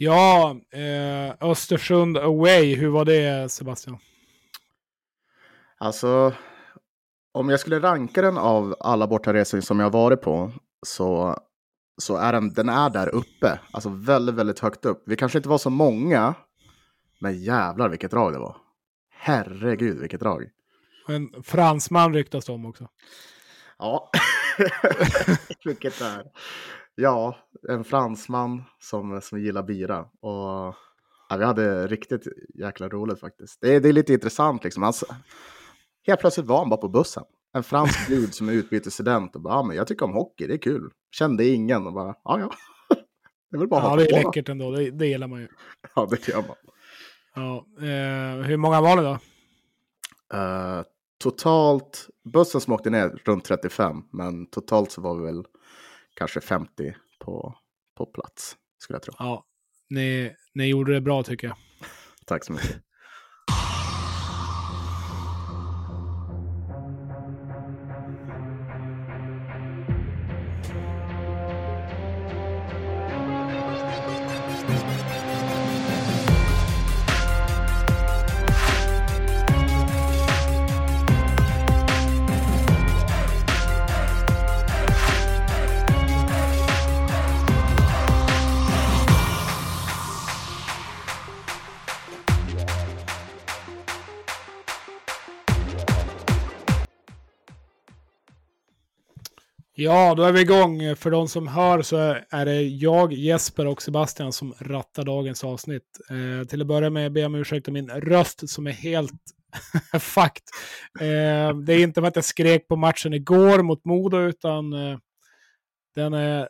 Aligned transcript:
Ja, 0.00 0.56
eh, 0.72 1.48
Östersund 1.50 2.18
away, 2.18 2.74
hur 2.74 2.88
var 2.88 3.04
det 3.04 3.52
Sebastian? 3.52 3.98
Alltså, 5.78 6.34
om 7.32 7.48
jag 7.48 7.60
skulle 7.60 7.80
ranka 7.80 8.22
den 8.22 8.38
av 8.38 8.76
alla 8.80 9.06
bortaresor 9.06 9.60
som 9.60 9.80
jag 9.80 9.90
varit 9.90 10.20
på 10.22 10.52
så, 10.86 11.38
så 12.02 12.16
är 12.16 12.32
den, 12.32 12.52
den 12.52 12.68
är 12.68 12.90
där 12.90 13.08
uppe. 13.08 13.60
Alltså 13.72 13.88
väldigt, 13.88 14.34
väldigt 14.34 14.58
högt 14.58 14.84
upp. 14.84 15.02
Vi 15.06 15.16
kanske 15.16 15.38
inte 15.38 15.48
var 15.48 15.58
så 15.58 15.70
många, 15.70 16.34
men 17.20 17.42
jävlar 17.42 17.88
vilket 17.88 18.10
drag 18.10 18.32
det 18.32 18.38
var. 18.38 18.56
Herregud 19.10 19.98
vilket 20.00 20.20
drag. 20.20 20.44
En 21.08 21.42
fransman 21.42 22.14
ryktas 22.14 22.44
det 22.44 22.52
om 22.52 22.66
också. 22.66 22.88
Ja, 23.78 24.10
vilket 25.64 26.00
är. 26.00 26.22
Ja, 27.00 27.36
en 27.68 27.84
fransman 27.84 28.62
som, 28.80 29.20
som 29.20 29.40
gillar 29.40 29.62
bira. 29.62 30.00
Och 30.00 30.74
ja, 31.28 31.36
vi 31.38 31.44
hade 31.44 31.86
riktigt 31.86 32.26
jäkla 32.54 32.88
roligt 32.88 33.20
faktiskt. 33.20 33.60
Det 33.60 33.74
är, 33.74 33.80
det 33.80 33.88
är 33.88 33.92
lite 33.92 34.12
intressant 34.12 34.64
liksom. 34.64 34.82
Alltså, 34.82 35.06
helt 36.06 36.20
plötsligt 36.20 36.46
var 36.46 36.58
han 36.58 36.68
bara 36.68 36.80
på 36.80 36.88
bussen. 36.88 37.24
En 37.52 37.62
fransk 37.62 38.06
brud 38.08 38.34
som 38.34 38.48
är 38.48 38.52
utbytesstudent 38.52 39.36
och 39.36 39.42
bara, 39.42 39.54
ja, 39.54 39.62
men 39.62 39.76
jag 39.76 39.86
tycker 39.86 40.04
om 40.04 40.12
hockey, 40.12 40.46
det 40.46 40.54
är 40.54 40.58
kul. 40.58 40.90
Kände 41.10 41.48
ingen 41.48 41.86
och 41.86 41.92
bara, 41.92 42.14
ja 42.24 42.40
ja. 42.40 42.50
Det 43.50 43.56
är 43.56 43.58
väl 43.58 43.68
bara 43.68 43.82
ja, 43.82 43.96
det 43.96 44.10
är 44.10 44.24
läckert 44.24 44.48
ändå, 44.48 44.70
det, 44.70 44.90
det 44.90 45.06
gillar 45.06 45.26
man 45.26 45.40
ju. 45.40 45.48
Ja, 45.94 46.06
det 46.10 46.28
gör 46.28 46.42
man. 46.42 46.56
Ja, 47.34 47.66
eh, 47.78 48.46
hur 48.46 48.56
många 48.56 48.80
var 48.80 48.96
det 48.96 49.02
då? 49.02 49.18
Uh, 50.38 50.82
totalt, 51.18 52.08
bussen 52.24 52.60
som 52.60 52.72
åkte 52.72 52.90
ner 52.90 53.08
runt 53.24 53.44
35, 53.44 54.02
men 54.12 54.46
totalt 54.46 54.92
så 54.92 55.00
var 55.00 55.16
vi 55.16 55.24
väl 55.24 55.44
kanske 56.18 56.40
50 56.40 56.94
på, 57.20 57.54
på 57.96 58.06
plats, 58.06 58.56
skulle 58.78 58.94
jag 58.94 59.02
tro. 59.02 59.14
Ja, 59.18 59.44
ni, 59.90 60.34
ni 60.54 60.66
gjorde 60.66 60.92
det 60.92 61.00
bra 61.00 61.22
tycker 61.22 61.46
jag. 61.46 61.56
Tack 62.26 62.44
så 62.44 62.52
mycket. 62.52 62.82
Ja, 99.80 100.14
då 100.14 100.22
är 100.22 100.32
vi 100.32 100.40
igång. 100.40 100.96
För 100.96 101.10
de 101.10 101.28
som 101.28 101.48
hör 101.48 101.82
så 101.82 101.96
är 102.30 102.44
det 102.44 102.62
jag, 102.62 103.12
Jesper 103.12 103.66
och 103.66 103.82
Sebastian 103.82 104.32
som 104.32 104.54
rattar 104.58 105.04
dagens 105.04 105.44
avsnitt. 105.44 105.82
Eh, 106.10 106.46
till 106.46 106.60
att 106.60 106.66
börja 106.66 106.90
med 106.90 107.12
ber 107.12 107.20
jag 107.20 107.28
om 107.28 107.34
ursäkt 107.34 107.68
om 107.68 107.74
min 107.74 107.90
röst 107.90 108.48
som 108.48 108.66
är 108.66 108.70
helt 108.70 109.12
fakt. 110.00 110.42
Eh, 111.00 111.56
det 111.58 111.74
är 111.74 111.78
inte 111.82 112.00
för 112.00 112.08
att 112.08 112.16
jag 112.16 112.24
skrek 112.24 112.68
på 112.68 112.76
matchen 112.76 113.14
igår 113.14 113.62
mot 113.62 113.84
Modo, 113.84 114.18
utan 114.18 114.72
eh, 114.72 114.98
den 115.94 116.14
är 116.14 116.48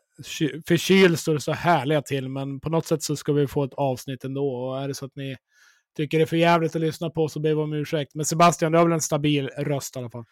förkyld 0.68 1.18
står 1.18 1.34
det 1.34 1.40
så 1.40 1.52
härliga 1.52 2.02
till. 2.02 2.28
Men 2.28 2.60
på 2.60 2.70
något 2.70 2.86
sätt 2.86 3.02
så 3.02 3.16
ska 3.16 3.32
vi 3.32 3.46
få 3.46 3.64
ett 3.64 3.74
avsnitt 3.74 4.24
ändå. 4.24 4.48
Och 4.48 4.82
är 4.82 4.88
det 4.88 4.94
så 4.94 5.04
att 5.06 5.16
ni 5.16 5.36
tycker 5.96 6.18
det 6.18 6.24
är 6.24 6.26
för 6.26 6.36
jävligt 6.36 6.76
att 6.76 6.82
lyssna 6.82 7.10
på 7.10 7.28
så 7.28 7.40
ber 7.40 7.48
vi 7.48 7.54
om 7.54 7.72
ursäkt. 7.72 8.14
Men 8.14 8.24
Sebastian, 8.24 8.72
du 8.72 8.78
har 8.78 8.84
väl 8.84 8.92
en 8.92 9.00
stabil 9.00 9.48
röst 9.48 9.96
i 9.96 9.98
alla 9.98 10.10
fall? 10.10 10.24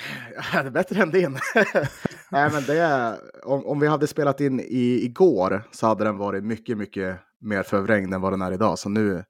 Ja, 0.52 0.62
det 0.62 0.68
är 0.68 0.70
bättre 0.70 1.02
än 1.02 1.10
din. 1.10 1.32
Nej, 2.30 2.50
men 2.52 2.62
det 2.62 3.18
om, 3.42 3.66
om 3.66 3.80
vi 3.80 3.86
hade 3.86 4.06
spelat 4.06 4.40
in 4.40 4.60
i, 4.60 5.04
igår 5.04 5.62
så 5.72 5.86
hade 5.86 6.04
den 6.04 6.18
varit 6.18 6.44
mycket, 6.44 6.78
mycket 6.78 7.20
mer 7.40 7.62
förvrängd 7.62 8.14
än 8.14 8.20
vad 8.20 8.32
den 8.32 8.42
är 8.42 8.52
idag. 8.52 8.78
Så 8.78 8.88
nu, 8.88 9.24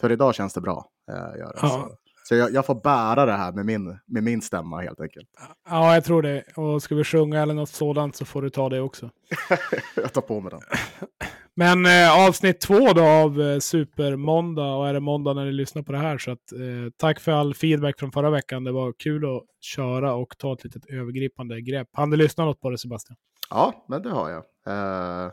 för 0.00 0.12
idag 0.12 0.34
känns 0.34 0.54
det 0.54 0.60
bra. 0.60 0.86
Äh, 1.10 1.38
gör 1.38 1.52
det. 1.52 1.58
Ja. 1.62 1.90
Så, 2.28 2.34
jag, 2.34 2.52
jag, 2.52 2.66
får 2.66 2.74
bära 2.74 3.26
det 3.26 3.32
här 3.32 3.52
med 3.52 3.66
min, 3.66 3.98
med 4.06 4.22
min 4.22 4.42
stämma 4.42 4.80
helt 4.80 5.00
enkelt. 5.00 5.28
Ja, 5.68 5.94
jag 5.94 6.04
tror 6.04 6.22
det. 6.22 6.44
Och 6.56 6.82
ska 6.82 6.94
vi 6.94 7.04
sjunga 7.04 7.42
eller 7.42 7.54
något 7.54 7.68
sådant 7.68 8.16
så 8.16 8.24
får 8.24 8.42
du 8.42 8.50
ta 8.50 8.68
det 8.68 8.80
också. 8.80 9.10
jag 9.94 10.12
tar 10.12 10.20
på 10.20 10.40
mig 10.40 10.50
den. 10.50 10.60
Men 11.56 11.86
eh, 11.86 12.26
avsnitt 12.26 12.60
två 12.60 12.92
då 12.92 13.04
av 13.04 13.40
eh, 13.40 13.58
Supermåndag 13.58 14.74
och 14.74 14.88
är 14.88 14.94
det 14.94 15.00
måndag 15.00 15.34
när 15.34 15.44
ni 15.44 15.52
lyssnar 15.52 15.82
på 15.82 15.92
det 15.92 15.98
här. 15.98 16.18
Så 16.18 16.30
att, 16.30 16.52
eh, 16.52 16.92
tack 16.96 17.20
för 17.20 17.32
all 17.32 17.54
feedback 17.54 17.98
från 17.98 18.12
förra 18.12 18.30
veckan. 18.30 18.64
Det 18.64 18.72
var 18.72 18.92
kul 18.98 19.24
att 19.24 19.42
köra 19.60 20.14
och 20.14 20.38
ta 20.38 20.52
ett 20.52 20.64
litet 20.64 20.86
övergripande 20.86 21.60
grepp. 21.60 21.88
Han 21.92 22.10
du 22.10 22.16
lyssna 22.16 22.44
något 22.44 22.60
på 22.60 22.70
det 22.70 22.78
Sebastian? 22.78 23.16
Ja, 23.50 23.84
men 23.88 24.02
det 24.02 24.10
har 24.10 24.30
jag. 24.30 24.44
Eh, 24.66 25.32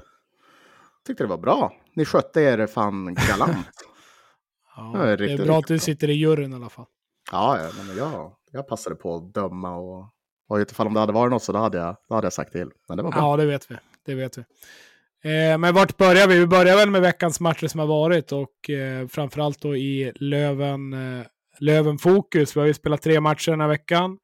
tyckte 1.07 1.24
det 1.24 1.28
var 1.28 1.38
bra. 1.38 1.74
Ni 1.96 2.06
skötte 2.06 2.41
er 2.41 2.68
fan 2.68 3.16
galant. 3.30 3.68
ja, 4.75 4.91
det 4.93 5.11
är, 5.11 5.17
det 5.17 5.31
är 5.31 5.45
bra 5.45 5.59
att 5.59 5.67
du 5.67 5.79
sitter 5.79 6.09
i 6.09 6.13
juryn 6.13 6.53
i 6.53 6.55
alla 6.55 6.69
fall. 6.69 6.85
Ja, 7.31 7.59
ja 7.59 7.69
men 7.77 7.97
jag, 7.97 8.31
jag 8.51 8.67
passade 8.67 8.95
på 8.95 9.15
att 9.15 9.33
döma 9.33 9.75
och, 9.75 10.05
och 10.49 10.55
utifall 10.55 10.87
om 10.87 10.93
det 10.93 10.99
hade 10.99 11.13
varit 11.13 11.31
något 11.31 11.43
så 11.43 11.51
då 11.51 11.59
hade 11.59 11.77
jag, 11.77 11.95
då 12.09 12.15
hade 12.15 12.25
jag 12.25 12.33
sagt 12.33 12.51
till. 12.51 12.69
Men 12.87 12.97
det 12.97 13.03
var 13.03 13.11
bra. 13.11 13.19
Ja, 13.19 13.37
det 13.37 13.45
vet 13.45 13.71
vi. 13.71 13.75
Det 14.05 14.15
vet 14.15 14.37
vi. 14.37 14.41
Eh, 15.23 15.57
men 15.57 15.73
vart 15.73 15.97
börjar 15.97 16.27
vi? 16.27 16.39
Vi 16.39 16.47
börjar 16.47 16.75
väl 16.75 16.89
med 16.89 17.01
veckans 17.01 17.39
matcher 17.39 17.67
som 17.67 17.79
har 17.79 17.87
varit 17.87 18.31
och 18.31 18.69
eh, 18.69 19.07
framförallt 19.07 19.61
då 19.61 19.75
i 19.75 20.11
Löven, 20.15 20.93
eh, 20.93 21.25
Löven 21.59 21.97
Fokus. 21.97 22.55
Vi 22.55 22.59
har 22.59 22.67
ju 22.67 22.73
spelat 22.73 23.01
tre 23.01 23.19
matcher 23.19 23.51
den 23.51 23.61
här 23.61 23.67
veckan. 23.67 24.17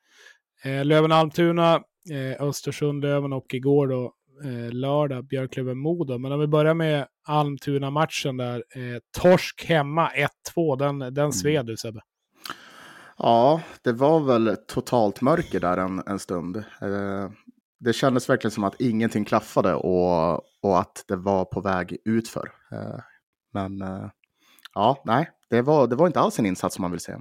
Eh, 0.64 0.86
Löven-Almtuna, 0.86 1.76
eh, 2.12 2.44
Östersund-Löven 2.44 3.34
och 3.34 3.54
igår 3.54 3.88
då 3.88 4.14
eh, 4.44 4.72
lördag 4.72 5.24
Björklöven-Modo. 5.24 6.18
Men 6.18 6.32
om 6.32 6.40
vi 6.40 6.48
börjar 6.48 6.74
med 6.74 7.08
Almtuna-matchen 7.28 8.38
där. 8.38 8.56
Eh, 8.76 9.00
torsk 9.22 9.66
hemma 9.66 10.12
1-2, 10.56 10.78
den, 10.78 11.00
den 11.00 11.18
mm. 11.18 11.32
sved 11.32 11.66
du 11.66 11.78
Sebbe. 11.78 12.02
Ja, 13.18 13.62
det 13.82 13.92
var 13.92 14.20
väl 14.20 14.58
totalt 14.68 15.22
mörker 15.22 15.60
där 15.60 15.78
en, 15.78 16.04
en 16.06 16.20
stund. 16.20 16.58
Eh, 16.58 17.32
det 17.80 17.94
kändes 17.94 18.30
verkligen 18.30 18.52
som 18.52 18.64
att 18.64 18.82
ingenting 18.82 19.26
klaffade 19.26 19.74
och, 19.74 20.34
och 20.62 20.80
att 20.80 21.06
det 21.08 21.16
var 21.16 21.46
på 21.46 21.62
väg 21.62 21.98
utför. 22.06 22.52
Eh, 22.72 23.00
men 23.54 23.82
eh, 23.82 24.10
ja, 24.74 25.02
nej, 25.06 25.30
det 25.50 25.62
var, 25.62 25.88
det 25.88 25.96
var 25.96 26.08
inte 26.08 26.20
alls 26.20 26.40
en 26.40 26.46
insats 26.46 26.76
som 26.76 26.82
man 26.82 26.92
vill 26.92 27.00
se. 27.00 27.16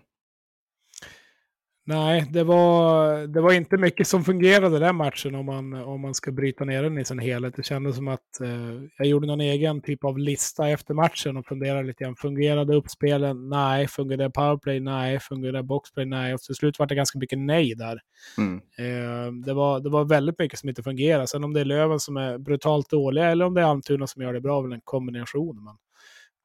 Nej, 1.89 2.27
det 2.31 2.45
var, 2.45 3.27
det 3.27 3.41
var 3.41 3.53
inte 3.53 3.77
mycket 3.77 4.07
som 4.07 4.25
fungerade 4.25 4.79
den 4.79 4.97
matchen 4.97 5.35
om 5.35 5.47
man, 5.47 5.73
om 5.73 6.01
man 6.01 6.15
ska 6.15 6.33
bryta 6.33 6.65
ner 6.65 6.83
den 6.83 6.99
i 6.99 7.05
sin 7.05 7.19
helhet. 7.19 7.57
Det 7.57 7.63
kändes 7.63 7.97
som 7.97 8.09
att 8.09 8.41
eh, 8.41 8.83
jag 8.99 9.07
gjorde 9.07 9.27
någon 9.27 9.41
egen 9.41 9.81
typ 9.81 10.05
av 10.05 10.19
lista 10.19 10.69
efter 10.69 10.95
matchen 10.95 11.37
och 11.37 11.47
funderade 11.47 11.87
lite 11.87 12.05
grann. 12.05 12.17
Fungerade 12.17 12.75
uppspelen? 12.75 13.49
Nej. 13.49 13.89
Fungerade 13.89 14.31
powerplay? 14.31 14.81
Nej. 14.81 15.21
Fungerade 15.21 15.63
boxplay? 15.63 16.07
Nej. 16.07 16.35
Och 16.35 16.41
till 16.41 16.55
slut 16.55 16.79
var 16.79 16.87
det 16.87 16.95
ganska 16.95 17.19
mycket 17.19 17.39
nej 17.39 17.75
där. 17.75 18.01
Mm. 18.39 18.55
Eh, 18.79 19.33
det, 19.33 19.55
var, 19.55 19.81
det 19.81 19.91
var 19.91 20.05
väldigt 20.05 20.39
mycket 20.39 20.59
som 20.59 20.69
inte 20.69 20.83
fungerade. 20.83 21.27
Sen 21.27 21.45
om 21.45 21.53
det 21.53 21.61
är 21.61 21.65
Löven 21.65 22.01
som 22.01 22.17
är 22.17 22.39
brutalt 22.39 22.91
dåliga 22.91 23.27
eller 23.27 23.45
om 23.45 23.55
det 23.55 23.61
är 23.61 23.67
Almtuna 23.67 24.07
som 24.07 24.23
gör 24.23 24.33
det 24.33 24.41
bra, 24.41 24.61
väl 24.61 24.73
en 24.73 24.81
kombination. 24.85 25.65
Men 25.65 25.75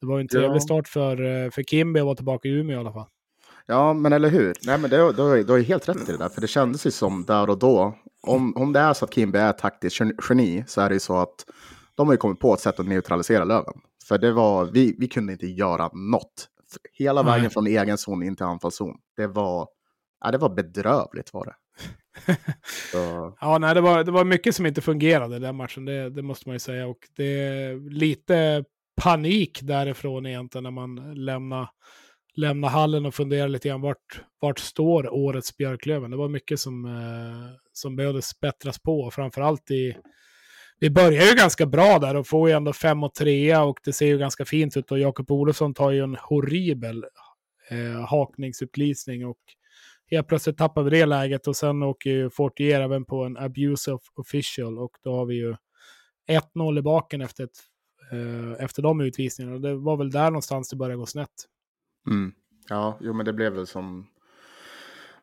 det 0.02 0.08
var 0.08 0.20
en 0.20 0.28
trevlig 0.28 0.56
ja. 0.56 0.60
start 0.60 0.88
för, 0.88 1.46
eh, 1.46 1.52
för 1.52 1.64
Kimby 1.64 2.00
att 2.00 2.06
vara 2.06 2.16
tillbaka 2.16 2.48
i 2.48 2.52
Umeå 2.52 2.78
i 2.78 2.80
alla 2.80 2.94
fall. 2.94 3.08
Ja, 3.66 3.94
men 3.94 4.14
eller 4.14 4.30
hur? 4.30 4.54
Nej, 4.66 4.78
men 4.78 4.90
du, 4.90 4.98
du, 5.12 5.44
du 5.44 5.52
har 5.54 5.60
helt 5.60 5.90
rätt 5.90 6.10
i 6.10 6.12
det 6.12 6.18
där. 6.18 6.30
För 6.30 6.42
det 6.42 6.48
kändes 6.48 6.86
ju 6.86 6.92
som 6.92 7.26
där 7.26 7.50
och 7.50 7.60
då. 7.60 7.98
Om, 8.28 8.58
om 8.58 8.74
det 8.74 8.80
är 8.80 8.94
så 8.94 9.06
att 9.06 9.14
Kimby 9.14 9.40
är 9.40 9.52
taktiskt 9.52 10.02
geni 10.30 10.64
så 10.68 10.82
är 10.82 10.90
det 10.90 10.96
ju 10.96 11.00
så 11.00 11.18
att 11.18 11.46
de 11.96 12.08
har 12.08 12.14
ju 12.14 12.18
kommit 12.18 12.40
på 12.40 12.54
ett 12.54 12.60
sätt 12.60 12.80
att 12.80 12.88
neutralisera 12.88 13.44
Löven. 13.44 13.74
För 14.08 14.18
det 14.18 14.32
var, 14.32 14.66
vi, 14.66 14.96
vi 15.00 15.08
kunde 15.08 15.34
inte 15.34 15.48
göra 15.48 15.90
något. 15.94 16.48
Hela 16.94 17.24
vägen 17.24 17.50
från 17.50 17.68
egen 17.68 17.98
zon 17.98 18.24
in 18.24 18.36
till 18.36 18.46
anfallszon. 18.46 18.96
Det 19.18 19.28
var, 19.28 19.68
ja, 20.24 20.32
det 20.32 20.38
var 20.38 20.50
bedrövligt 20.50 21.34
var 21.34 21.46
det. 21.46 21.56
ja, 23.42 23.58
nej, 23.58 23.74
det 23.74 23.82
var, 23.82 24.04
det 24.04 24.12
var 24.12 24.26
mycket 24.26 24.56
som 24.56 24.66
inte 24.66 24.82
fungerade 24.82 25.40
den 25.40 25.56
matchen, 25.56 25.86
det, 25.86 26.10
det 26.10 26.22
måste 26.22 26.50
man 26.50 26.56
ju 26.56 26.60
säga. 26.60 26.88
Och 26.88 26.98
det 27.16 27.40
är 27.40 27.90
lite 27.90 28.64
panik 29.02 29.60
därifrån 29.64 30.26
egentligen 30.26 30.64
när 30.64 30.72
man 30.72 31.14
lämnar 31.26 31.70
lämna 32.36 32.68
hallen 32.68 33.06
och 33.06 33.16
fundera 33.16 33.48
lite 33.48 33.68
grann 33.68 33.82
vart, 33.82 34.22
vart 34.40 34.60
står 34.60 35.14
årets 35.14 35.58
Björklöven. 35.58 36.12
Det 36.12 36.18
var 36.18 36.30
mycket 36.30 36.60
som, 36.60 36.86
eh, 36.86 37.56
som 37.74 37.96
behövde 37.96 38.22
bättras 38.42 38.80
på, 38.80 39.12
framförallt 39.12 39.72
i... 39.72 39.98
Vi 40.80 40.90
börjar 40.90 41.26
ju 41.26 41.36
ganska 41.36 41.66
bra 41.66 42.00
där 42.00 42.16
och 42.16 42.28
får 42.28 42.50
ju 42.50 42.56
ändå 42.56 42.74
5 42.74 43.04
och 43.04 43.14
3 43.14 43.58
och 43.58 43.80
det 43.84 43.94
ser 43.94 44.06
ju 44.06 44.18
ganska 44.18 44.46
fint 44.46 44.78
ut 44.78 44.92
och 44.92 45.00
Jakob 45.00 45.32
Olofsson 45.32 45.74
tar 45.74 45.92
ju 45.92 46.04
en 46.04 46.16
horribel 46.16 47.06
eh, 47.70 48.06
hakningsutglisning 48.06 49.26
och 49.26 49.38
helt 50.12 50.28
plötsligt 50.28 50.58
tappar 50.58 50.84
vi 50.84 50.90
det 50.90 51.06
läget 51.06 51.48
och 51.48 51.56
sen 51.56 51.84
åker 51.84 52.10
ju 52.10 52.30
Fortier 52.30 52.82
även 52.82 53.06
på 53.06 53.24
en 53.24 53.38
abuse 53.38 53.92
of 53.92 54.02
official 54.16 54.80
och 54.80 54.92
då 55.04 55.16
har 55.16 55.26
vi 55.26 55.36
ju 55.36 55.56
1-0 56.30 56.80
i 56.80 56.82
baken 56.82 57.22
efter 57.22 57.44
ett 57.44 57.60
eh, 58.12 58.64
efter 58.64 58.82
de 58.82 59.02
utvisningarna. 59.02 59.58
Det 59.58 59.76
var 59.76 59.98
väl 59.98 60.12
där 60.12 60.26
någonstans 60.26 60.70
det 60.70 60.76
började 60.76 60.98
gå 60.98 61.06
snett. 61.06 61.48
Mm. 62.08 62.32
Ja, 62.70 62.98
jo, 63.02 63.14
men 63.14 63.26
det 63.26 63.34
blev 63.34 63.54
väl 63.54 63.68
som, 63.68 64.08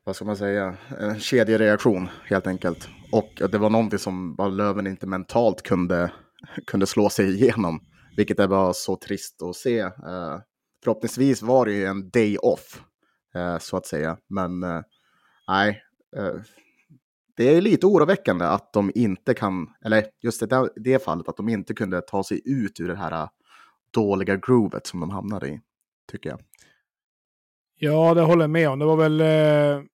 vad 0.05 0.17
ska 0.17 0.25
man 0.25 0.37
säga, 0.37 0.77
en 1.01 1.21
kedjereaktion 1.21 2.09
helt 2.25 2.47
enkelt. 2.47 2.89
Och 3.13 3.51
det 3.51 3.59
var 3.59 3.71
någonting 3.71 3.99
som 3.99 4.35
bara 4.35 4.49
Löven 4.49 4.87
inte 4.87 5.07
mentalt 5.07 5.63
kunde, 5.63 6.13
kunde 6.67 6.87
slå 6.87 7.11
sig 7.11 7.35
igenom. 7.35 7.81
Vilket 8.17 8.49
var 8.49 8.73
så 8.73 8.97
trist 8.97 9.43
att 9.43 9.57
se. 9.57 9.83
Uh, 9.85 10.41
förhoppningsvis 10.85 11.43
var 11.43 11.67
det 11.67 11.73
ju 11.73 11.85
en 11.85 12.11
day 12.11 12.39
off, 12.39 12.83
uh, 13.37 13.59
så 13.59 13.77
att 13.77 13.87
säga. 13.87 14.19
Men 14.29 14.65
uh, 14.65 14.83
nej, 15.49 15.83
det 17.37 17.57
är 17.57 17.61
lite 17.61 17.87
oroväckande 17.87 18.45
att 18.45 18.73
de 18.73 18.93
inte 18.95 19.35
kan, 19.35 19.67
eller 19.85 20.05
just 20.23 20.43
i 20.43 20.47
det, 20.47 20.71
det 20.77 21.05
fallet, 21.05 21.29
att 21.29 21.37
de 21.37 21.49
inte 21.49 21.75
kunde 21.75 22.01
ta 22.01 22.25
sig 22.25 22.43
ut 22.45 22.81
ur 22.81 22.89
det 22.89 22.97
här 22.97 23.29
dåliga 23.91 24.37
groovet 24.37 24.87
som 24.87 25.01
de 25.01 25.11
hamnade 25.11 25.49
i, 25.49 25.61
tycker 26.11 26.31
jag. 26.31 26.41
Ja, 27.81 28.15
det 28.15 28.23
håller 28.23 28.43
jag 28.43 28.51
med 28.51 28.69
om. 28.69 28.79
Det 28.79 28.85
var 28.85 28.97
väl, 28.97 29.21
eh, 29.21 29.85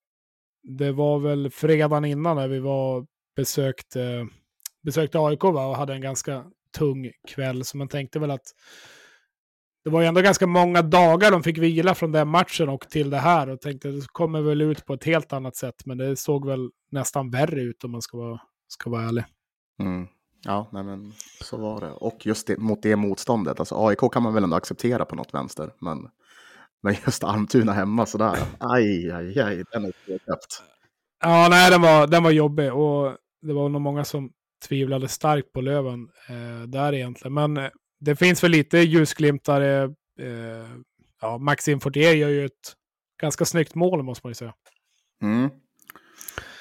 det 0.62 0.92
var 0.92 1.18
väl 1.18 1.50
fredagen 1.50 2.04
innan 2.04 2.36
när 2.36 2.48
vi 2.48 2.58
var 2.58 2.98
eh, 2.98 3.04
besökte, 3.36 4.28
besökte 4.82 5.18
AIK 5.18 5.42
va? 5.42 5.66
och 5.66 5.76
hade 5.76 5.94
en 5.94 6.00
ganska 6.00 6.44
tung 6.78 7.10
kväll. 7.28 7.64
Så 7.64 7.76
man 7.76 7.88
tänkte 7.88 8.18
väl 8.18 8.30
att 8.30 8.46
det 9.84 9.90
var 9.90 10.00
ju 10.00 10.06
ändå 10.06 10.20
ganska 10.20 10.46
många 10.46 10.82
dagar 10.82 11.30
de 11.30 11.42
fick 11.42 11.58
vila 11.58 11.94
från 11.94 12.12
den 12.12 12.28
matchen 12.28 12.68
och 12.68 12.88
till 12.88 13.10
det 13.10 13.18
här. 13.18 13.48
Och 13.48 13.60
tänkte 13.60 13.88
att 13.88 13.94
det 13.94 14.06
kommer 14.12 14.40
väl 14.40 14.60
ut 14.60 14.86
på 14.86 14.94
ett 14.94 15.04
helt 15.04 15.32
annat 15.32 15.56
sätt. 15.56 15.86
Men 15.86 15.98
det 15.98 16.16
såg 16.16 16.46
väl 16.46 16.70
nästan 16.90 17.30
värre 17.30 17.60
ut 17.60 17.84
om 17.84 17.90
man 17.90 18.02
ska 18.02 18.18
vara, 18.18 18.40
ska 18.68 18.90
vara 18.90 19.02
ärlig. 19.02 19.24
Mm. 19.78 20.06
Ja, 20.44 20.68
nej 20.72 20.82
men 20.82 21.12
så 21.40 21.56
var 21.56 21.80
det. 21.80 21.90
Och 21.90 22.26
just 22.26 22.46
det, 22.46 22.58
mot 22.58 22.82
det 22.82 22.96
motståndet. 22.96 23.60
Alltså 23.60 23.86
AIK 23.86 24.12
kan 24.12 24.22
man 24.22 24.34
väl 24.34 24.44
ändå 24.44 24.56
acceptera 24.56 25.04
på 25.04 25.16
något 25.16 25.34
vänster. 25.34 25.70
Men 25.80 26.08
men 26.84 26.94
just 27.06 27.24
Almtuna 27.24 27.72
hemma 27.72 28.06
sådär, 28.06 28.38
aj, 28.58 29.10
aj, 29.10 29.40
aj, 29.40 29.64
den 29.72 29.84
är 29.84 29.92
knäppt. 30.24 30.62
Ja, 31.22 31.48
nej, 31.50 31.70
den 31.70 31.82
var, 31.82 32.06
den 32.06 32.22
var 32.22 32.30
jobbig 32.30 32.72
och 32.72 33.16
det 33.42 33.52
var 33.52 33.68
nog 33.68 33.80
många 33.80 34.04
som 34.04 34.30
tvivlade 34.68 35.08
starkt 35.08 35.52
på 35.52 35.60
Löven 35.60 36.08
eh, 36.28 36.68
där 36.68 36.92
egentligen. 36.92 37.34
Men 37.34 37.56
eh, 37.56 37.70
det 38.00 38.16
finns 38.16 38.44
väl 38.44 38.50
lite 38.50 38.78
ljusglimtar. 38.78 39.60
Eh, 39.60 39.90
ja, 41.20 41.38
Maxim 41.38 41.80
Fortier 41.80 42.14
gör 42.14 42.28
ju 42.28 42.44
ett 42.44 42.72
ganska 43.20 43.44
snyggt 43.44 43.74
mål 43.74 44.02
måste 44.02 44.26
man 44.26 44.30
ju 44.30 44.34
säga. 44.34 44.54
Mm. 45.22 45.50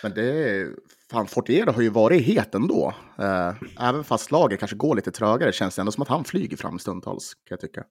Men 0.04 0.14
det 0.14 0.68
fan 1.12 1.28
Fortier 1.28 1.66
har 1.66 1.82
ju 1.82 1.90
varit 1.90 2.26
het 2.26 2.56
ändå. 2.56 2.94
Eh, 3.20 3.54
även 3.80 4.04
fast 4.04 4.32
laget 4.32 4.60
kanske 4.60 4.78
går 4.78 4.96
lite 4.96 5.12
trögare 5.12 5.52
känns 5.52 5.76
det 5.76 5.82
ändå 5.82 5.92
som 5.92 6.02
att 6.02 6.10
han 6.10 6.24
flyger 6.24 6.58
fram 6.58 6.80
stundtals 6.80 7.34
kan 7.34 7.42
jag 7.50 7.60
tycka. 7.60 7.84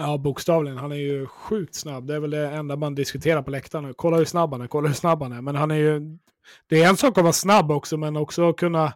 Ja, 0.00 0.18
bokstavligen. 0.18 0.78
Han 0.78 0.92
är 0.92 0.96
ju 0.96 1.26
sjukt 1.26 1.74
snabb. 1.74 2.06
Det 2.06 2.14
är 2.14 2.20
väl 2.20 2.30
det 2.30 2.48
enda 2.48 2.76
man 2.76 2.94
diskuterar 2.94 3.42
på 3.42 3.50
läktaren. 3.50 3.94
Kolla 3.96 4.16
hur 4.16 4.24
snabb 4.24 4.52
han 4.52 4.60
är, 4.60 4.66
kolla 4.66 4.88
hur 4.88 4.94
snabb 4.94 5.22
han 5.22 5.32
är. 5.32 5.42
Men 5.42 5.56
han 5.56 5.70
är 5.70 5.74
ju... 5.74 6.18
Det 6.66 6.82
är 6.82 6.88
en 6.88 6.96
sak 6.96 7.18
att 7.18 7.24
vara 7.24 7.32
snabb 7.32 7.70
också, 7.70 7.96
men 7.96 8.16
också 8.16 8.52
kunna, 8.52 8.92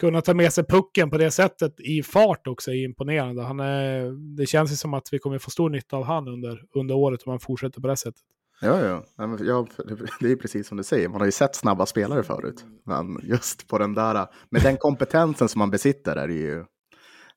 kunna 0.00 0.20
ta 0.20 0.34
med 0.34 0.52
sig 0.52 0.64
pucken 0.64 1.10
på 1.10 1.18
det 1.18 1.30
sättet 1.30 1.80
i 1.80 2.02
fart 2.02 2.46
också 2.46 2.70
är 2.70 2.84
imponerande. 2.84 3.42
Han 3.42 3.60
är, 3.60 4.12
det 4.36 4.46
känns 4.46 4.72
ju 4.72 4.76
som 4.76 4.94
att 4.94 5.08
vi 5.12 5.18
kommer 5.18 5.38
få 5.38 5.50
stor 5.50 5.70
nytta 5.70 5.96
av 5.96 6.04
han 6.04 6.28
under, 6.28 6.62
under 6.74 6.94
året 6.94 7.22
om 7.22 7.30
han 7.30 7.40
fortsätter 7.40 7.80
på 7.80 7.88
det 7.88 7.96
sättet. 7.96 8.22
Ja, 8.60 8.80
ja. 8.80 9.04
ja, 9.38 9.66
det 10.20 10.30
är 10.32 10.36
precis 10.36 10.68
som 10.68 10.76
du 10.76 10.84
säger. 10.84 11.08
Man 11.08 11.20
har 11.20 11.26
ju 11.26 11.32
sett 11.32 11.54
snabba 11.54 11.86
spelare 11.86 12.22
förut. 12.22 12.64
Men 12.84 13.20
just 13.22 13.68
på 13.68 13.78
den 13.78 13.94
där, 13.94 14.26
med 14.50 14.62
den 14.62 14.76
kompetensen 14.76 15.48
som 15.48 15.58
man 15.58 15.70
besitter 15.70 16.16
är 16.16 16.28
det 16.28 16.34
ju, 16.34 16.64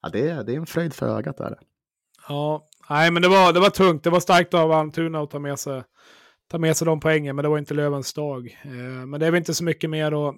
ja, 0.01 0.09
det 0.09 0.29
är, 0.29 0.43
det 0.43 0.53
är 0.53 0.57
en 0.57 0.65
fröjd 0.65 0.93
för 0.93 1.17
ögat. 1.17 1.37
Där. 1.37 1.57
Ja, 2.27 2.65
Nej, 2.89 3.11
men 3.11 3.21
det 3.21 3.27
var, 3.27 3.53
det 3.53 3.59
var 3.59 3.69
tungt. 3.69 4.03
Det 4.03 4.09
var 4.09 4.19
starkt 4.19 4.53
av 4.53 4.71
Almtuna 4.71 5.19
att 5.19 5.31
ta 5.31 5.39
med 5.39 5.59
sig, 5.59 5.83
ta 6.51 6.57
med 6.57 6.77
sig 6.77 6.85
de 6.85 6.99
poängen, 6.99 7.35
men 7.35 7.43
det 7.43 7.49
var 7.49 7.57
inte 7.57 7.73
Lövens 7.73 8.13
dag. 8.13 8.59
Eh, 8.63 9.05
men 9.05 9.19
det 9.19 9.27
är 9.27 9.31
väl 9.31 9.37
inte 9.37 9.53
så 9.53 9.63
mycket 9.63 9.89
mer 9.89 10.29
att 10.29 10.35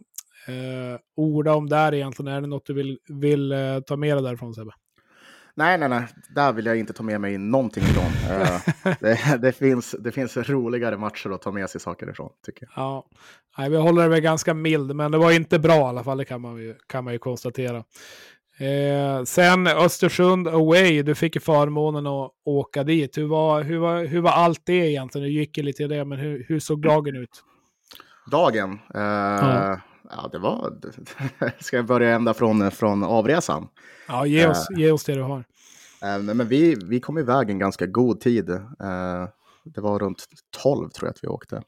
eh, 0.48 1.00
orda 1.16 1.54
om 1.54 1.70
där 1.70 1.94
egentligen. 1.94 2.34
Är 2.34 2.42
det 2.42 2.48
något 2.48 2.66
du 2.66 2.74
vill, 2.74 3.00
vill 3.08 3.52
eh, 3.52 3.80
ta 3.80 3.96
med 3.96 4.18
dig 4.18 4.24
därifrån 4.24 4.54
Sebbe? 4.54 4.72
Nej, 5.56 5.78
nej, 5.78 5.90
nej. 5.90 6.08
Där 6.36 6.54
vill 6.54 6.66
jag 6.66 6.78
inte 6.78 6.94
ta 6.94 7.04
med 7.04 7.22
mig 7.22 7.38
någonting 7.38 7.84
ifrån. 7.84 8.06
uh, 8.06 8.94
det, 9.00 9.38
det, 9.42 9.52
finns, 9.52 9.96
det 10.00 10.12
finns 10.12 10.38
roligare 10.38 10.98
matcher 10.98 11.30
att 11.30 11.42
ta 11.42 11.52
med 11.52 11.70
sig 11.70 11.82
saker 11.82 12.10
ifrån, 12.10 12.30
tycker 12.46 12.64
jag. 12.64 12.84
Ja, 12.84 13.06
nej, 13.58 13.70
vi 13.70 13.78
håller 13.78 14.04
det 14.04 14.10
väl 14.10 14.22
ganska 14.22 14.54
mild, 14.54 14.96
men 14.96 15.12
det 15.12 15.18
var 15.18 15.32
inte 15.32 15.60
bra 15.60 15.78
i 15.78 15.84
alla 15.84 16.04
fall, 16.04 16.18
det 16.18 16.26
kan 16.26 16.42
man 16.42 16.58
ju, 16.58 16.76
kan 16.88 17.04
man 17.04 17.14
ju 17.14 17.20
konstatera. 17.20 17.84
Eh, 18.62 19.24
sen 19.24 19.68
Östersund 19.68 20.48
away, 20.48 21.04
du 21.04 21.16
fick 21.16 21.36
ju 21.36 21.42
förmånen 21.42 22.08
att 22.08 22.32
åka 22.46 22.84
dit. 22.84 23.18
Hur 23.18 23.28
var, 23.28 23.64
hur 23.64 23.78
var, 23.78 24.06
hur 24.06 24.22
var 24.22 24.32
allt 24.32 24.62
det 24.66 24.92
egentligen? 24.92 25.28
Du 25.28 25.34
gick 25.34 25.58
ju 25.58 25.64
lite 25.64 25.84
i 25.84 25.88
det, 25.88 26.06
men 26.06 26.20
hur, 26.20 26.46
hur 26.48 26.60
såg 26.60 26.82
dagen 26.82 27.16
ut? 27.16 27.44
Dagen? 28.32 28.80
Eh, 28.96 29.02
ja. 29.02 29.80
ja. 30.10 30.30
det 30.32 30.40
var... 30.40 30.74
Ska 31.64 31.76
jag 31.76 31.86
börja 31.86 32.16
ända 32.16 32.34
från, 32.34 32.72
från 32.72 33.04
avresan? 33.04 33.68
Ja, 34.08 34.26
ge 34.26 34.48
oss, 34.48 34.70
eh, 34.70 34.80
ge 34.80 34.92
oss 34.92 35.04
det 35.04 35.16
du 35.16 35.22
har. 35.22 35.44
Eh, 36.04 36.20
men 36.20 36.48
vi, 36.48 36.76
vi 36.86 37.00
kom 37.00 37.18
iväg 37.18 37.50
en 37.50 37.60
ganska 37.60 37.86
god 37.86 38.20
tid. 38.20 38.50
Eh, 38.50 39.28
det 39.64 39.82
var 39.82 40.00
runt 40.00 40.26
12 40.64 40.90
tror 40.90 41.08
jag 41.08 41.12
att 41.12 41.24
vi 41.24 41.28
åkte. 41.28 41.62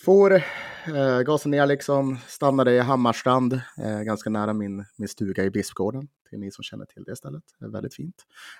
For 0.00 0.32
eh, 0.32 1.20
gasen 1.26 1.50
ner 1.50 1.66
liksom, 1.66 2.18
stannade 2.26 2.72
i 2.72 2.78
Hammarstrand, 2.78 3.52
eh, 3.84 4.00
ganska 4.00 4.30
nära 4.30 4.52
min, 4.52 4.84
min 4.96 5.08
stuga 5.08 5.44
i 5.44 5.50
Bispgården. 5.50 6.08
Till 6.30 6.38
ni 6.38 6.50
som 6.50 6.64
känner 6.64 6.84
till 6.84 7.04
det 7.04 7.16
stället, 7.16 7.42
det 7.58 7.64
är 7.64 7.70
väldigt 7.70 7.94
fint. 7.94 8.14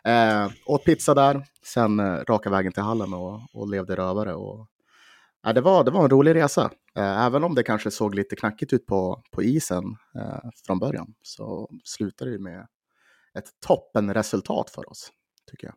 Eh, 0.04 0.50
åt 0.66 0.84
pizza 0.84 1.14
där, 1.14 1.44
sen 1.64 2.00
eh, 2.00 2.20
raka 2.28 2.50
vägen 2.50 2.72
till 2.72 2.82
hallen 2.82 3.14
och, 3.14 3.40
och 3.52 3.68
levde 3.68 3.96
rövare. 3.96 4.34
Och, 4.34 4.66
eh, 5.46 5.52
det, 5.54 5.60
var, 5.60 5.84
det 5.84 5.90
var 5.90 6.04
en 6.04 6.10
rolig 6.10 6.34
resa, 6.34 6.70
eh, 6.96 7.26
även 7.26 7.44
om 7.44 7.54
det 7.54 7.62
kanske 7.62 7.90
såg 7.90 8.14
lite 8.14 8.36
knackigt 8.36 8.72
ut 8.72 8.86
på, 8.86 9.22
på 9.32 9.42
isen 9.42 9.84
eh, 10.14 10.50
från 10.66 10.78
början. 10.78 11.14
Så 11.22 11.70
slutade 11.84 12.30
det 12.30 12.38
med 12.38 12.66
ett 13.34 13.48
toppenresultat 13.66 14.70
för 14.70 14.90
oss, 14.90 15.12
tycker 15.50 15.66
jag. 15.66 15.74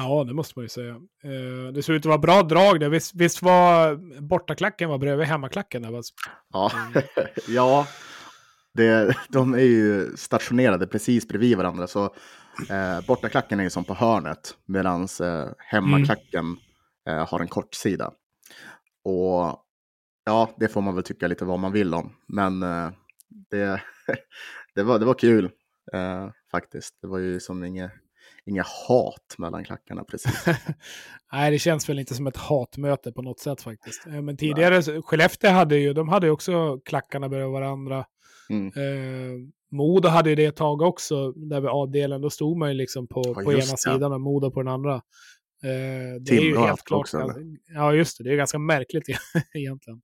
Ja, 0.00 0.24
det 0.24 0.34
måste 0.34 0.52
man 0.56 0.64
ju 0.64 0.68
säga. 0.68 0.94
Eh, 1.24 1.72
det 1.74 1.82
ser 1.82 1.92
ut 1.92 2.02
att 2.02 2.06
vara 2.06 2.18
bra 2.18 2.42
drag 2.42 2.80
där. 2.80 2.88
Visst, 2.88 3.14
visst 3.14 3.42
var 3.42 3.96
bortaklacken 4.20 4.88
var 4.88 4.98
bredvid 4.98 5.26
hemmaklacken? 5.26 5.82
Där, 5.82 6.02
ja, 6.52 6.72
ja 7.48 7.86
det, 8.74 9.16
de 9.28 9.54
är 9.54 9.58
ju 9.58 10.16
stationerade 10.16 10.86
precis 10.86 11.28
bredvid 11.28 11.56
varandra. 11.56 11.86
Så 11.86 12.04
eh, 12.70 13.06
bortaklacken 13.06 13.60
är 13.60 13.64
ju 13.64 13.70
som 13.70 13.84
på 13.84 13.94
hörnet 13.94 14.54
medan 14.66 15.02
eh, 15.02 15.48
hemmaklacken 15.58 16.44
mm. 17.06 17.18
eh, 17.18 17.28
har 17.28 17.40
en 17.40 17.48
kort 17.48 17.74
sida. 17.74 18.12
Och 19.04 19.64
ja, 20.24 20.50
det 20.56 20.68
får 20.68 20.80
man 20.80 20.94
väl 20.94 21.04
tycka 21.04 21.28
lite 21.28 21.44
vad 21.44 21.58
man 21.58 21.72
vill 21.72 21.94
om. 21.94 22.16
Men 22.26 22.62
eh, 22.62 22.90
det, 23.50 23.82
det, 24.74 24.82
var, 24.82 24.98
det 24.98 25.04
var 25.04 25.14
kul 25.14 25.44
eh, 25.92 26.28
faktiskt. 26.50 26.98
Det 27.02 27.08
var 27.08 27.18
ju 27.18 27.40
som 27.40 27.64
inget 27.64 27.92
inga 28.48 28.64
hat 28.88 29.34
mellan 29.38 29.64
klackarna 29.64 30.04
precis. 30.04 30.46
Nej, 31.32 31.50
det 31.50 31.58
känns 31.58 31.88
väl 31.88 31.98
inte 31.98 32.14
som 32.14 32.26
ett 32.26 32.36
hatmöte 32.36 33.12
på 33.12 33.22
något 33.22 33.40
sätt 33.40 33.62
faktiskt. 33.62 34.06
Eh, 34.06 34.22
men 34.22 34.36
tidigare, 34.36 34.82
Nej. 34.86 35.02
Skellefteå 35.02 35.50
hade 35.50 35.76
ju, 35.76 35.92
de 35.92 36.08
hade 36.08 36.26
ju 36.26 36.32
också 36.32 36.78
klackarna 36.84 37.28
bredvid 37.28 37.52
varandra. 37.52 38.04
Mm. 38.50 38.66
Eh, 38.66 39.48
Modo 39.70 40.08
hade 40.08 40.30
ju 40.30 40.36
det 40.36 40.44
ett 40.44 40.56
tag 40.56 40.82
också, 40.82 41.32
där 41.32 41.60
vid 41.60 41.70
avdelningen, 41.70 42.22
då 42.22 42.30
stod 42.30 42.58
man 42.58 42.68
ju 42.68 42.74
liksom 42.74 43.06
på, 43.08 43.22
ja, 43.26 43.34
på 43.34 43.52
ena 43.52 43.60
det. 43.60 43.78
sidan 43.78 44.12
och 44.12 44.20
Modo 44.20 44.50
på 44.50 44.62
den 44.62 44.72
andra. 44.72 44.94
Eh, 44.94 46.20
det 46.20 46.36
är 46.36 46.40
ju 46.40 46.58
helt 46.58 46.84
klart. 46.84 47.00
Också, 47.00 47.34
ja, 47.74 47.94
just 47.94 48.18
det. 48.18 48.24
Det 48.24 48.32
är 48.32 48.36
ganska 48.36 48.58
märkligt 48.58 49.04
egentligen. 49.54 50.00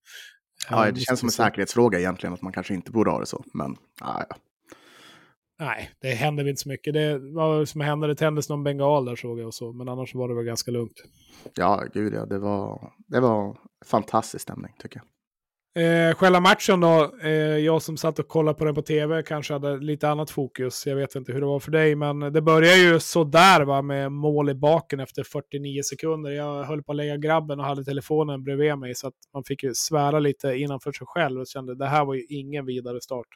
Ja, 0.71 0.91
det 0.91 1.01
känns 1.01 1.21
som 1.21 1.27
en 1.27 1.33
säkerhetsfråga 1.33 1.99
egentligen, 1.99 2.35
att 2.35 2.43
man 2.43 2.53
kanske 2.53 2.75
inte 2.75 2.91
borde 2.91 3.11
ha 3.11 3.21
det 3.21 3.27
så. 3.27 3.45
Men 3.55 3.77
ja, 4.01 4.27
Nej, 5.59 5.91
det 6.01 6.09
hände 6.09 6.49
inte 6.49 6.63
så 6.63 6.69
mycket. 6.69 6.95
Det 6.95 7.19
var 7.19 7.65
som 7.65 7.81
hände, 7.81 8.07
det 8.07 8.15
tändes 8.15 8.49
någon 8.49 8.65
bengal 8.65 9.05
där 9.05 9.17
såg 9.17 9.41
jag 9.41 9.47
och 9.47 9.55
så. 9.55 9.73
Men 9.73 9.89
annars 9.89 10.15
var 10.15 10.29
det 10.29 10.35
väl 10.35 10.45
ganska 10.45 10.71
lugnt. 10.71 11.03
Ja, 11.55 11.85
gud 11.95 12.15
ja. 12.15 12.27
Det 12.27 12.39
var, 12.39 12.93
det 13.07 13.21
var 13.21 13.59
fantastisk 13.87 14.43
stämning 14.43 14.73
tycker 14.79 14.97
jag. 14.97 15.07
Eh, 15.77 16.15
själva 16.15 16.41
matchen 16.41 16.81
då, 16.81 17.13
eh, 17.23 17.31
jag 17.59 17.83
som 17.83 17.97
satt 17.97 18.19
och 18.19 18.29
kollade 18.29 18.59
på 18.59 18.65
den 18.65 18.75
på 18.75 18.83
tv 18.83 19.23
kanske 19.23 19.53
hade 19.53 19.77
lite 19.77 20.09
annat 20.09 20.31
fokus. 20.31 20.87
Jag 20.87 20.97
vet 20.97 21.15
inte 21.15 21.33
hur 21.33 21.41
det 21.41 21.47
var 21.47 21.61
för 21.61 21.71
dig, 21.71 21.95
men 21.95 22.21
det 22.21 22.43
började 22.43 22.77
ju 22.77 23.01
sådär 23.01 23.65
va, 23.65 23.83
med 23.83 24.13
mål 24.13 24.51
i 24.51 24.55
baken 24.55 25.01
efter 25.01 25.23
49 25.23 25.83
sekunder. 25.83 26.31
Jag 26.31 26.65
höll 26.65 26.83
på 26.83 26.93
att 26.93 26.97
lägga 26.97 27.17
grabben 27.17 27.61
och 27.61 27.67
hade 27.67 27.85
telefonen 27.85 28.45
bredvid 28.45 28.79
mig, 28.79 28.95
så 28.95 29.09
att 29.09 29.15
man 29.33 29.45
fick 29.45 29.63
ju 29.63 29.75
svära 29.75 30.19
lite 30.19 30.55
innanför 30.55 30.93
sig 30.93 31.07
själv 31.07 31.41
och 31.41 31.47
kände 31.47 31.75
det 31.75 31.87
här 31.87 32.05
var 32.05 32.15
ju 32.15 32.25
ingen 32.29 32.67
vidare 32.67 33.01
start. 33.01 33.29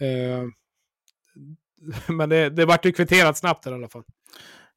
Eh, 0.00 0.44
men 2.08 2.28
det, 2.28 2.50
det 2.50 2.64
vart 2.64 2.84
ju 2.84 2.92
kvitterat 2.92 3.38
snabbt 3.38 3.66
i 3.66 3.70
alla 3.70 3.88
fall. 3.88 4.04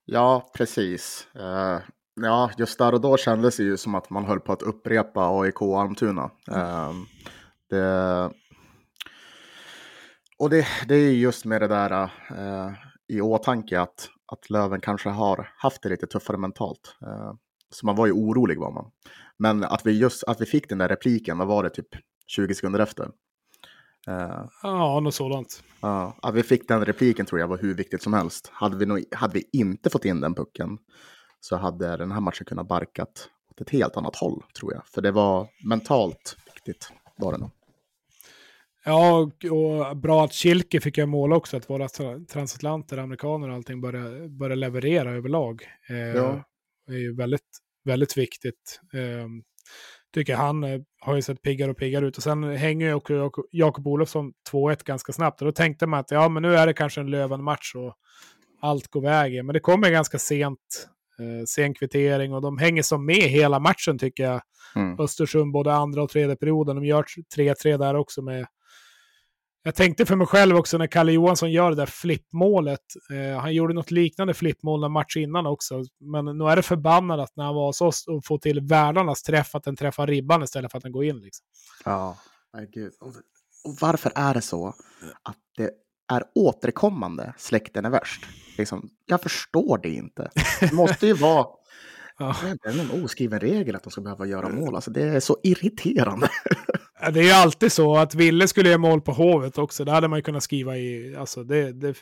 Ja, 0.05 0.51
precis. 0.53 1.27
Uh, 1.35 1.79
ja, 2.21 2.51
just 2.57 2.77
där 2.77 2.93
och 2.93 3.01
då 3.01 3.17
kändes 3.17 3.57
det 3.57 3.63
ju 3.63 3.77
som 3.77 3.95
att 3.95 4.09
man 4.09 4.25
höll 4.25 4.39
på 4.39 4.53
att 4.53 4.61
upprepa 4.61 5.41
AIK 5.41 5.61
Almtuna. 5.61 6.31
Uh, 6.51 6.57
ehm, 6.57 7.05
det... 7.69 8.31
och 10.37 10.49
det, 10.49 10.67
det 10.87 10.95
är 10.95 11.11
just 11.11 11.45
med 11.45 11.61
det 11.61 11.67
där 11.67 12.03
uh, 12.03 12.71
i 13.07 13.21
åtanke 13.21 13.81
att, 13.81 14.09
att 14.25 14.49
Löven 14.49 14.81
kanske 14.81 15.09
har 15.09 15.49
haft 15.57 15.81
det 15.81 15.89
lite 15.89 16.07
tuffare 16.07 16.37
mentalt. 16.37 16.95
Uh, 17.07 17.33
så 17.69 17.85
man 17.85 17.95
var 17.95 18.05
ju 18.05 18.11
orolig 18.11 18.59
var 18.59 18.71
man. 18.71 18.91
Men 19.37 19.63
att 19.63 19.85
vi 19.85 19.91
just 19.91 20.23
att 20.23 20.41
vi 20.41 20.45
fick 20.45 20.69
den 20.69 20.77
där 20.77 20.89
repliken, 20.89 21.37
vad 21.37 21.47
var 21.47 21.63
det, 21.63 21.69
typ 21.69 21.87
20 22.27 22.55
sekunder 22.55 22.79
efter? 22.79 23.09
Uh, 24.09 24.49
ja, 24.63 24.99
något 24.99 25.15
sådant. 25.15 25.63
Ja, 25.81 26.31
vi 26.33 26.43
fick 26.43 26.67
den 26.67 26.85
repliken 26.85 27.25
tror 27.25 27.39
jag 27.39 27.47
var 27.47 27.57
hur 27.57 27.73
viktigt 27.73 28.01
som 28.01 28.13
helst. 28.13 28.49
Hade 28.53 28.77
vi, 28.77 28.85
nog, 28.85 29.03
hade 29.11 29.33
vi 29.33 29.49
inte 29.51 29.89
fått 29.89 30.05
in 30.05 30.21
den 30.21 30.35
pucken 30.35 30.77
så 31.39 31.55
hade 31.55 31.97
den 31.97 32.11
här 32.11 32.21
matchen 32.21 32.45
kunnat 32.45 32.67
barkat 32.67 33.29
åt 33.51 33.61
ett 33.61 33.69
helt 33.69 33.97
annat 33.97 34.15
håll, 34.15 34.43
tror 34.59 34.73
jag. 34.73 34.87
För 34.87 35.01
det 35.01 35.11
var 35.11 35.47
mentalt 35.67 36.37
viktigt, 36.53 36.93
var 37.17 37.31
det 37.31 37.37
nog. 37.37 37.49
Ja, 38.85 39.17
och, 39.17 39.45
och 39.45 39.97
bra 39.97 40.23
att 40.25 40.33
Kilke 40.33 40.81
fick 40.81 40.97
göra 40.97 41.07
mål 41.07 41.33
också, 41.33 41.57
att 41.57 41.69
våra 41.69 41.89
transatlanter, 42.31 42.97
amerikaner 42.97 43.49
och 43.49 43.55
allting 43.55 43.81
började, 43.81 44.29
började 44.29 44.59
leverera 44.59 45.11
överlag. 45.11 45.63
Eh, 45.89 45.97
ja. 45.97 46.43
Det 46.87 46.93
är 46.93 46.99
ju 46.99 47.15
väldigt, 47.15 47.59
väldigt 47.83 48.17
viktigt. 48.17 48.81
Eh, 48.93 49.27
tycker 50.13 50.35
han 50.35 50.63
eh, 50.63 50.81
har 50.99 51.15
ju 51.15 51.21
sett 51.21 51.41
piggare 51.41 51.71
och 51.71 51.77
piggare 51.77 52.07
ut. 52.07 52.17
Och 52.17 52.23
sen 52.23 52.43
hänger 52.43 52.87
ju 52.87 52.93
också 52.93 53.31
Jakob 53.51 53.87
Olofsson 53.87 54.33
2-1 54.51 54.83
ganska 54.85 55.13
snabbt. 55.13 55.41
Och 55.41 55.45
då 55.45 55.51
tänkte 55.51 55.87
man 55.87 55.99
att 55.99 56.11
ja, 56.11 56.29
men 56.29 56.43
nu 56.43 56.55
är 56.55 56.67
det 56.67 56.73
kanske 56.73 57.01
en 57.01 57.11
Löven-match 57.11 57.75
och 57.75 57.95
allt 58.61 58.87
går 58.87 59.01
vägen. 59.01 59.45
Men 59.45 59.53
det 59.53 59.59
kommer 59.59 59.89
ganska 59.89 60.19
sent 60.19 60.87
eh, 61.19 61.45
sen 61.47 61.73
kvittering 61.73 62.33
och 62.33 62.41
de 62.41 62.57
hänger 62.57 62.83
som 62.83 63.05
med 63.05 63.23
hela 63.23 63.59
matchen 63.59 63.97
tycker 63.97 64.23
jag. 64.23 64.41
Mm. 64.75 64.99
Östersund 64.99 65.51
både 65.53 65.73
andra 65.73 66.03
och 66.03 66.09
tredje 66.09 66.35
perioden. 66.35 66.75
De 66.75 66.85
gör 66.85 67.05
3-3 67.37 67.77
där 67.77 67.95
också 67.95 68.21
med 68.21 68.45
jag 69.63 69.75
tänkte 69.75 70.05
för 70.05 70.15
mig 70.15 70.27
själv 70.27 70.55
också 70.55 70.77
när 70.77 70.87
Kalle 70.87 71.11
Johansson 71.11 71.51
gör 71.51 71.69
det 71.69 71.75
där 71.75 71.85
flippmålet. 71.85 72.79
Eh, 73.11 73.39
han 73.39 73.53
gjorde 73.53 73.73
något 73.73 73.91
liknande 73.91 74.33
flippmål 74.33 74.83
en 74.83 74.91
match 74.91 75.17
innan 75.17 75.45
också. 75.45 75.83
Men 75.99 76.25
nu 76.25 76.43
är 76.45 76.55
det 76.55 76.61
förbannat 76.61 77.19
att 77.19 77.35
när 77.35 77.43
han 77.43 77.55
var 77.55 77.65
hos 77.65 77.81
oss 77.81 78.07
och 78.07 78.25
får 78.25 78.37
till 78.37 78.61
världarnas 78.61 79.23
träff 79.23 79.55
att 79.55 79.63
den 79.63 79.75
träffar 79.75 80.07
ribban 80.07 80.43
istället 80.43 80.71
för 80.71 80.77
att 80.77 80.83
den 80.83 80.91
går 80.91 81.05
in. 81.05 81.19
Liksom. 81.19 81.45
Ja, 81.85 82.17
nej 82.53 82.69
gud. 82.73 82.93
Och, 82.99 83.13
varför 83.81 84.11
är 84.15 84.33
det 84.33 84.41
så 84.41 84.67
att 85.23 85.37
det 85.57 85.69
är 86.13 86.23
återkommande 86.35 87.33
släkten 87.37 87.85
är 87.85 87.89
värst? 87.89 88.25
Liksom, 88.57 88.89
jag 89.05 89.21
förstår 89.21 89.77
det 89.77 89.89
inte. 89.89 90.31
Det 90.59 90.73
måste 90.73 91.07
ju 91.07 91.13
vara 91.13 91.45
Ja. 92.17 92.35
Det 92.63 92.69
är 92.69 92.73
någon 92.73 93.03
oskriven 93.03 93.39
regel 93.39 93.75
att 93.75 93.83
de 93.83 93.91
ska 93.91 94.01
behöva 94.01 94.25
göra 94.25 94.49
mål. 94.49 94.75
Alltså, 94.75 94.91
det 94.91 95.03
är 95.03 95.19
så 95.19 95.37
irriterande. 95.43 96.29
Det 97.13 97.19
är 97.19 97.23
ju 97.23 97.31
alltid 97.31 97.71
så 97.71 97.97
att 97.97 98.15
Ville 98.15 98.47
skulle 98.47 98.69
göra 98.69 98.77
mål 98.77 99.01
på 99.01 99.11
Hovet 99.11 99.57
också. 99.57 99.85
Det 99.85 99.91
hade 99.91 100.07
man 100.07 100.19
ju 100.19 100.23
kunnat 100.23 100.43
skriva 100.43 100.77
i. 100.77 101.15
Alltså 101.15 101.43
det, 101.43 101.71
det, 101.71 101.95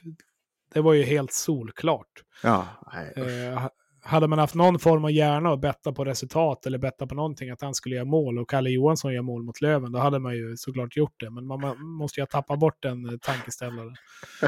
det 0.73 0.81
var 0.81 0.93
ju 0.93 1.03
helt 1.03 1.33
solklart. 1.33 2.07
Ja, 2.43 2.67
eh, 3.15 3.67
hade 4.03 4.27
man 4.27 4.39
haft 4.39 4.55
någon 4.55 4.79
form 4.79 5.05
av 5.05 5.11
hjärna 5.11 5.51
och 5.51 5.59
betta 5.59 5.91
på 5.93 6.05
resultat 6.05 6.65
eller 6.65 6.77
betta 6.77 7.07
på 7.07 7.15
någonting 7.15 7.49
att 7.49 7.61
han 7.61 7.73
skulle 7.73 7.95
göra 7.95 8.05
mål 8.05 8.39
och 8.39 8.49
Kalle 8.49 8.69
Johansson 8.69 9.13
gör 9.13 9.21
mål 9.21 9.43
mot 9.43 9.61
Löven, 9.61 9.91
då 9.91 9.99
hade 9.99 10.19
man 10.19 10.35
ju 10.35 10.57
såklart 10.57 10.97
gjort 10.97 11.19
det. 11.19 11.29
Men 11.29 11.47
man, 11.47 11.81
måste 11.81 12.19
ju 12.19 12.21
ha 12.21 12.27
tappat 12.27 12.59
bort 12.59 12.77
den 12.81 13.05
eh, 13.05 13.17
tankeställaren. 13.21 13.95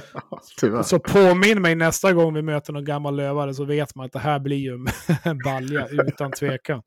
så 0.84 1.00
påminn 1.00 1.62
mig 1.62 1.76
nästa 1.76 2.14
gång 2.14 2.34
vi 2.34 2.42
möter 2.42 2.74
någon 2.74 2.86
gammal 2.86 3.16
lövare 3.16 3.54
så 3.54 3.66
vet 3.66 3.96
man 3.96 4.06
att 4.06 4.12
det 4.12 4.20
här 4.20 4.40
blir 4.40 4.58
ju 4.58 4.86
en 5.24 5.38
balja 5.46 5.88
utan 5.88 6.32
tvekan. 6.32 6.82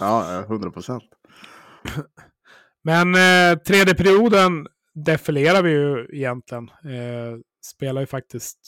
Ja, 0.00 0.44
hundra 0.48 0.70
procent. 0.70 1.04
Men 2.86 3.14
eh, 3.14 3.58
tredje 3.58 3.94
perioden 3.94 4.66
defilerar 4.94 5.62
vi 5.62 5.70
ju 5.70 6.06
egentligen. 6.12 6.68
Eh, 6.68 7.38
spelar 7.64 8.00
ju 8.00 8.06
faktiskt 8.06 8.58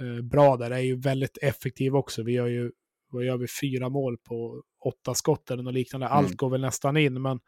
eh, 0.00 0.24
bra 0.24 0.56
där. 0.56 0.70
Är 0.70 0.78
ju 0.78 1.00
väldigt 1.00 1.38
effektiv 1.42 1.96
också. 1.96 2.22
Vi 2.22 2.32
gör 2.32 2.46
ju, 2.46 2.70
vad 3.10 3.24
gör 3.24 3.36
vi, 3.36 3.46
fyra 3.60 3.88
mål 3.88 4.18
på 4.18 4.62
åtta 4.84 5.14
skott 5.14 5.50
eller 5.50 5.62
något 5.62 5.74
liknande. 5.74 6.06
Mm. 6.06 6.18
Allt 6.18 6.36
går 6.36 6.50
väl 6.50 6.60
nästan 6.60 6.96
in, 6.96 7.22
men, 7.22 7.40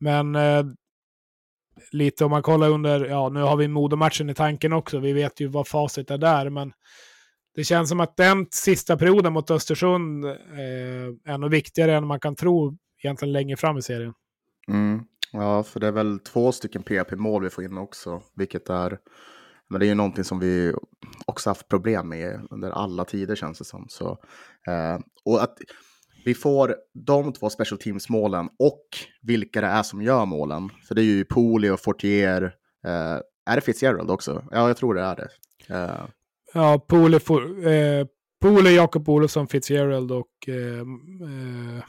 men 0.00 0.36
eh, 0.36 0.64
lite 1.92 2.24
om 2.24 2.30
man 2.30 2.42
kollar 2.42 2.70
under, 2.70 3.04
ja 3.04 3.28
nu 3.28 3.40
har 3.40 3.56
vi 3.56 3.68
Modomatchen 3.68 4.30
i 4.30 4.34
tanken 4.34 4.72
också. 4.72 4.98
Vi 4.98 5.12
vet 5.12 5.40
ju 5.40 5.46
vad 5.46 5.68
facit 5.68 6.10
är 6.10 6.18
där, 6.18 6.50
men 6.50 6.72
det 7.54 7.64
känns 7.64 7.88
som 7.88 8.00
att 8.00 8.16
den 8.16 8.46
sista 8.50 8.96
perioden 8.96 9.32
mot 9.32 9.50
Östersund 9.50 10.24
eh, 10.24 11.32
är 11.32 11.38
nog 11.38 11.50
viktigare 11.50 11.94
än 11.94 12.06
man 12.06 12.20
kan 12.20 12.36
tro 12.36 12.78
egentligen 13.02 13.32
längre 13.32 13.56
fram 13.56 13.78
i 13.78 13.82
serien. 13.82 14.12
Mm. 14.68 15.04
Ja, 15.34 15.62
för 15.62 15.80
det 15.80 15.86
är 15.86 15.92
väl 15.92 16.18
två 16.18 16.52
stycken 16.52 16.82
PP-mål 16.82 17.42
vi 17.42 17.50
får 17.50 17.64
in 17.64 17.78
också, 17.78 18.22
vilket 18.36 18.70
är 18.70 18.98
men 19.70 19.80
det 19.80 19.86
är 19.86 19.88
ju 19.88 19.94
någonting 19.94 20.24
som 20.24 20.38
vi 20.38 20.74
också 21.26 21.50
haft 21.50 21.68
problem 21.68 22.08
med 22.08 22.46
under 22.50 22.70
alla 22.70 23.04
tider 23.04 23.36
känns 23.36 23.58
det 23.58 23.64
som. 23.64 23.86
Så, 23.88 24.10
eh, 24.66 24.98
och 25.24 25.42
att 25.42 25.58
vi 26.24 26.34
får 26.34 26.76
de 27.06 27.32
två 27.32 27.50
special 27.50 27.78
teams-målen 27.78 28.48
och 28.58 28.88
vilka 29.22 29.60
det 29.60 29.66
är 29.66 29.82
som 29.82 30.02
gör 30.02 30.26
målen. 30.26 30.70
För 30.88 30.94
det 30.94 31.02
är 31.02 31.04
ju 31.04 31.24
Pooley 31.24 31.70
och 31.70 31.80
Fortier. 31.80 32.42
Eh, 32.86 33.20
är 33.46 33.54
det 33.54 33.60
Fitzgerald 33.60 34.10
också? 34.10 34.44
Ja, 34.50 34.68
jag 34.68 34.76
tror 34.76 34.94
det 34.94 35.02
är 35.02 35.16
det. 35.16 35.28
Eh. 35.74 36.06
Ja, 36.54 36.78
Pooley, 36.88 37.20
eh, 38.70 38.74
Jakob 38.74 39.08
Olofsson, 39.08 39.46
Fitzgerald 39.46 40.12
och 40.12 40.48
eh, 40.48 40.80
eh 40.80 41.84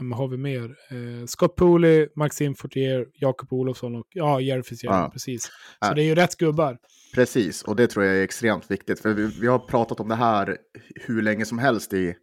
vem 0.00 0.12
har 0.12 0.28
vi 0.28 0.36
mer? 0.36 0.76
Eh, 0.90 1.26
Scott 1.26 1.56
Pooley, 1.56 2.08
Maxim 2.16 2.54
Fortier, 2.54 3.06
Jakob 3.14 3.52
Olofsson 3.52 3.94
och 3.94 4.06
ja, 4.10 4.40
Jerry 4.40 4.62
Fitzgerald. 4.62 5.04
Ja. 5.04 5.10
Precis. 5.10 5.42
Så 5.42 5.50
ja. 5.80 5.94
det 5.94 6.02
är 6.02 6.04
ju 6.04 6.14
rätt 6.14 6.36
gubbar. 6.36 6.78
Precis, 7.14 7.62
och 7.62 7.76
det 7.76 7.86
tror 7.86 8.04
jag 8.04 8.16
är 8.16 8.22
extremt 8.22 8.70
viktigt. 8.70 9.00
För 9.00 9.14
vi, 9.14 9.26
vi 9.40 9.46
har 9.46 9.58
pratat 9.58 10.00
om 10.00 10.08
det 10.08 10.14
här 10.14 10.56
hur 10.94 11.22
länge 11.22 11.44
som 11.44 11.58
helst 11.58 11.92
i, 11.92 12.14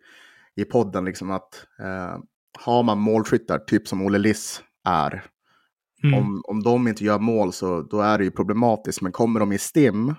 i 0.56 0.66
podden. 0.66 1.06
Liksom 1.06 1.32
att 1.32 1.66
eh, 1.80 2.18
har 2.60 2.84
man 2.84 3.00
målskyttar, 3.00 3.60
typ 3.60 3.88
som 3.88 4.02
Olle 4.02 4.18
Liss 4.18 4.64
är, 4.88 5.24
mm. 6.04 6.20
om, 6.20 6.42
om 6.48 6.64
de 6.64 6.88
inte 6.88 7.04
gör 7.04 7.20
mål 7.20 7.54
så 7.54 7.82
då 7.82 8.02
är 8.02 8.18
det 8.18 8.24
ju 8.24 8.32
problematiskt. 8.32 9.02
Men 9.02 9.12
kommer 9.12 9.40
de 9.40 9.52
i 9.52 9.58
stim, 9.58 10.16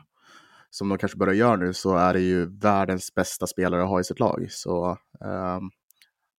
som 0.70 0.88
de 0.88 0.98
kanske 0.98 1.18
börjar 1.18 1.34
göra 1.34 1.56
nu, 1.56 1.72
så 1.72 1.96
är 1.96 2.12
det 2.14 2.20
ju 2.20 2.58
världens 2.58 3.14
bästa 3.14 3.46
spelare 3.46 3.82
att 3.82 3.88
ha 3.88 4.00
i 4.00 4.04
sitt 4.04 4.20
lag. 4.20 4.46
Så 4.50 4.90
eh, 5.24 5.60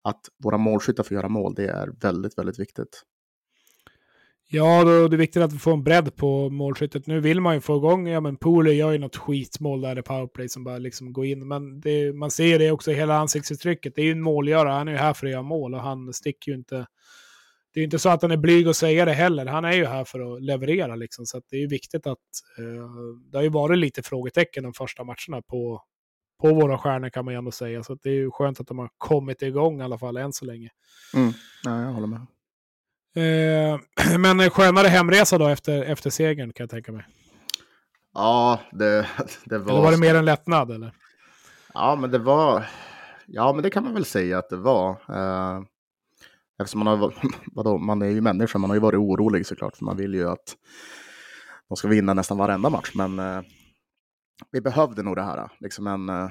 att 0.04 0.22
våra 0.44 0.58
målskyttar 0.58 1.04
får 1.04 1.16
göra 1.16 1.30
mål, 1.30 1.54
det 1.56 1.68
är 1.68 1.90
väldigt, 2.02 2.38
väldigt 2.38 2.60
viktigt. 2.60 3.04
Ja, 4.52 4.84
då, 4.84 5.08
det 5.08 5.16
är 5.16 5.18
viktigt 5.18 5.44
att 5.44 5.54
vi 5.54 5.58
får 5.58 5.74
en 5.74 5.84
bredd 5.84 6.16
på 6.16 6.50
målskyttet. 6.50 7.08
Nu 7.08 7.20
vill 7.20 7.42
man 7.42 7.56
ju 7.56 7.62
få 7.62 7.78
igång, 7.78 8.08
ja 8.08 8.20
men 8.20 8.38
Pooler 8.38 8.72
gör 8.72 8.92
ju 8.92 8.98
något 8.98 9.16
skitmål 9.16 9.82
där 9.82 10.00
i 10.00 10.02
powerplay 10.02 10.50
som 10.50 10.64
bara 10.64 10.78
liksom 10.78 11.14
går 11.14 11.26
in. 11.26 11.48
Men 11.48 11.82
det, 11.82 12.14
man 12.14 12.32
ser 12.32 12.60
det 12.60 12.72
också 12.72 12.92
i 12.92 12.94
hela 12.94 13.18
ansiktsuttrycket. 13.18 13.96
Det 13.96 14.02
är 14.02 14.06
ju 14.06 14.12
en 14.12 14.22
målgörare, 14.22 14.74
han 14.74 14.88
är 14.88 14.92
ju 14.92 14.98
här 14.98 15.14
för 15.14 15.26
att 15.26 15.32
göra 15.32 15.44
mål 15.44 15.74
och 15.74 15.82
han 15.82 16.14
sticker 16.14 16.52
ju 16.52 16.58
inte. 16.58 16.76
Det 17.74 17.80
är 17.80 17.82
ju 17.82 17.84
inte 17.84 18.00
så 18.00 18.10
att 18.10 18.22
han 18.22 18.32
är 18.32 18.38
blyg 18.38 18.68
att 18.68 18.76
säga 18.76 19.06
det 19.06 19.14
heller. 19.14 19.46
Han 19.46 19.66
är 19.66 19.74
ju 19.74 19.86
här 19.86 20.04
för 20.04 20.36
att 20.36 20.44
leverera 20.44 20.96
liksom. 20.96 21.26
Så 21.26 21.38
att 21.38 21.44
det 21.50 21.56
är 21.56 21.62
ju 21.62 21.68
viktigt 21.68 22.08
att 22.08 22.18
eh, 22.58 22.90
det 23.32 23.38
har 23.38 23.44
ju 23.44 23.50
varit 23.50 23.78
lite 23.78 24.04
frågetecken 24.04 24.64
de 24.64 24.74
första 24.74 25.04
matcherna 25.04 25.42
på 25.48 25.84
på 26.42 26.54
våra 26.54 26.78
stjärnor 26.78 27.10
kan 27.10 27.26
man 27.26 27.34
ju 27.34 27.38
ändå 27.38 27.52
säga. 27.52 27.84
Så 27.84 27.96
det 28.04 28.10
är 28.10 28.14
ju 28.14 28.32
skönt 28.32 28.60
att 28.60 28.68
de 28.68 28.80
har 28.80 28.90
kommit 28.98 29.42
igång 29.42 29.82
i 29.82 29.84
alla 29.84 29.98
fall 29.98 30.18
än 30.18 30.34
så 30.34 30.46
länge. 30.46 30.70
Mm. 31.14 31.34
Ja, 31.64 31.82
jag 31.82 31.92
håller 31.92 32.08
med. 32.08 32.22
Eh, 33.16 33.80
men 34.20 34.50
skönare 34.50 34.88
hemresa 34.88 35.38
då 35.38 35.48
efter, 35.48 35.84
efter 35.84 36.10
segern 36.10 36.54
kan 36.54 36.64
jag 36.64 36.70
tänka 36.70 36.92
mig. 36.92 37.06
Ja, 38.14 38.60
det, 38.72 39.08
det 39.46 39.58
var... 39.58 39.72
Eller 39.72 39.82
var 39.82 39.92
det 39.92 39.98
mer 39.98 40.16
en 40.16 40.26
lättnad 40.26 40.72
eller? 40.72 40.94
Ja, 41.74 41.96
men 41.96 42.12
det 42.12 42.20
var... 42.20 42.66
Ja, 43.26 43.54
men 43.54 43.64
det 43.64 43.70
kan 43.70 43.84
man 43.84 43.94
väl 43.94 44.06
säga 44.06 44.38
att 44.38 44.50
det 44.50 44.58
var. 44.58 44.90
Eh, 44.90 45.62
eftersom 46.62 46.80
man 46.80 47.00
har... 47.00 47.14
Vadå, 47.54 47.78
man 47.78 48.02
är 48.02 48.08
ju 48.08 48.22
människa, 48.22 48.60
man 48.60 48.70
har 48.70 48.76
ju 48.76 48.82
varit 48.82 49.00
orolig 49.00 49.46
såklart. 49.46 49.78
För 49.78 49.86
man 49.86 49.98
vill 49.98 50.14
ju 50.14 50.30
att 50.30 50.56
de 51.68 51.78
ska 51.78 51.88
vinna 51.88 52.14
nästan 52.14 52.38
varenda 52.38 52.70
match. 52.70 52.92
Men 52.94 53.20
eh, 53.20 53.42
vi 54.52 54.62
behövde 54.62 55.04
nog 55.04 55.16
det 55.16 55.22
här, 55.22 55.52
liksom 55.60 55.88
en, 55.88 56.10
eh, 56.10 56.30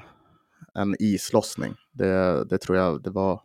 en 0.73 0.95
islossning. 0.99 1.75
Det, 1.91 2.45
det 2.49 2.57
tror 2.57 2.77
jag 2.77 3.03
det 3.03 3.09
var 3.09 3.41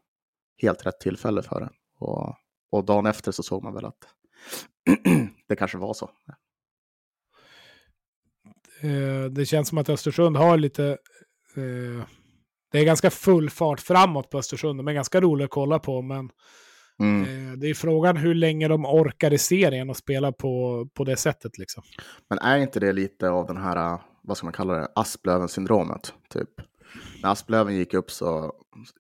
helt 0.63 0.87
rätt 0.87 1.01
tillfälle 1.01 1.43
för 1.43 1.61
det. 1.61 1.71
Och, 1.99 2.35
och 2.71 2.85
dagen 2.85 3.07
efter 3.07 3.33
så 3.33 3.43
såg 3.43 3.63
man 3.63 3.75
väl 3.75 3.85
att 3.85 4.09
det 5.49 5.57
kanske 5.57 5.79
var 5.79 5.95
så. 5.95 6.11
Eh, 8.83 9.31
det 9.31 9.47
känns 9.47 9.69
som 9.69 9.79
att 9.79 9.89
Östersund 9.89 10.37
har 10.37 10.57
lite... 10.57 10.85
Eh, 11.57 12.07
det 12.73 12.79
är 12.81 12.85
ganska 12.85 13.11
full 13.11 13.51
fart 13.51 13.81
framåt 13.81 14.31
på 14.31 14.39
Östersund. 14.39 14.79
De 14.79 14.89
är 14.89 14.93
ganska 14.93 15.21
roliga 15.21 15.45
att 15.45 15.51
kolla 15.51 15.79
på, 15.79 16.03
men 16.03 16.31
mm. 17.01 17.61
det 17.61 17.71
är 17.71 17.75
frågan 17.75 18.17
hur 18.17 18.35
länge 18.35 18.69
de 18.69 18.87
orkar 18.87 19.33
i 19.33 19.39
serien 19.39 19.91
och 19.91 19.97
spela 19.97 20.33
på, 20.33 20.87
på 20.95 21.05
det 21.05 21.17
sättet. 21.17 21.59
Liksom. 21.59 21.83
Men 22.29 22.39
är 22.39 22.59
inte 22.59 22.81
det 22.81 22.93
lite 22.93 23.31
av 23.31 23.47
den 23.47 23.57
här 23.57 24.01
vad 24.25 24.37
ska 24.37 24.47
man 24.47 24.53
kalla 24.53 24.75
det, 24.75 24.89
Asplöven-syndromet. 24.95 26.15
Typ. 26.29 26.51
När 27.23 27.31
Asplöven 27.31 27.75
gick 27.75 27.95
upp 27.95 28.11
så, 28.11 28.53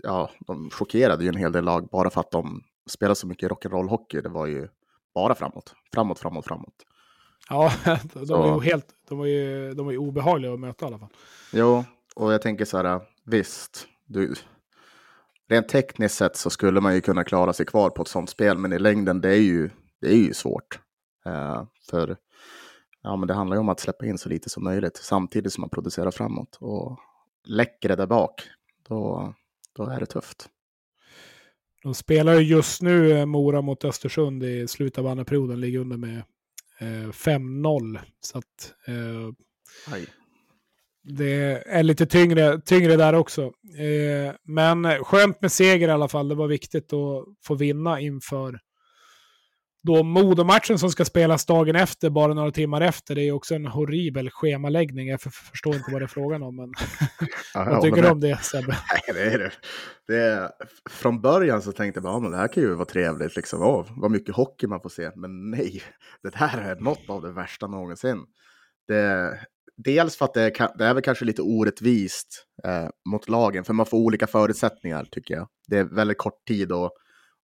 ja, 0.02 0.30
de 0.46 0.70
chockerade 0.70 1.24
ju 1.24 1.28
en 1.28 1.36
hel 1.36 1.52
del 1.52 1.64
lag 1.64 1.88
bara 1.92 2.10
för 2.10 2.20
att 2.20 2.30
de 2.30 2.62
spelade 2.86 3.14
så 3.14 3.26
mycket 3.26 3.50
rock'n'roll-hockey. 3.50 4.22
Det 4.22 4.28
var 4.28 4.46
ju 4.46 4.68
bara 5.14 5.34
framåt, 5.34 5.74
framåt, 5.94 6.18
framåt, 6.18 6.46
framåt. 6.46 6.74
Ja, 7.48 7.72
de, 8.14 8.40
var 8.40 8.54
ju 8.54 8.70
helt, 8.70 8.86
de, 9.08 9.18
var 9.18 9.26
ju, 9.26 9.74
de 9.74 9.86
var 9.86 9.92
ju 9.92 9.98
obehagliga 9.98 10.52
att 10.52 10.60
möta 10.60 10.84
i 10.84 10.88
alla 10.88 10.98
fall. 10.98 11.12
Jo, 11.52 11.84
och 12.16 12.32
jag 12.32 12.42
tänker 12.42 12.64
så 12.64 12.76
här, 12.76 13.00
visst, 13.24 13.86
du, 14.06 14.34
rent 15.48 15.68
tekniskt 15.68 16.14
sett 16.14 16.36
så 16.36 16.50
skulle 16.50 16.80
man 16.80 16.94
ju 16.94 17.00
kunna 17.00 17.24
klara 17.24 17.52
sig 17.52 17.66
kvar 17.66 17.90
på 17.90 18.02
ett 18.02 18.08
sånt 18.08 18.30
spel, 18.30 18.58
men 18.58 18.72
i 18.72 18.78
längden 18.78 19.20
det 19.20 19.30
är 19.30 19.42
ju, 19.42 19.70
det 20.00 20.12
är 20.12 20.16
ju 20.16 20.34
svårt. 20.34 20.78
Uh, 21.26 21.64
för 21.90 22.16
ja, 23.04 23.16
men 23.16 23.28
det 23.28 23.34
handlar 23.34 23.56
ju 23.56 23.60
om 23.60 23.68
att 23.68 23.80
släppa 23.80 24.06
in 24.06 24.18
så 24.18 24.28
lite 24.28 24.50
som 24.50 24.64
möjligt 24.64 24.96
samtidigt 24.96 25.52
som 25.52 25.60
man 25.60 25.70
producerar 25.70 26.10
framåt. 26.10 26.58
Och 26.60 26.98
läcker 27.44 27.88
det 27.88 27.96
där 27.96 28.06
bak, 28.06 28.42
då, 28.88 29.34
då 29.76 29.86
är 29.86 30.00
det 30.00 30.06
tufft. 30.06 30.48
De 31.82 31.94
spelar 31.94 32.34
ju 32.34 32.40
just 32.40 32.82
nu 32.82 33.12
eh, 33.12 33.26
Mora 33.26 33.62
mot 33.62 33.84
Östersund 33.84 34.42
i 34.42 34.68
slutet 34.68 34.98
av 34.98 35.06
andra 35.06 35.24
perioden, 35.24 35.60
ligger 35.60 35.78
under 35.78 35.96
med 35.96 36.22
eh, 36.78 37.10
5-0. 37.10 37.98
Så 38.20 38.38
att 38.38 38.74
eh, 38.86 39.30
det 41.02 41.62
är 41.66 41.82
lite 41.82 42.06
tyngre, 42.06 42.60
tyngre 42.60 42.96
där 42.96 43.12
också. 43.12 43.42
Eh, 43.78 44.34
men 44.42 45.04
skönt 45.04 45.40
med 45.40 45.52
seger 45.52 45.88
i 45.88 45.90
alla 45.90 46.08
fall. 46.08 46.28
Det 46.28 46.34
var 46.34 46.48
viktigt 46.48 46.92
att 46.92 47.24
få 47.44 47.54
vinna 47.54 48.00
inför 48.00 48.60
då 49.84 50.02
Modomatchen 50.02 50.78
som 50.78 50.90
ska 50.90 51.04
spelas 51.04 51.46
dagen 51.46 51.76
efter, 51.76 52.10
bara 52.10 52.34
några 52.34 52.50
timmar 52.50 52.80
efter, 52.80 53.14
det 53.14 53.22
är 53.22 53.32
också 53.32 53.54
en 53.54 53.66
horribel 53.66 54.30
schemaläggning. 54.30 55.08
Jag 55.08 55.20
förstår 55.20 55.74
inte 55.74 55.92
vad 55.92 56.00
det 56.00 56.04
är 56.04 56.08
frågan 56.08 56.42
om, 56.42 56.56
men 56.56 56.72
ja, 57.54 57.64
vad 57.64 57.82
tycker 57.82 58.02
du 58.02 58.10
om 58.10 58.20
det 58.20 58.38
Sebbe? 58.42 58.66
Nej, 58.92 59.14
det 59.14 59.34
är 59.34 59.38
det. 59.38 59.52
det 60.06 60.16
är, 60.16 60.50
från 60.90 61.20
början 61.20 61.62
så 61.62 61.72
tänkte 61.72 61.98
jag 61.98 62.04
bara, 62.04 62.20
men 62.20 62.30
det 62.30 62.36
här 62.36 62.48
kan 62.48 62.62
ju 62.62 62.74
vara 62.74 62.84
trevligt, 62.84 63.36
liksom. 63.36 63.62
Åh, 63.62 63.86
vad 63.96 64.10
mycket 64.10 64.34
hockey 64.34 64.66
man 64.66 64.80
får 64.80 64.88
se. 64.88 65.10
Men 65.16 65.50
nej, 65.50 65.82
det 66.22 66.34
här 66.34 66.70
är 66.70 66.76
något 66.76 67.08
av 67.08 67.22
det 67.22 67.32
värsta 67.32 67.66
någonsin. 67.66 68.18
Det, 68.88 69.38
dels 69.76 70.16
för 70.16 70.24
att 70.24 70.34
det 70.34 70.42
är, 70.42 70.78
det 70.78 70.84
är 70.84 70.94
väl 70.94 71.02
kanske 71.02 71.24
lite 71.24 71.42
orättvist 71.42 72.46
eh, 72.64 72.88
mot 73.10 73.28
lagen, 73.28 73.64
för 73.64 73.72
man 73.72 73.86
får 73.86 73.98
olika 73.98 74.26
förutsättningar 74.26 75.04
tycker 75.10 75.34
jag. 75.34 75.48
Det 75.68 75.78
är 75.78 75.84
väldigt 75.84 76.18
kort 76.18 76.46
tid 76.48 76.72
och 76.72 76.90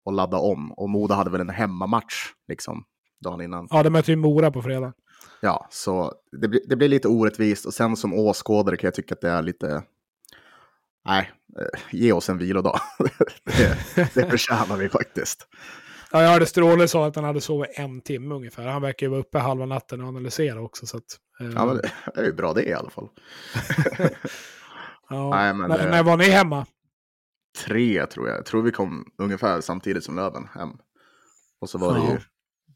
och 0.05 0.13
ladda 0.13 0.37
om. 0.37 0.73
Och 0.73 0.89
Moda 0.89 1.15
hade 1.15 1.31
väl 1.31 1.41
en 1.41 1.51
hemmamatch 1.51 2.33
liksom 2.49 2.85
dagen 3.25 3.41
innan. 3.41 3.69
Ja, 3.71 3.83
de 3.83 3.91
möter 3.91 4.11
ju 4.11 4.17
Mora 4.17 4.51
på 4.51 4.63
fredag. 4.63 4.93
Ja, 5.41 5.67
så 5.71 6.13
det, 6.41 6.49
blir, 6.49 6.61
det 6.67 6.77
blir 6.77 6.89
lite 6.89 7.09
orättvist. 7.09 7.67
Och 7.67 7.75
sen 7.75 7.97
som 7.97 8.15
åskådare 8.15 8.77
kan 8.77 8.89
jag 8.89 8.95
tycka 8.95 9.15
att 9.15 9.21
det 9.21 9.31
är 9.31 9.43
lite... 9.43 9.83
Nej, 11.05 11.31
eh, 11.61 11.81
ge 11.91 12.13
oss 12.13 12.29
en 12.29 12.39
vilodag. 12.39 12.81
det, 13.45 14.15
det 14.15 14.31
förtjänar 14.31 14.77
vi 14.77 14.89
faktiskt. 14.89 15.47
Ja, 16.13 16.23
jag 16.23 16.31
hörde 16.31 16.47
Stråle 16.47 16.89
sa 16.89 17.07
att 17.07 17.17
han 17.17 17.25
hade 17.25 17.41
sovit 17.41 17.71
en 17.75 18.01
timme 18.01 18.35
ungefär. 18.35 18.67
Han 18.67 18.83
verkar 18.83 19.07
ju 19.07 19.11
vara 19.11 19.21
uppe 19.21 19.39
halva 19.39 19.67
natten 19.67 20.01
och 20.01 20.09
analysera 20.09 20.61
också. 20.61 20.87
Så 20.87 20.97
att, 20.97 21.05
eh... 21.41 21.51
Ja, 21.55 21.67
men 21.67 21.77
det 21.77 22.21
är 22.21 22.25
ju 22.25 22.33
bra 22.33 22.53
det 22.53 22.69
i 22.69 22.73
alla 22.73 22.91
fall. 22.91 23.09
ja, 25.09 25.31
Nej, 25.31 25.55
men, 25.55 25.71
när, 25.71 25.91
när 25.91 26.03
var 26.03 26.17
ni 26.17 26.25
hemma? 26.25 26.67
Tre 27.67 28.07
tror 28.07 28.29
jag. 28.29 28.39
Jag 28.39 28.47
tror 28.47 28.63
vi 28.63 28.71
kom 28.71 29.05
ungefär 29.19 29.61
samtidigt 29.61 30.05
som 30.05 30.17
Löven 30.17 30.47
hem. 30.55 30.71
Och 31.61 31.71
så 31.71 31.79
var 31.79 31.97
ja. 31.97 32.03
det 32.03 32.13
ju 32.13 32.19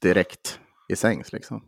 direkt 0.00 0.60
i 0.88 0.96
sängs 0.96 1.32
liksom. 1.32 1.64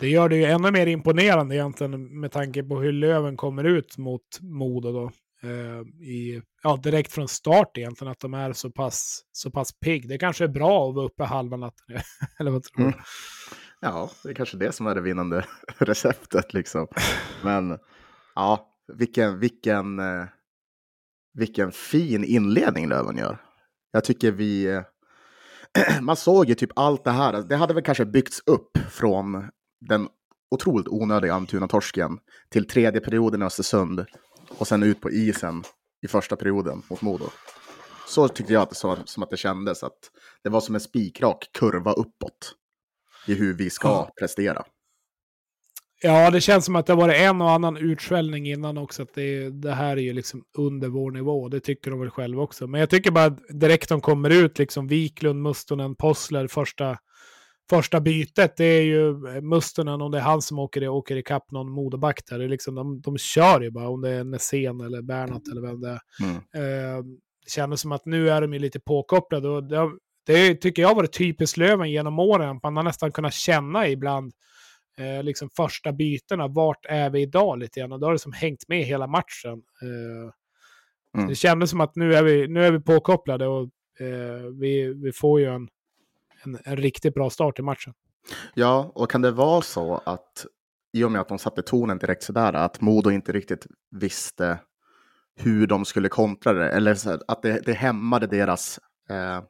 Det 0.00 0.08
gör 0.08 0.28
det 0.28 0.36
ju 0.36 0.44
ännu 0.44 0.70
mer 0.70 0.86
imponerande 0.86 1.54
egentligen 1.54 2.20
med 2.20 2.32
tanke 2.32 2.62
på 2.62 2.80
hur 2.80 2.92
Löven 2.92 3.36
kommer 3.36 3.64
ut 3.64 3.98
mot 3.98 4.40
Modo 4.40 4.92
då. 4.92 5.10
Eh, 5.42 5.80
i, 6.08 6.42
ja, 6.62 6.76
direkt 6.76 7.12
från 7.12 7.28
start 7.28 7.78
egentligen, 7.78 8.12
att 8.12 8.20
de 8.20 8.34
är 8.34 8.52
så 8.52 8.70
pass, 8.70 9.22
så 9.32 9.50
pass 9.50 9.78
pigg. 9.80 10.08
Det 10.08 10.18
kanske 10.18 10.44
är 10.44 10.48
bra 10.48 10.88
att 10.88 10.94
vara 10.94 11.06
uppe 11.06 11.24
halva 11.24 11.56
natten. 11.56 11.96
Eller 12.38 12.50
vad 12.50 12.62
tror 12.62 12.78
du? 12.78 12.84
Mm. 12.84 12.98
Ja, 13.80 14.10
det 14.22 14.30
är 14.30 14.34
kanske 14.34 14.56
det 14.56 14.72
som 14.72 14.86
är 14.86 14.94
det 14.94 15.00
vinnande 15.00 15.44
receptet 15.78 16.54
liksom. 16.54 16.86
Men 17.44 17.78
ja, 18.34 18.68
vilken, 18.92 19.38
vilken, 19.38 19.98
eh, 19.98 20.24
vilken 21.34 21.72
fin 21.72 22.24
inledning 22.24 22.88
Löven 22.88 23.16
gör. 23.16 23.40
Jag 23.92 24.04
tycker 24.04 24.30
vi... 24.30 24.64
Eh, 24.66 24.82
man 26.00 26.16
såg 26.16 26.48
ju 26.48 26.54
typ 26.54 26.70
allt 26.76 27.04
det 27.04 27.10
här. 27.10 27.42
Det 27.42 27.56
hade 27.56 27.74
väl 27.74 27.82
kanske 27.82 28.04
byggts 28.04 28.42
upp 28.46 28.78
från 28.90 29.48
den 29.80 30.08
otroligt 30.50 30.88
onödiga 30.88 31.34
Almtuna-torsken 31.34 32.18
till 32.48 32.68
tredje 32.68 33.00
perioden 33.00 33.42
i 33.42 33.44
Östersund 33.44 34.06
och 34.58 34.68
sen 34.68 34.82
ut 34.82 35.00
på 35.00 35.10
isen 35.10 35.62
i 36.02 36.08
första 36.08 36.36
perioden 36.36 36.82
mot 36.90 37.02
Modo. 37.02 37.30
Så 38.08 38.28
tyckte 38.28 38.52
jag 38.52 38.62
att 38.62 38.70
det, 38.70 38.76
så, 38.76 38.98
som 39.04 39.22
att 39.22 39.30
det 39.30 39.36
kändes, 39.36 39.82
att 39.82 39.98
det 40.42 40.50
var 40.50 40.60
som 40.60 40.74
en 40.74 40.80
spikrak 40.80 41.50
kurva 41.52 41.92
uppåt 41.92 42.54
i 43.26 43.34
hur 43.34 43.54
vi 43.54 43.70
ska 43.70 44.10
prestera. 44.18 44.64
Ja, 46.04 46.30
det 46.30 46.40
känns 46.40 46.64
som 46.64 46.76
att 46.76 46.86
det 46.86 46.94
var 46.94 47.08
en 47.08 47.40
och 47.40 47.50
annan 47.50 47.76
utskällning 47.76 48.48
innan 48.48 48.78
också. 48.78 49.02
Att 49.02 49.14
det, 49.14 49.50
det 49.50 49.72
här 49.72 49.96
är 49.96 50.00
ju 50.00 50.12
liksom 50.12 50.44
under 50.58 50.88
vår 50.88 51.10
nivå. 51.10 51.48
Det 51.48 51.60
tycker 51.60 51.90
de 51.90 52.00
väl 52.00 52.10
själva 52.10 52.42
också. 52.42 52.66
Men 52.66 52.80
jag 52.80 52.90
tycker 52.90 53.10
bara 53.10 53.30
direkt 53.48 53.88
de 53.88 54.00
kommer 54.00 54.30
ut, 54.30 54.58
liksom 54.58 54.86
Wiklund, 54.86 55.42
Mustonen, 55.42 55.94
Possler, 55.94 56.46
första, 56.46 56.98
första 57.70 58.00
bytet. 58.00 58.56
Det 58.56 58.64
är 58.64 58.82
ju 58.82 59.14
Mustonen, 59.40 60.00
om 60.02 60.10
det 60.10 60.18
är 60.18 60.22
han 60.22 60.42
som 60.42 60.58
åker, 60.58 60.88
åker 60.88 61.16
ikapp 61.16 61.50
någon 61.50 61.70
modeback 61.70 62.20
där. 62.26 62.38
Det 62.38 62.44
är 62.44 62.48
liksom, 62.48 62.74
de, 62.74 63.00
de 63.00 63.18
kör 63.18 63.60
ju 63.60 63.70
bara, 63.70 63.88
om 63.88 64.00
det 64.00 64.10
är 64.10 64.24
Nässén 64.24 64.80
eller 64.80 65.02
Bernat 65.02 65.48
eller 65.48 65.60
vem 65.60 65.80
det 65.80 65.88
är. 65.88 66.00
Mm. 66.22 66.36
Eh, 66.36 67.04
det 67.44 67.50
kändes 67.50 67.80
som 67.80 67.92
att 67.92 68.06
nu 68.06 68.30
är 68.30 68.40
de 68.40 68.52
ju 68.52 68.58
lite 68.58 68.80
påkopplade. 68.80 69.48
Och 69.48 69.64
det, 69.64 69.90
det 70.26 70.54
tycker 70.54 70.82
jag 70.82 70.88
har 70.88 70.96
varit 70.96 71.18
typiskt 71.18 71.56
Löven 71.56 71.90
genom 71.90 72.18
åren. 72.18 72.60
Man 72.62 72.76
har 72.76 72.84
nästan 72.84 73.12
kunnat 73.12 73.34
känna 73.34 73.88
ibland 73.88 74.32
eh, 74.98 75.22
liksom 75.22 75.50
första 75.50 75.92
bytena, 75.92 76.48
vart 76.48 76.86
är 76.86 77.10
vi 77.10 77.22
idag 77.22 77.58
lite 77.58 77.80
grann? 77.80 77.92
Och 77.92 78.00
då 78.00 78.06
har 78.06 78.12
det 78.12 78.18
som 78.18 78.32
hängt 78.32 78.68
med 78.68 78.84
hela 78.84 79.06
matchen. 79.06 79.62
Eh, 79.82 80.32
mm. 81.16 81.28
Det 81.28 81.34
kändes 81.34 81.70
som 81.70 81.80
att 81.80 81.96
nu 81.96 82.14
är 82.14 82.22
vi, 82.22 82.48
nu 82.48 82.64
är 82.64 82.72
vi 82.72 82.80
påkopplade 82.80 83.46
och 83.46 83.62
eh, 84.00 84.42
vi, 84.60 84.94
vi 84.94 85.12
får 85.12 85.40
ju 85.40 85.46
en, 85.46 85.68
en, 86.44 86.58
en 86.64 86.76
riktigt 86.76 87.14
bra 87.14 87.30
start 87.30 87.58
i 87.58 87.62
matchen. 87.62 87.94
Ja, 88.54 88.92
och 88.94 89.10
kan 89.10 89.22
det 89.22 89.30
vara 89.30 89.62
så 89.62 90.02
att 90.06 90.46
i 90.92 91.04
och 91.04 91.12
med 91.12 91.20
att 91.20 91.28
de 91.28 91.38
satte 91.38 91.62
tonen 91.62 91.98
direkt 91.98 92.22
sådär, 92.22 92.52
att 92.52 92.80
Modo 92.80 93.10
inte 93.10 93.32
riktigt 93.32 93.66
visste 93.90 94.58
hur 95.36 95.66
de 95.66 95.84
skulle 95.84 96.08
kontra 96.08 96.52
det, 96.52 96.70
eller 96.70 96.96
att 97.28 97.42
det, 97.42 97.60
det 97.66 97.72
hämmade 97.72 98.26
deras, 98.26 98.80
eh, 99.10 99.42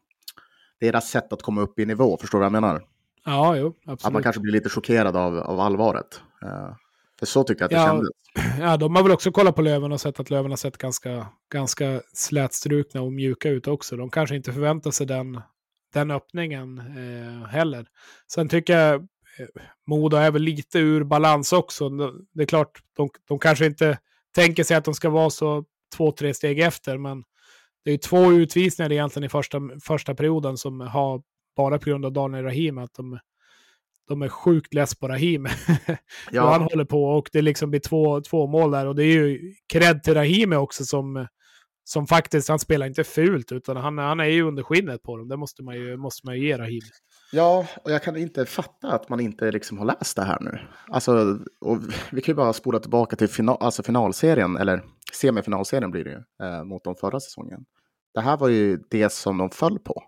deras 0.81 1.11
sätt 1.11 1.33
att 1.33 1.43
komma 1.43 1.61
upp 1.61 1.79
i 1.79 1.87
nivå, 1.87 2.17
förstår 2.21 2.39
du 2.39 2.41
vad 2.41 2.47
jag 2.47 2.63
menar? 2.63 2.83
Ja, 3.25 3.57
jo, 3.57 3.75
absolut. 3.87 4.05
Att 4.05 4.13
man 4.13 4.23
kanske 4.23 4.41
blir 4.41 4.53
lite 4.53 4.69
chockerad 4.69 5.17
av, 5.17 5.39
av 5.39 5.61
allvaret. 5.61 6.21
Uh, 6.45 6.75
för 7.19 7.27
så 7.27 7.45
tycker 7.45 7.63
jag 7.63 7.67
att 7.67 7.71
det 7.71 7.77
ja, 7.77 7.87
kändes. 7.87 8.09
Ja, 8.61 8.77
de 8.77 8.97
har 8.97 9.03
väl 9.03 9.13
också 9.13 9.33
kollat 9.33 9.57
på 9.57 9.63
Löven 9.63 9.93
och 9.93 10.01
sett 10.01 10.21
att 10.21 10.31
Löven 10.31 10.51
har 10.51 10.57
sett 10.57 10.79
ganska, 10.79 11.27
ganska 11.53 12.01
slätstrukna 12.13 13.03
och 13.03 13.13
mjuka 13.13 13.49
ut 13.49 13.67
också. 13.69 13.97
De 13.97 14.11
kanske 14.11 14.37
inte 14.37 14.53
förväntar 14.53 14.91
sig 14.91 15.07
den, 15.07 15.41
den 15.95 16.11
öppningen 16.11 16.79
eh, 16.79 17.47
heller. 17.47 17.87
Sen 18.33 18.49
tycker 18.49 18.79
jag 18.79 18.95
eh, 18.95 19.01
Modo 19.87 20.17
är 20.17 20.31
väl 20.31 20.43
lite 20.43 20.79
ur 20.79 21.05
balans 21.05 21.53
också. 21.53 21.91
Det 22.35 22.43
är 22.43 22.47
klart, 22.47 22.81
de, 22.97 23.09
de 23.29 23.39
kanske 23.39 23.67
inte 23.67 23.99
tänker 24.35 24.65
sig 24.65 24.77
att 24.77 24.85
de 24.85 24.95
ska 24.95 25.11
vara 25.11 25.31
så 25.31 25.65
två, 25.97 26.13
tre 26.13 26.35
steg 26.35 26.61
efter, 26.61 26.99
men 26.99 27.25
det 27.85 27.91
är 27.91 27.99
två 27.99 28.33
utvisningar 28.33 28.93
egentligen 28.93 29.27
i 29.27 29.29
första, 29.29 29.61
första 29.85 30.15
perioden 30.15 30.57
som 30.57 30.81
har 30.81 31.23
bara 31.57 31.79
på 31.79 31.85
grund 31.85 32.05
av 32.05 32.13
Daniel 32.13 32.45
Rahim, 32.45 32.79
att 32.79 32.95
de, 32.95 33.19
de 34.09 34.23
är 34.23 34.29
sjukt 34.29 34.75
less 34.75 34.95
på 34.95 35.09
Rahim. 35.09 35.47
ja. 36.31 36.51
han 36.51 36.63
håller 36.63 36.85
på 36.85 37.05
och 37.05 37.29
det 37.33 37.43
liksom 37.43 37.71
blir 37.71 37.81
två, 37.81 38.21
två 38.21 38.47
mål 38.47 38.71
där. 38.71 38.87
Och 38.87 38.95
det 38.95 39.03
är 39.03 39.07
ju 39.07 39.55
cred 39.73 40.03
till 40.03 40.15
Rahim 40.15 40.53
också 40.53 40.85
som, 40.85 41.27
som 41.85 42.07
faktiskt, 42.07 42.49
han 42.49 42.59
spelar 42.59 42.87
inte 42.87 43.05
fult, 43.05 43.53
utan 43.53 43.77
han, 43.77 43.99
han 43.99 44.21
är 44.21 44.25
ju 44.25 44.43
under 44.43 44.63
skinnet 44.63 45.03
på 45.03 45.17
dem. 45.17 45.29
Det 45.29 45.37
måste 45.37 45.63
man 45.63 45.75
ju, 45.75 45.97
måste 45.97 46.27
man 46.27 46.37
ju 46.37 46.47
ge 46.47 46.59
Rahim. 46.59 46.83
Ja, 47.33 47.67
och 47.85 47.91
jag 47.91 48.03
kan 48.03 48.17
inte 48.17 48.47
fatta 48.47 48.93
att 48.93 49.09
man 49.09 49.21
inte 49.21 49.51
liksom 49.51 49.79
har 49.79 49.85
läst 49.85 50.17
det 50.17 50.25
här 50.25 50.39
nu. 50.41 50.59
Alltså, 50.89 51.39
vi 52.13 52.21
kan 52.21 52.33
ju 52.33 52.37
bara 52.37 52.53
spola 52.53 52.79
tillbaka 52.79 53.17
till 53.17 53.29
final, 53.29 53.57
alltså 53.61 53.83
finalserien, 53.83 54.57
eller 54.57 54.83
semifinalserien 55.13 55.91
blir 55.91 56.05
det 56.05 56.11
ju, 56.11 56.47
eh, 56.47 56.65
mot 56.65 56.85
de 56.85 56.95
förra 56.95 57.21
säsongen. 57.21 57.65
Det 58.15 58.21
här 58.21 58.37
var 58.37 58.49
ju 58.49 58.77
det 58.91 59.13
som 59.13 59.39
de 59.39 59.51
föll 59.51 59.79
på. 59.79 60.03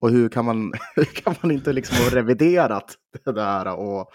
Och 0.00 0.10
hur 0.10 0.28
kan 0.28 0.44
man, 0.44 0.72
hur 0.96 1.04
kan 1.04 1.34
man 1.42 1.50
inte 1.50 1.72
liksom 1.72 1.96
ha 1.96 2.16
reviderat 2.16 2.94
det 3.24 3.32
där 3.32 3.78
och, 3.78 4.10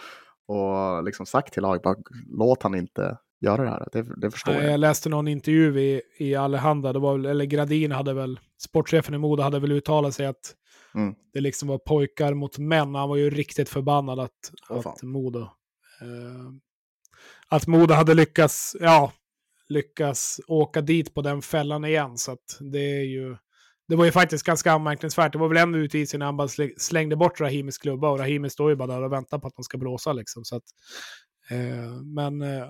och 0.48 1.04
liksom 1.04 1.26
sagt 1.26 1.54
till 1.54 1.62
laget, 1.62 1.82
låt 2.28 2.63
han 2.63 2.76
inte 2.76 3.17
göra 3.41 3.63
det 3.63 3.69
här. 3.69 3.88
Det, 3.91 4.21
det 4.21 4.32
förstår 4.32 4.54
jag. 4.54 4.71
Jag 4.71 4.80
läste 4.80 5.10
någon 5.10 5.28
intervju 5.28 5.80
i, 5.80 6.02
i 6.17 6.36
Allehanda, 6.36 6.93
det 6.93 7.00
var, 7.00 7.19
eller 7.19 7.45
Gradin 7.45 7.91
hade 7.91 8.13
väl, 8.13 8.39
sportchefen 8.63 9.13
i 9.13 9.17
Moda 9.17 9.43
hade 9.43 9.60
väl 9.60 9.71
uttalat 9.71 10.15
sig 10.15 10.26
att 10.26 10.56
mm. 10.95 11.15
det 11.34 11.39
liksom 11.41 11.67
var 11.67 11.78
pojkar 11.78 12.34
mot 12.34 12.58
män. 12.58 12.95
Han 12.95 13.10
var 13.10 13.15
ju 13.15 13.30
riktigt 13.30 13.69
förbannad 13.69 14.19
att, 14.19 14.32
oh, 14.69 14.88
att 14.88 15.04
Moda 15.04 15.41
eh, 16.02 16.52
att 17.48 17.67
Moda 17.67 17.95
hade 17.95 18.13
lyckats, 18.13 18.76
ja, 18.80 19.12
lyckas 19.69 20.39
åka 20.48 20.82
dit 20.82 21.13
på 21.13 21.21
den 21.21 21.41
fällan 21.41 21.86
igen. 21.86 22.17
Så 22.17 22.32
att 22.32 22.58
det 22.60 23.00
är 23.00 23.04
ju 23.04 23.38
det 23.88 23.95
var 23.95 24.06
ju 24.06 24.12
faktiskt 24.12 24.45
ganska 24.45 24.71
anmärkningsvärt. 24.71 25.32
Det 25.32 25.38
var 25.38 25.48
väl 25.48 25.58
en 25.58 25.76
ute 25.76 25.98
i 25.98 26.08
sin 26.08 26.21
han 26.21 26.38
bara 26.38 26.48
slängde 26.78 27.15
bort 27.15 27.41
Rahimis 27.41 27.78
klubba 27.78 28.10
och 28.10 28.19
Rahimi 28.19 28.50
står 28.50 28.69
ju 28.69 28.76
bara 28.76 28.88
där 28.88 29.04
och 29.04 29.12
väntar 29.12 29.39
på 29.39 29.48
att 29.48 29.56
de 29.56 29.63
ska 29.63 29.78
blåsa 29.78 30.13
liksom. 30.13 30.43
Så 30.43 30.56
att, 30.56 30.63
eh, 31.50 32.02
men 32.15 32.41
eh, 32.41 32.69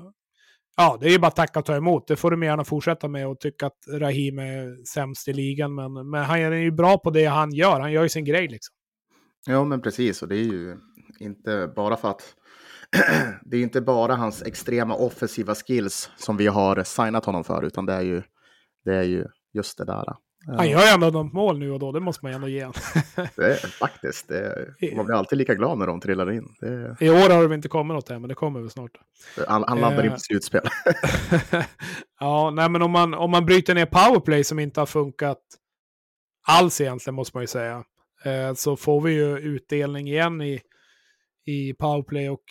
ja, 0.77 0.97
det 1.01 1.07
är 1.07 1.11
ju 1.11 1.19
bara 1.19 1.27
att 1.27 1.35
tacka 1.35 1.59
och 1.59 1.65
ta 1.65 1.75
emot. 1.75 2.07
Det 2.07 2.15
får 2.15 2.31
de 2.31 2.43
gärna 2.43 2.63
fortsätta 2.63 3.07
med 3.07 3.27
och 3.27 3.39
tycka 3.39 3.65
att 3.65 3.77
Rahim 3.91 4.39
är 4.39 4.85
sämst 4.85 5.27
i 5.27 5.33
ligan. 5.33 5.75
Men, 5.75 6.09
men 6.09 6.23
han 6.23 6.39
är 6.39 6.51
ju 6.51 6.71
bra 6.71 6.97
på 6.97 7.09
det 7.09 7.25
han 7.25 7.53
gör. 7.53 7.79
Han 7.79 7.91
gör 7.91 8.03
ju 8.03 8.09
sin 8.09 8.25
grej 8.25 8.47
liksom. 8.47 8.75
Ja, 9.45 9.63
men 9.63 9.81
precis. 9.81 10.21
Och 10.21 10.27
det 10.27 10.35
är 10.35 10.43
ju 10.43 10.77
inte 11.19 11.73
bara 11.75 11.97
för 11.97 12.09
att 12.09 12.35
det 13.45 13.57
är 13.57 13.61
inte 13.61 13.81
bara 13.81 14.15
hans 14.15 14.43
extrema 14.43 14.95
offensiva 14.95 15.55
skills 15.55 16.09
som 16.17 16.37
vi 16.37 16.47
har 16.47 16.83
signat 16.83 17.25
honom 17.25 17.43
för, 17.43 17.63
utan 17.65 17.85
det 17.85 17.93
är 17.93 18.01
ju, 18.01 18.23
det 18.85 18.95
är 18.95 19.03
ju 19.03 19.25
just 19.53 19.77
det 19.77 19.85
där. 19.85 20.24
Han 20.47 20.69
gör 20.69 20.81
ju 20.81 20.87
ändå 20.87 21.09
något 21.09 21.33
mål 21.33 21.59
nu 21.59 21.71
och 21.71 21.79
då, 21.79 21.91
det 21.91 21.99
måste 21.99 22.25
man 22.25 22.31
ju 22.31 22.35
ändå 22.35 22.47
ge 22.47 22.59
det 23.35 23.45
är, 23.45 23.67
Faktiskt, 23.67 24.27
det 24.27 24.39
är, 24.39 24.95
man 24.95 25.05
blir 25.05 25.15
alltid 25.15 25.37
lika 25.37 25.55
glad 25.55 25.77
när 25.77 25.87
de 25.87 25.99
trillar 25.99 26.31
in. 26.31 26.55
Är... 26.61 27.03
I 27.03 27.09
år 27.09 27.29
har 27.29 27.47
det 27.47 27.55
inte 27.55 27.67
kommit 27.67 27.95
något 27.95 28.09
än, 28.09 28.21
men 28.21 28.29
det 28.29 28.35
kommer 28.35 28.59
väl 28.59 28.69
snart. 28.69 28.91
Han, 29.47 29.63
han 29.67 29.79
landar 29.79 29.99
eh... 29.99 30.05
inte 30.05 30.15
på 30.15 30.19
slutspel. 30.19 30.61
ja, 32.19 32.51
nej 32.51 32.69
men 32.69 32.81
om 32.81 32.91
man, 32.91 33.13
om 33.13 33.31
man 33.31 33.45
bryter 33.45 33.75
ner 33.75 33.85
powerplay 33.85 34.43
som 34.43 34.59
inte 34.59 34.81
har 34.81 34.85
funkat 34.85 35.39
alls 36.47 36.81
egentligen, 36.81 37.15
måste 37.15 37.37
man 37.37 37.43
ju 37.43 37.47
säga, 37.47 37.83
eh, 38.23 38.53
så 38.53 38.75
får 38.75 39.01
vi 39.01 39.13
ju 39.13 39.37
utdelning 39.37 40.07
igen 40.07 40.41
i, 40.41 40.61
i 41.45 41.73
powerplay 41.73 42.29
och 42.29 42.43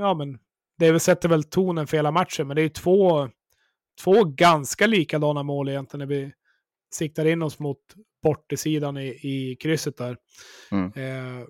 ja, 0.00 0.14
men 0.14 0.38
det 0.78 1.00
sätter 1.00 1.28
väl 1.28 1.44
tonen 1.44 1.86
för 1.86 1.96
hela 1.96 2.10
matchen, 2.10 2.46
men 2.46 2.54
det 2.54 2.60
är 2.60 2.64
ju 2.64 2.68
två, 2.68 3.28
två 4.04 4.24
ganska 4.24 4.86
likadana 4.86 5.42
mål 5.42 5.68
egentligen 5.68 6.08
när 6.08 6.16
vi 6.16 6.32
siktar 6.96 7.26
in 7.26 7.42
oss 7.42 7.58
mot 7.58 7.78
bortesidan 8.22 8.96
i, 8.96 9.06
i 9.06 9.56
krysset 9.60 9.96
där. 9.96 10.16
Mm. 10.70 10.84
Eh, 10.84 11.46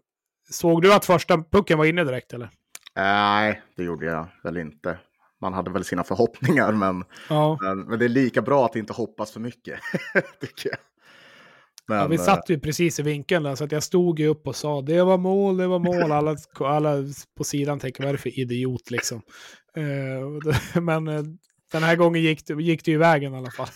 såg 0.50 0.82
du 0.82 0.94
att 0.94 1.04
första 1.04 1.42
pucken 1.42 1.78
var 1.78 1.85
inne 1.85 2.04
direkt 2.04 2.32
eller? 2.32 2.50
Nej, 2.96 3.62
det 3.76 3.82
gjorde 3.82 4.06
jag 4.06 4.28
väl 4.42 4.56
inte. 4.56 4.98
Man 5.40 5.52
hade 5.52 5.70
väl 5.70 5.85
sina 5.85 6.04
förhoppningar, 6.04 6.72
men, 6.72 7.04
ja. 7.28 7.59
men, 7.62 7.80
men, 7.80 7.98
det 7.98 8.04
är 8.04 8.09
lika 8.09 8.42
bra 8.42 8.66
att 8.66 8.76
inte 8.76 8.92
hoppas 8.92 9.32
för 9.32 9.40
mycket. 9.40 9.80
tycker 10.40 10.70
jag. 10.70 10.78
Men, 11.88 11.98
ja, 11.98 12.06
vi 12.06 12.18
satt 12.18 12.50
ju 12.50 12.61
precis 12.61 13.00
i 13.00 13.02
vinkeln 13.02 13.44
där, 13.44 13.54
så 13.54 13.64
att 13.64 13.72
jag 13.72 13.82
stod 13.82 14.18
ju 14.18 14.26
upp 14.26 14.46
och 14.46 14.56
sa 14.56 14.82
det 14.82 15.02
var 15.02 15.18
mål, 15.18 15.56
det 15.56 15.66
var 15.66 15.78
mål. 15.78 16.12
Alla, 16.12 16.37
alla 16.61 17.04
på 17.37 17.44
sidan 17.44 17.78
tänker 17.78 18.02
vad 18.02 18.09
är 18.09 18.12
det 18.12 18.18
för 18.18 18.40
idiot 18.40 18.90
liksom. 18.90 19.22
Uh, 19.78 20.80
men 20.82 21.09
uh, 21.09 21.24
den 21.72 21.82
här 21.82 21.96
gången 21.96 22.22
gick 22.22 22.50
gick 22.50 22.85
det 22.85 22.90
ju 22.90 22.98
vägen 22.98 23.35
i 23.35 23.37
alla 23.37 23.50
fall. 23.50 23.68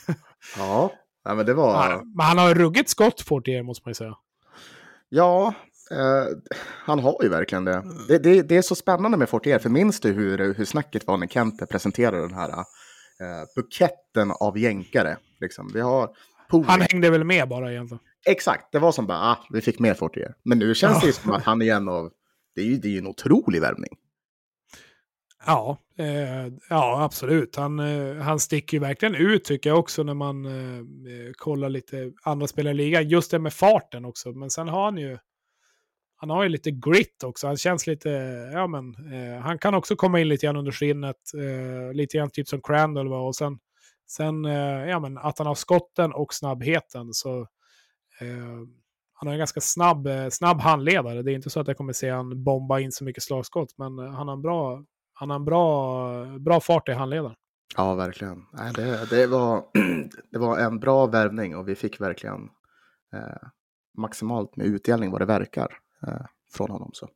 Ja, 0.59 0.93
Nej, 1.25 1.37
men 1.37 1.47
det 1.47 1.55
var... 1.55 1.91
Ja, 1.91 2.03
men 2.17 2.27
han 2.27 2.39
har 2.39 2.55
ruggigt 2.55 2.89
skott 2.89 3.21
Fortier 3.21 3.63
måste 3.63 3.83
man 3.87 3.91
ju 3.91 3.95
säga. 3.95 4.15
Ja, 5.09 5.55
eh, 5.91 6.55
han 6.61 6.99
har 6.99 7.19
ju 7.23 7.29
verkligen 7.29 7.65
det. 7.65 7.83
Det, 8.09 8.19
det. 8.19 8.43
det, 8.43 8.57
är 8.57 8.63
så 8.63 8.75
spännande 8.75 9.19
med 9.19 9.29
Fortier, 9.29 9.59
för 9.59 9.69
minns 9.69 10.01
du 10.01 10.13
hur, 10.13 10.55
hur 10.55 10.65
snacket 10.65 11.07
var 11.07 11.17
när 11.17 11.27
Kente 11.27 11.67
presenterade 11.67 12.21
den 12.21 12.35
här 12.35 12.49
eh, 12.49 12.65
buketten 13.57 14.31
av 14.41 14.59
jänkare? 14.59 15.17
Liksom. 15.41 15.71
Vi 15.75 15.81
har 15.81 16.11
Poli. 16.51 16.65
Han 16.69 16.81
hängde 16.81 17.11
väl 17.11 17.25
med 17.25 17.49
bara 17.49 17.73
egentligen. 17.73 18.01
Exakt, 18.27 18.73
det 18.73 18.79
var 18.79 18.93
som 18.93 19.07
bara, 19.07 19.19
ah, 19.19 19.39
vi 19.51 19.61
fick 19.61 19.79
med 19.79 19.99
Fortier. 19.99 20.35
Men 20.45 20.59
nu 20.59 20.75
känns 20.75 20.95
ja. 20.95 21.01
det 21.01 21.07
ju 21.07 21.13
som 21.13 21.31
att 21.31 21.43
han 21.43 21.63
är 21.63 21.75
en 21.75 21.89
av, 21.89 22.11
det 22.55 22.61
är 22.61 22.65
ju, 22.65 22.77
det 22.77 22.89
är 22.89 22.93
ju 22.93 22.99
en 22.99 23.07
otrolig 23.07 23.61
värvning. 23.61 23.91
Ja, 25.47 25.79
eh, 25.99 26.47
ja 26.69 27.03
absolut. 27.05 27.57
Han, 27.57 27.79
eh, 27.79 28.17
han 28.17 28.41
sticker 28.41 28.77
ju 28.77 28.81
verkligen 28.81 29.15
ut 29.15 29.45
tycker 29.45 29.71
jag 29.71 29.79
också 29.79 30.03
när 30.03 30.15
man 30.15 30.47
eh, 30.47 30.79
eh, 30.79 31.33
kollar 31.37 31.69
lite 31.69 32.13
andra 32.23 32.47
spelare 32.47 32.73
i 32.73 32.77
ligan. 32.77 33.09
Just 33.09 33.31
det 33.31 33.39
med 33.39 33.53
farten 33.53 34.05
också. 34.05 34.33
Men 34.33 34.51
sen 34.51 34.69
har 34.69 34.85
han 34.85 34.99
ju, 34.99 35.19
han 36.17 36.31
har 36.31 36.43
ju 36.43 36.49
lite 36.49 36.71
grit 36.71 37.23
också. 37.25 37.47
Han 37.47 37.57
känns 37.57 37.87
lite, 37.87 38.09
ja 38.53 38.67
men, 38.67 38.95
eh, 39.13 39.41
han 39.41 39.59
kan 39.59 39.75
också 39.75 39.97
komma 39.97 40.21
in 40.21 40.29
lite 40.29 40.47
grann 40.47 40.57
under 40.57 40.73
skinnet. 40.73 41.17
Eh, 41.35 41.95
lite 41.95 42.17
grann 42.19 42.31
typ 42.31 42.49
som 42.49 42.61
Crandall 42.63 43.09
var. 43.09 43.21
Och 43.27 43.37
sen, 43.37 43.59
sen 44.07 44.45
eh, 44.45 44.89
ja 44.89 45.01
men 45.01 45.19
att 45.19 45.39
han 45.39 45.47
har 45.47 45.55
skotten 45.55 46.13
och 46.13 46.35
snabbheten. 46.35 47.15
Så 47.15 47.41
eh, 48.21 48.59
han 49.15 49.27
har 49.29 49.33
en 49.33 49.39
ganska 49.39 49.61
snabb, 49.61 50.09
snabb 50.31 50.61
handledare. 50.61 51.23
Det 51.23 51.33
är 51.33 51.35
inte 51.35 51.51
så 51.51 51.61
att 51.61 51.69
jag 51.69 51.77
kommer 51.77 51.93
se 51.93 52.11
han 52.11 52.45
bomba 52.45 52.81
in 52.81 52.93
så 52.93 53.05
mycket 53.05 53.23
slagskott, 53.23 53.79
men 53.79 53.99
han 53.99 54.29
har 54.29 54.33
en 54.35 54.43
bra, 54.43 54.85
han 55.21 55.31
har 55.31 55.37
en 55.37 55.45
bra, 55.45 56.39
bra 56.39 56.61
fart 56.61 56.89
i 56.89 56.93
handledaren. 56.93 57.35
Ja, 57.77 57.95
verkligen. 57.95 58.47
Nej, 58.53 58.73
det, 58.75 59.11
det, 59.11 59.27
var, 59.27 59.65
det 60.33 60.39
var 60.39 60.59
en 60.59 60.81
bra 60.81 61.07
värvning 61.07 61.57
och 61.57 61.69
vi 61.69 61.75
fick 61.75 62.01
verkligen 62.01 62.49
eh, 63.15 63.49
maximalt 63.99 64.57
med 64.57 64.67
utdelning 64.67 65.11
vad 65.11 65.21
det 65.21 65.25
verkar 65.25 65.79
eh, 66.07 66.27
från 66.53 66.71
honom. 66.71 66.91
Så. 66.93 67.09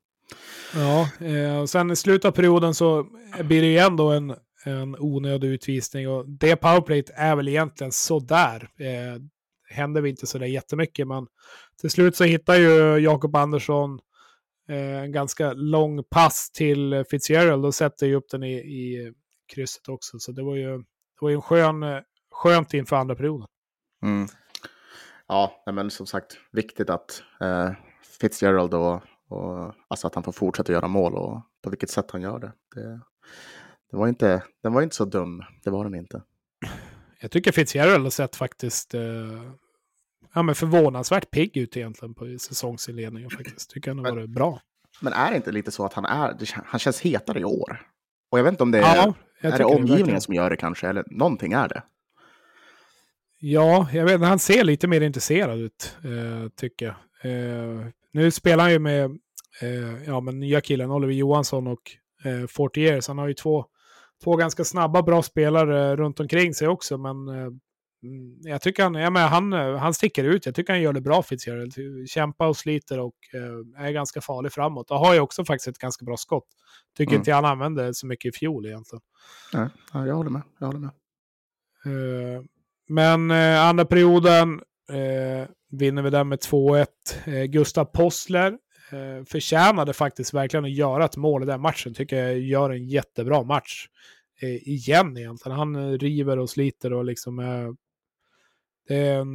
Ja, 0.75 1.27
eh, 1.27 1.61
och 1.61 1.71
sen 1.71 1.91
i 1.91 1.97
slutet 1.97 2.25
av 2.25 2.33
perioden 2.33 2.75
så 2.75 3.07
blir 3.45 3.61
det 3.61 3.69
igen 3.69 3.97
då 3.97 4.11
en, 4.11 4.35
en 4.65 4.97
onödig 4.99 5.49
utvisning 5.49 6.09
och 6.09 6.29
det 6.29 6.57
powerplayet 6.57 7.11
är 7.15 7.37
väl 7.37 7.49
egentligen 7.49 7.93
sådär. 7.93 8.69
Eh, 8.79 9.21
händer 9.69 10.01
vi 10.01 10.11
inte 10.11 10.27
sådär 10.27 10.47
jättemycket, 10.47 11.09
men 11.09 11.27
till 11.81 11.91
slut 11.91 12.17
så 12.17 12.25
hittar 12.25 12.55
ju 12.55 12.99
Jakob 12.99 13.37
Andersson 13.37 13.99
Eh, 14.69 15.03
en 15.03 15.13
ganska 15.13 15.53
lång 15.53 16.05
pass 16.05 16.51
till 16.51 17.05
Fitzgerald 17.11 17.65
och 17.65 17.75
sätter 17.75 18.07
ju 18.07 18.15
upp 18.15 18.31
den 18.31 18.43
i, 18.43 18.55
i 18.55 19.13
krysset 19.55 19.89
också. 19.89 20.19
Så 20.19 20.33
det 20.33 20.43
var 20.43 20.57
ju, 20.57 20.79
det 20.79 21.21
var 21.21 21.29
ju 21.29 21.35
en 21.35 21.43
skön, 21.43 21.85
skönt 22.31 22.75
inför 22.75 22.97
andra 22.97 23.15
perioden. 23.15 23.49
Mm. 24.03 24.29
Ja, 25.27 25.65
men 25.73 25.91
som 25.91 26.07
sagt, 26.07 26.39
viktigt 26.53 26.91
att 26.91 27.23
eh, 27.41 27.71
Fitzgerald 28.21 28.75
och, 28.75 29.03
och 29.29 29.75
alltså 29.89 30.07
att 30.07 30.15
han 30.15 30.25
får 30.25 30.33
fortsätta 30.33 30.73
göra 30.73 30.89
mål 30.89 31.15
och 31.15 31.41
på 31.63 31.71
vilket 31.71 31.91
sätt 31.91 32.11
han 32.11 32.23
gör 32.23 32.39
det. 32.39 32.53
det. 32.75 33.01
Det, 33.91 33.97
var 33.97 34.09
inte, 34.09 34.43
den 34.63 34.73
var 34.73 34.83
inte 34.83 34.97
så 34.97 35.05
dum, 35.05 35.43
det 35.65 35.71
var 35.71 35.85
den 35.85 35.95
inte. 35.95 36.23
Jag 37.21 37.31
tycker 37.31 37.53
Fitzgerald 37.53 38.03
har 38.03 38.11
sett 38.11 38.37
faktiskt 38.37 38.95
eh, 38.95 39.03
ja, 40.33 40.43
men 40.43 40.55
förvånansvärt 40.55 41.31
pigg 41.31 41.57
ut 41.57 41.77
egentligen 41.77 42.15
på 42.15 42.37
säsongsinledningen 42.39 43.31
faktiskt. 43.31 43.71
Tycker 43.71 43.91
han 43.91 44.05
har 44.05 44.13
varit 44.13 44.31
bra. 44.31 44.61
Men 45.01 45.13
är 45.13 45.31
det 45.31 45.37
inte 45.37 45.53
lite 45.53 45.71
så 45.71 45.85
att 45.85 45.93
han 45.93 46.05
är, 46.05 46.37
han 46.65 46.81
känns 46.81 47.01
hetare 47.01 47.41
i 47.41 47.45
år? 47.45 47.81
Och 48.31 48.39
jag 48.39 48.45
vet 48.45 48.51
inte 48.51 48.63
om 48.63 48.71
det 48.71 48.79
är, 48.79 48.97
ja, 48.97 49.15
är 49.41 49.59
det 49.59 49.65
omgivningen 49.65 50.15
det 50.15 50.21
som 50.21 50.35
gör 50.35 50.51
det 50.51 50.57
kanske, 50.57 50.89
eller 50.89 51.05
någonting 51.11 51.53
är 51.53 51.69
det. 51.69 51.83
Ja, 53.39 53.89
jag 53.93 54.05
vet 54.05 54.21
han 54.21 54.39
ser 54.39 54.65
lite 54.65 54.87
mer 54.87 55.01
intresserad 55.01 55.59
ut, 55.59 55.97
eh, 56.05 56.49
tycker 56.57 56.87
jag. 56.87 56.95
Eh, 57.33 57.87
nu 58.13 58.31
spelar 58.31 58.65
han 58.65 58.73
ju 58.73 58.79
med, 58.79 59.05
eh, 59.63 60.05
ja, 60.07 60.21
med 60.21 60.35
nya 60.35 60.61
killen 60.61 60.91
Oliver 60.91 61.15
Johansson 61.15 61.67
och 61.67 61.81
eh, 62.25 62.47
40 62.47 62.81
years. 62.81 63.09
Han 63.09 63.19
har 63.19 63.29
ju 63.29 63.35
två, 63.35 63.65
två 64.25 64.37
ganska 64.37 64.65
snabba, 64.65 65.03
bra 65.03 65.23
spelare 65.23 65.97
runt 65.97 66.21
omkring 66.21 66.55
sig 66.55 66.69
också, 66.69 66.99
men 66.99 67.29
eh, 67.29 67.51
jag 68.43 68.63
tycker 68.63 68.83
han, 68.83 68.95
ja, 68.95 69.11
men 69.11 69.29
han, 69.29 69.53
han 69.53 69.95
sticker 69.95 70.25
ut. 70.25 70.47
Jag 70.47 70.55
tycker 70.55 70.73
han 70.73 70.83
gör 70.83 70.93
det 70.93 71.01
bra, 71.01 71.23
Fitzgerald. 71.23 71.75
Kämpar 72.09 72.47
och 72.47 72.57
sliter 72.57 73.01
och 73.01 73.15
eh, 73.33 73.85
är 73.87 73.91
ganska 73.91 74.21
farlig 74.21 74.53
framåt. 74.53 74.91
Och 74.91 74.99
har 74.99 75.15
ju 75.15 75.21
också 75.21 75.45
faktiskt 75.45 75.69
ett 75.69 75.79
ganska 75.79 76.05
bra 76.05 76.17
skott. 76.17 76.49
Tycker 76.97 77.13
mm. 77.13 77.21
inte 77.21 77.33
han 77.33 77.45
använde 77.45 77.95
så 77.95 78.07
mycket 78.07 78.35
i 78.35 78.39
fjol 78.39 78.67
egentligen. 78.67 79.03
Nej, 79.53 79.69
jag 79.93 80.15
håller 80.15 80.31
med. 80.31 80.43
Jag 80.59 80.67
håller 80.67 80.81
med. 80.81 80.91
Eh, 81.87 82.43
men 82.89 83.31
eh, 83.31 83.61
andra 83.61 83.85
perioden 83.85 84.61
eh, 84.89 85.49
vinner 85.71 86.03
vi 86.03 86.11
där 86.11 86.25
med 86.25 86.39
2-1. 86.39 86.87
Eh, 87.25 87.45
Gustav 87.45 87.85
Possler 87.85 88.59
eh, 88.93 89.25
förtjänade 89.27 89.93
faktiskt 89.93 90.35
verkligen 90.35 90.65
att 90.65 90.75
göra 90.75 91.05
ett 91.05 91.17
mål 91.17 91.43
i 91.43 91.47
den 91.47 91.61
matchen. 91.61 91.95
Tycker 91.95 92.17
jag 92.17 92.39
gör 92.39 92.71
en 92.71 92.89
jättebra 92.89 93.43
match 93.43 93.89
igen 94.63 95.17
egentligen. 95.17 95.59
Han 95.59 95.99
river 95.99 96.39
och 96.39 96.51
sliter 96.51 96.93
och 96.93 97.05
liksom 97.05 97.39
det 98.89 98.97
är, 98.97 99.21
en, 99.21 99.35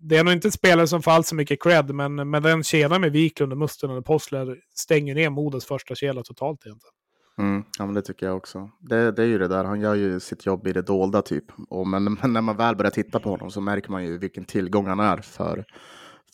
det 0.00 0.16
är 0.16 0.24
nog 0.24 0.32
inte 0.32 0.48
en 0.48 0.52
spelare 0.52 0.86
som 0.86 1.02
får 1.02 1.10
allt 1.10 1.26
så 1.26 1.34
mycket 1.34 1.62
cred, 1.62 1.94
men 1.94 2.30
med 2.30 2.42
den 2.42 2.62
kedjan 2.62 3.00
med 3.00 3.12
Wiklund 3.12 3.52
och 3.52 3.58
Musten 3.58 3.90
och 3.90 4.04
Possler 4.04 4.56
stänger 4.74 5.14
ner 5.14 5.30
Modos 5.30 5.64
första 5.64 5.94
kedja 5.94 6.22
totalt 6.22 6.66
egentligen. 6.66 6.92
Mm, 7.38 7.64
ja, 7.78 7.86
men 7.86 7.94
det 7.94 8.02
tycker 8.02 8.26
jag 8.26 8.36
också. 8.36 8.70
Det, 8.80 9.12
det 9.12 9.22
är 9.22 9.26
ju 9.26 9.38
det 9.38 9.48
där, 9.48 9.64
han 9.64 9.80
gör 9.80 9.94
ju 9.94 10.20
sitt 10.20 10.46
jobb 10.46 10.66
i 10.66 10.72
det 10.72 10.82
dolda 10.82 11.22
typ. 11.22 11.44
Och, 11.70 11.86
men, 11.86 12.04
men 12.04 12.32
när 12.32 12.40
man 12.40 12.56
väl 12.56 12.76
börjar 12.76 12.90
titta 12.90 13.20
på 13.20 13.30
honom 13.30 13.50
så 13.50 13.60
märker 13.60 13.90
man 13.90 14.04
ju 14.04 14.18
vilken 14.18 14.44
tillgång 14.44 14.86
han 14.86 15.00
är 15.00 15.16
för, 15.16 15.64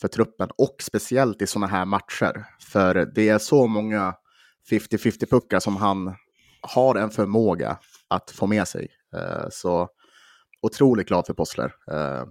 för 0.01 0.07
truppen. 0.07 0.49
Och 0.57 0.75
speciellt 0.79 1.41
i 1.41 1.47
sådana 1.47 1.67
här 1.67 1.85
matcher. 1.85 2.45
För 2.59 3.11
det 3.15 3.29
är 3.29 3.37
så 3.37 3.67
många 3.67 4.13
50-50 4.71 5.29
puckar 5.29 5.59
som 5.59 5.77
han 5.77 6.15
har 6.61 6.95
en 6.95 7.09
förmåga 7.09 7.77
att 8.07 8.31
få 8.31 8.47
med 8.47 8.67
sig. 8.67 8.87
Eh, 9.15 9.47
så 9.51 9.89
otroligt 10.61 11.07
glad 11.07 11.25
för 11.25 11.33
Possler. 11.33 11.73
Eh, 11.91 12.23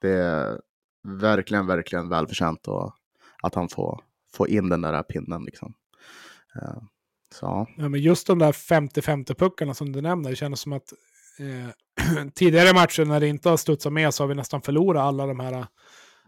det 0.00 0.10
är 0.10 0.60
verkligen, 1.02 1.66
verkligen 1.66 2.08
välförtjänt 2.08 2.68
och 2.68 2.94
att 3.42 3.54
han 3.54 3.68
får, 3.68 4.00
får 4.34 4.48
in 4.48 4.68
den 4.68 4.80
där 4.80 5.02
pinnen. 5.02 5.44
Liksom. 5.44 5.74
Eh, 6.54 6.82
så. 7.34 7.66
Ja, 7.76 7.88
men 7.88 8.00
just 8.00 8.26
de 8.26 8.38
där 8.38 8.52
50-50 8.52 9.34
puckarna 9.34 9.74
som 9.74 9.92
du 9.92 10.00
nämner, 10.00 10.30
det 10.30 10.36
känns 10.36 10.60
som 10.60 10.72
att 10.72 10.92
eh, 11.38 12.26
tidigare 12.34 12.74
matcher 12.74 13.04
när 13.04 13.20
det 13.20 13.28
inte 13.28 13.48
har 13.48 13.56
studsat 13.56 13.92
med 13.92 14.14
så 14.14 14.22
har 14.22 14.28
vi 14.28 14.34
nästan 14.34 14.62
förlorat 14.62 15.02
alla 15.02 15.26
de 15.26 15.40
här 15.40 15.52
eh, 15.52 15.66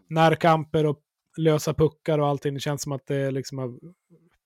närkamper 0.08 0.86
och 0.86 0.98
lösa 1.36 1.74
puckar 1.74 2.18
och 2.18 2.28
allting. 2.28 2.54
Det 2.54 2.60
känns 2.60 2.82
som 2.82 2.92
att 2.92 3.06
det 3.06 3.30
liksom 3.30 3.58
har, 3.58 3.78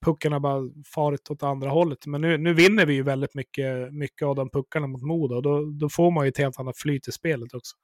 puckarna 0.05 0.39
bara 0.39 0.61
farit 0.95 1.31
åt 1.31 1.43
andra 1.43 1.69
hållet. 1.69 2.05
Men 2.05 2.21
nu, 2.21 2.37
nu 2.37 2.53
vinner 2.53 2.85
vi 2.85 2.93
ju 2.93 3.03
väldigt 3.03 3.35
mycket, 3.35 3.93
mycket 3.93 4.25
av 4.25 4.35
de 4.35 4.49
puckarna 4.49 4.87
mot 4.87 5.01
Modo 5.01 5.35
och 5.35 5.41
då, 5.41 5.65
då 5.65 5.89
får 5.89 6.11
man 6.11 6.25
ju 6.25 6.29
ett 6.29 6.37
helt 6.37 6.59
annat 6.59 6.77
flyt 6.77 7.07
i 7.07 7.11
spelet 7.11 7.53
också. 7.53 7.75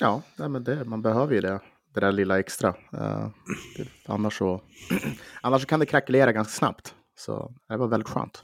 Ja, 0.00 0.22
nej, 0.36 0.48
men 0.48 0.64
det, 0.64 0.84
man 0.84 1.02
behöver 1.02 1.34
ju 1.34 1.40
det, 1.40 1.60
det 1.94 2.00
där 2.00 2.12
lilla 2.12 2.38
extra. 2.38 2.68
Uh, 2.68 3.28
det, 3.76 3.88
annars, 4.06 4.38
så, 4.38 4.62
annars 5.40 5.60
så 5.62 5.66
kan 5.66 5.80
det 5.80 5.86
krackelera 5.86 6.32
ganska 6.32 6.52
snabbt. 6.52 6.94
Så 7.18 7.52
det 7.68 7.76
var 7.76 7.88
väldigt 7.88 8.08
skönt. 8.08 8.42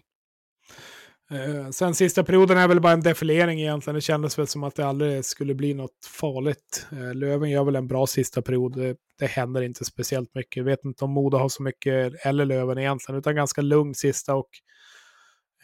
Uh, 1.33 1.71
sen 1.71 1.95
sista 1.95 2.25
perioden 2.25 2.59
är 2.59 2.69
väl 2.69 2.81
bara 2.81 2.93
en 2.93 3.01
defilering 3.01 3.61
egentligen. 3.61 3.95
Det 3.95 4.01
kändes 4.01 4.39
väl 4.39 4.47
som 4.47 4.65
att 4.65 4.75
det 4.75 4.87
aldrig 4.87 5.25
skulle 5.25 5.55
bli 5.55 5.75
något 5.75 6.07
farligt. 6.21 6.87
Uh, 6.93 7.15
Löven 7.15 7.51
gör 7.51 7.65
väl 7.65 7.77
en 7.77 7.89
bra 7.89 8.07
sista 8.07 8.43
period. 8.43 8.77
Det, 8.77 8.97
det 9.19 9.27
händer 9.27 9.63
inte 9.63 9.85
speciellt 9.85 10.35
mycket. 10.35 10.57
Jag 10.57 10.65
vet 10.65 10.85
inte 10.85 11.05
om 11.05 11.11
Moda 11.11 11.39
har 11.39 11.49
så 11.49 11.63
mycket, 11.63 12.27
eller 12.27 12.45
Löven 12.45 12.79
egentligen, 12.79 13.19
utan 13.19 13.35
ganska 13.35 13.63
lugn 13.63 13.95
sista. 13.95 14.35
Och, 14.35 14.49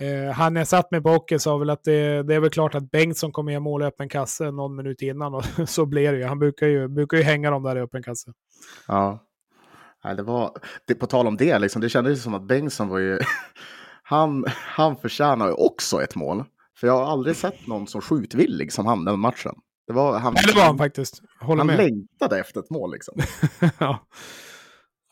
eh, 0.01 0.33
han 0.33 0.57
jag 0.57 0.69
satt 0.69 0.91
med 0.91 1.03
på 1.03 1.11
hockey 1.11 1.39
sa 1.39 1.57
väl 1.57 1.71
att 1.71 1.85
det, 1.85 2.23
det 2.23 2.35
är 2.35 2.41
väl 2.41 2.51
klart 2.51 2.75
att 2.75 2.91
Bengtsson 2.91 3.33
kommer 3.33 3.53
göra 3.53 3.61
mål 3.61 3.83
i 3.83 3.85
öppen 3.85 4.09
kasse 4.09 4.51
någon 4.51 4.77
minut 4.77 5.03
innan. 5.03 5.35
Och 5.35 5.45
så 5.67 5.87
blir 5.87 6.13
det 6.13 6.19
ju. 6.19 6.25
Han 6.25 6.39
brukar 6.39 6.67
ju, 6.67 6.89
brukar 6.89 7.17
ju 7.17 7.23
hänga 7.23 7.51
dem 7.51 7.63
där 7.63 7.77
i 7.77 7.81
öppen 7.81 8.03
kasse. 8.03 8.33
Ja. 8.89 9.19
Nej, 10.05 10.17
det 10.17 10.23
var, 10.23 10.51
det, 10.87 10.95
på 10.95 11.07
tal 11.07 11.27
om 11.27 11.37
det, 11.37 11.59
liksom, 11.59 11.83
det 11.83 11.89
kändes 11.89 12.23
som 12.23 12.35
att 12.35 12.43
Bengtsson 12.43 12.89
var 12.89 12.99
ju... 12.99 13.19
han, 14.03 14.45
han 14.49 14.97
förtjänar 14.97 15.47
ju 15.47 15.53
också 15.53 16.03
ett 16.03 16.15
mål. 16.15 16.45
För 16.81 16.87
jag 16.87 16.97
har 16.97 17.13
aldrig 17.13 17.37
sett 17.37 17.67
någon 17.67 17.87
så 17.87 18.01
skjutvillig 18.01 18.73
som 18.73 18.87
han 18.87 19.05
den 19.05 19.19
matchen. 19.19 19.55
Det 19.87 19.93
var, 19.93 20.19
han, 20.19 20.35
Nej, 20.35 20.45
det 20.47 20.55
var 20.55 20.65
han 20.65 20.79
faktiskt. 20.79 21.23
Håller 21.41 21.59
han 21.59 21.67
med. 21.67 21.77
längtade 21.77 22.41
efter 22.41 22.61
ett 22.61 22.71
mål 22.71 22.93
liksom. 22.93 23.15
ja. 23.79 23.99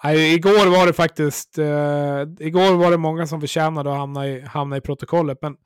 Nej, 0.05 0.35
igår 0.35 0.71
var 0.71 0.87
det 0.87 0.93
faktiskt, 0.93 1.59
eh, 1.59 2.47
igår 2.47 2.77
var 2.77 2.91
det 2.91 2.97
många 2.97 3.27
som 3.27 3.41
förtjänade 3.41 3.91
att 3.91 3.99
hamna 3.99 4.29
i, 4.29 4.41
hamna 4.41 4.77
i 4.77 4.81
protokollet. 4.81 5.39
Men, 5.43 5.57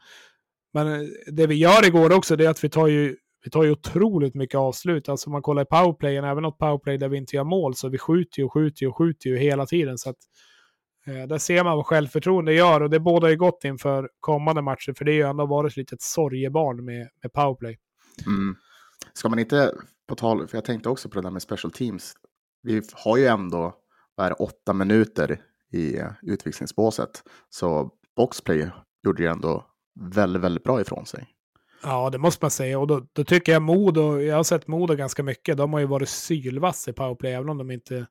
men 0.72 0.92
eh, 0.92 1.08
det 1.32 1.46
vi 1.46 1.54
gör 1.54 1.86
igår 1.86 2.12
också, 2.12 2.36
det 2.36 2.44
är 2.44 2.50
att 2.50 2.64
vi 2.64 2.68
tar 2.68 2.86
ju, 2.86 3.16
vi 3.44 3.50
tar 3.50 3.64
ju 3.64 3.70
otroligt 3.70 4.34
mycket 4.34 4.58
avslut. 4.58 5.08
Alltså 5.08 5.26
om 5.28 5.32
man 5.32 5.42
kollar 5.42 5.62
i 5.62 5.66
powerplayen, 5.66 6.24
även 6.24 6.42
något 6.42 6.58
powerplay 6.58 6.98
där 6.98 7.08
vi 7.08 7.16
inte 7.16 7.36
gör 7.36 7.44
mål, 7.44 7.74
så 7.74 7.88
vi 7.88 7.98
skjuter 7.98 8.38
ju 8.38 8.44
och 8.44 8.52
skjuter 8.52 8.86
och 8.86 8.96
skjuter 8.96 9.30
ju 9.30 9.38
hela 9.38 9.66
tiden. 9.66 9.98
Så 9.98 10.10
att, 10.10 10.16
eh, 11.06 11.28
där 11.28 11.38
ser 11.38 11.64
man 11.64 11.76
vad 11.76 11.86
självförtroende 11.86 12.54
gör 12.54 12.80
och 12.80 12.90
det 12.90 13.00
bådar 13.00 13.28
ju 13.28 13.36
gott 13.36 13.64
inför 13.64 14.08
kommande 14.20 14.62
matcher, 14.62 14.94
för 14.98 15.04
det 15.04 15.12
är 15.12 15.16
ju 15.16 15.28
ändå 15.30 15.46
varit 15.46 15.72
ett 15.72 15.76
litet 15.76 16.02
sorgebarn 16.02 16.84
med, 16.84 17.08
med 17.22 17.32
powerplay. 17.32 17.78
Mm. 18.26 18.56
Ska 19.12 19.28
man 19.28 19.38
inte, 19.38 19.74
på 20.08 20.14
tal, 20.14 20.48
för 20.48 20.56
jag 20.56 20.64
tänkte 20.64 20.88
också 20.88 21.08
på 21.08 21.14
det 21.14 21.22
där 21.22 21.30
med 21.30 21.42
special 21.42 21.72
teams. 21.72 22.14
Vi 22.62 22.82
har 22.92 23.16
ju 23.16 23.26
ändå, 23.26 23.74
vad 24.14 24.26
är 24.26 24.30
det, 24.30 24.36
åtta 24.36 24.72
minuter 24.72 25.40
i 25.72 26.00
utvisningsbåset. 26.22 27.22
Så 27.50 27.90
boxplay 28.16 28.70
gjorde 29.02 29.22
ju 29.22 29.28
ändå 29.28 29.66
väldigt, 30.00 30.42
väldigt 30.42 30.64
bra 30.64 30.80
ifrån 30.80 31.06
sig. 31.06 31.26
Ja, 31.82 32.10
det 32.10 32.18
måste 32.18 32.44
man 32.44 32.50
säga. 32.50 32.78
Och 32.78 32.86
då, 32.86 33.06
då 33.12 33.24
tycker 33.24 33.52
jag 33.52 33.62
Modo, 33.62 34.20
jag 34.20 34.36
har 34.36 34.44
sett 34.44 34.66
Modo 34.66 34.94
ganska 34.94 35.22
mycket. 35.22 35.56
De 35.56 35.72
har 35.72 35.80
ju 35.80 35.86
varit 35.86 36.08
sylvass 36.08 36.88
i 36.88 36.92
powerplay, 36.92 37.32
även 37.32 37.48
om 37.48 37.58
de 37.58 37.70
inte 37.70 38.06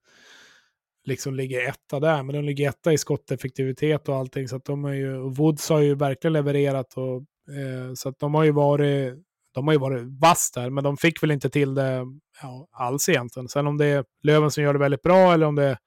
liksom 1.06 1.34
ligger 1.36 1.70
etta 1.70 2.00
där. 2.00 2.24
Men 2.24 2.36
de 2.36 2.42
ligger 2.42 2.70
etta 2.70 2.94
i 2.94 2.98
skotteffektivitet 2.98 4.10
och 4.10 4.16
allting. 4.16 4.48
Så 4.48 4.56
att 4.56 4.66
de 4.66 4.84
har 4.84 4.94
ju, 4.94 5.18
och 5.18 5.36
Woods 5.36 5.70
har 5.70 5.80
ju 5.80 5.96
verkligen 5.96 6.34
levererat. 6.34 6.94
Och, 6.98 7.16
eh, 7.56 7.94
så 7.96 8.10
att 8.10 8.20
de 8.20 8.34
har 8.34 8.44
ju 8.44 8.52
varit 8.52 9.14
de 9.54 9.68
har 9.68 9.74
ju 9.74 9.80
varit 9.80 10.04
vass 10.22 10.52
där, 10.52 10.70
men 10.70 10.84
de 10.84 10.98
fick 10.98 11.24
väl 11.24 11.32
inte 11.32 11.50
till 11.50 11.74
det 11.76 12.06
ja, 12.42 12.68
alls 12.72 13.10
egentligen. 13.10 13.50
Sen 13.50 13.68
om 13.68 13.78
det 13.78 13.86
är 13.86 14.06
Löven 14.24 14.52
som 14.52 14.64
gör 14.64 14.74
det 14.74 14.80
väldigt 14.80 15.02
bra 15.02 15.34
eller 15.34 15.46
om 15.46 15.56
det 15.56 15.64
är 15.64 15.78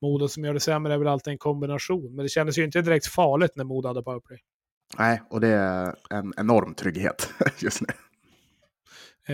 Modo 0.00 0.28
som 0.28 0.44
gör 0.44 0.54
det 0.54 0.60
sämre 0.60 0.94
är 0.94 0.98
väl 0.98 1.08
alltid 1.08 1.32
en 1.32 1.38
kombination. 1.38 2.14
Men 2.14 2.22
det 2.22 2.28
kändes 2.28 2.58
ju 2.58 2.64
inte 2.64 2.82
direkt 2.82 3.06
farligt 3.06 3.52
när 3.56 3.64
Modo 3.64 3.88
hade 3.88 4.02
powerplay. 4.02 4.38
Nej, 4.98 5.22
och 5.30 5.40
det 5.40 5.48
är 5.48 5.94
en 6.10 6.32
enorm 6.36 6.74
trygghet 6.74 7.30
just 7.58 7.80
nu. 7.80 7.86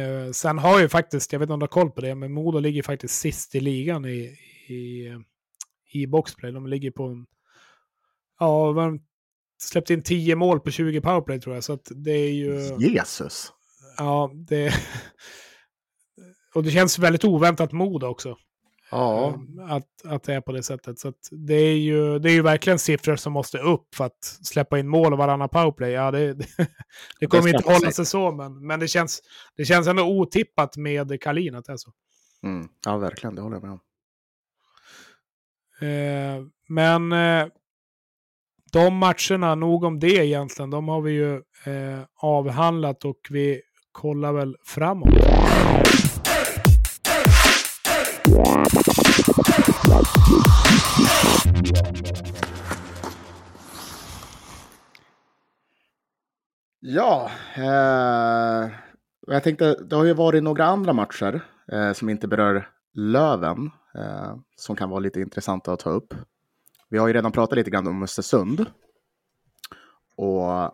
Eh, 0.00 0.31
sen 0.33 0.59
har 0.59 0.81
ju 0.81 0.88
faktiskt, 0.88 1.33
jag 1.33 1.40
vet 1.40 1.46
inte 1.46 1.55
om 1.55 1.61
du 1.61 1.64
har 1.64 1.68
koll 1.68 1.90
på 1.90 2.00
det, 2.00 2.14
men 2.14 2.33
Modo 2.33 2.59
ligger 2.59 2.83
faktiskt 2.83 3.20
sist 3.20 3.55
i 3.55 3.61
ligan 3.61 4.05
i, 4.05 4.37
i, 4.68 5.12
i 5.92 6.07
boxplay. 6.07 6.52
De 6.52 6.66
ligger 6.66 6.90
på 6.90 7.05
en... 7.05 7.26
Ja, 8.38 8.72
de 8.72 9.00
släppte 9.59 9.94
in 9.94 10.02
10 10.02 10.37
mål 10.37 10.61
på 10.61 10.70
20 10.70 11.00
powerplay 11.00 11.40
tror 11.40 11.55
jag. 11.55 11.64
Så 11.64 11.72
att 11.72 11.88
det 11.94 12.12
är 12.12 12.33
ju... 12.33 12.76
Jesus! 12.79 13.52
Ja, 13.98 14.31
det... 14.35 14.74
Och 16.55 16.62
det 16.62 16.70
känns 16.70 16.98
väldigt 16.98 17.24
oväntat 17.24 17.72
mod 17.72 18.05
också. 18.05 18.37
Ja. 18.90 19.38
Att, 19.68 20.05
att 20.05 20.22
det 20.22 20.35
är 20.35 20.40
på 20.40 20.53
det 20.53 20.62
sättet. 20.62 20.99
Så 20.99 21.12
det, 21.31 21.55
är 21.55 21.77
ju, 21.77 22.18
det 22.18 22.31
är 22.31 22.33
ju 22.33 22.42
verkligen 22.42 22.79
siffror 22.79 23.16
som 23.16 23.33
måste 23.33 23.59
upp 23.59 23.94
för 23.94 24.05
att 24.05 24.25
släppa 24.42 24.79
in 24.79 24.88
mål 24.88 25.12
och 25.12 25.18
varannan 25.18 25.49
powerplay. 25.49 25.90
Ja, 25.90 26.11
det, 26.11 26.33
det, 26.33 26.49
det 27.20 27.27
kommer 27.27 27.42
det 27.42 27.51
inte 27.51 27.72
hålla 27.72 27.90
sig 27.90 28.07
så, 28.07 28.33
men, 28.33 28.66
men 28.66 28.81
det, 28.81 28.88
känns, 28.88 29.20
det 29.57 29.64
känns 29.64 29.87
ändå 29.87 30.03
otippat 30.03 30.77
med 30.77 31.22
Kalin 31.22 31.55
att 31.55 31.64
det 31.64 31.72
är 31.72 31.77
så. 31.77 31.92
Mm. 32.42 32.68
Ja, 32.87 32.96
verkligen. 32.96 33.35
Det 33.35 33.42
håller 33.42 33.57
jag 33.57 33.62
med 33.62 33.72
om. 33.72 33.81
Eh, 35.81 36.46
men 36.68 37.12
eh, 37.12 37.49
de 38.72 38.96
matcherna, 38.96 39.55
nog 39.55 39.85
om 39.85 39.99
det 39.99 40.27
egentligen, 40.27 40.70
de 40.70 40.88
har 40.88 41.01
vi 41.01 41.12
ju 41.12 41.35
eh, 41.64 42.01
avhandlat 42.14 43.05
och 43.05 43.20
vi 43.31 43.62
kollar 43.92 44.33
väl 44.33 44.57
framåt. 44.64 45.15
Ja, 56.80 57.30
eh, 57.56 58.70
jag 59.26 59.42
tänkte, 59.42 59.74
det 59.85 59.96
har 59.96 60.04
ju 60.04 60.14
varit 60.14 60.42
några 60.42 60.64
andra 60.64 60.92
matcher 60.92 61.44
eh, 61.72 61.92
som 61.92 62.09
inte 62.09 62.28
berör 62.28 62.68
Löven, 62.94 63.70
eh, 63.94 64.37
som 64.56 64.76
kan 64.76 64.90
vara 64.90 65.00
lite 65.00 65.20
intressanta 65.20 65.72
att 65.72 65.80
ta 65.80 65.90
upp. 65.90 66.14
Vi 66.88 66.98
har 66.98 67.06
ju 67.06 67.12
redan 67.12 67.32
pratat 67.32 67.56
lite 67.56 67.70
grann 67.70 67.87
om 67.87 68.02
Östersund. 68.02 68.66
Och 70.16 70.72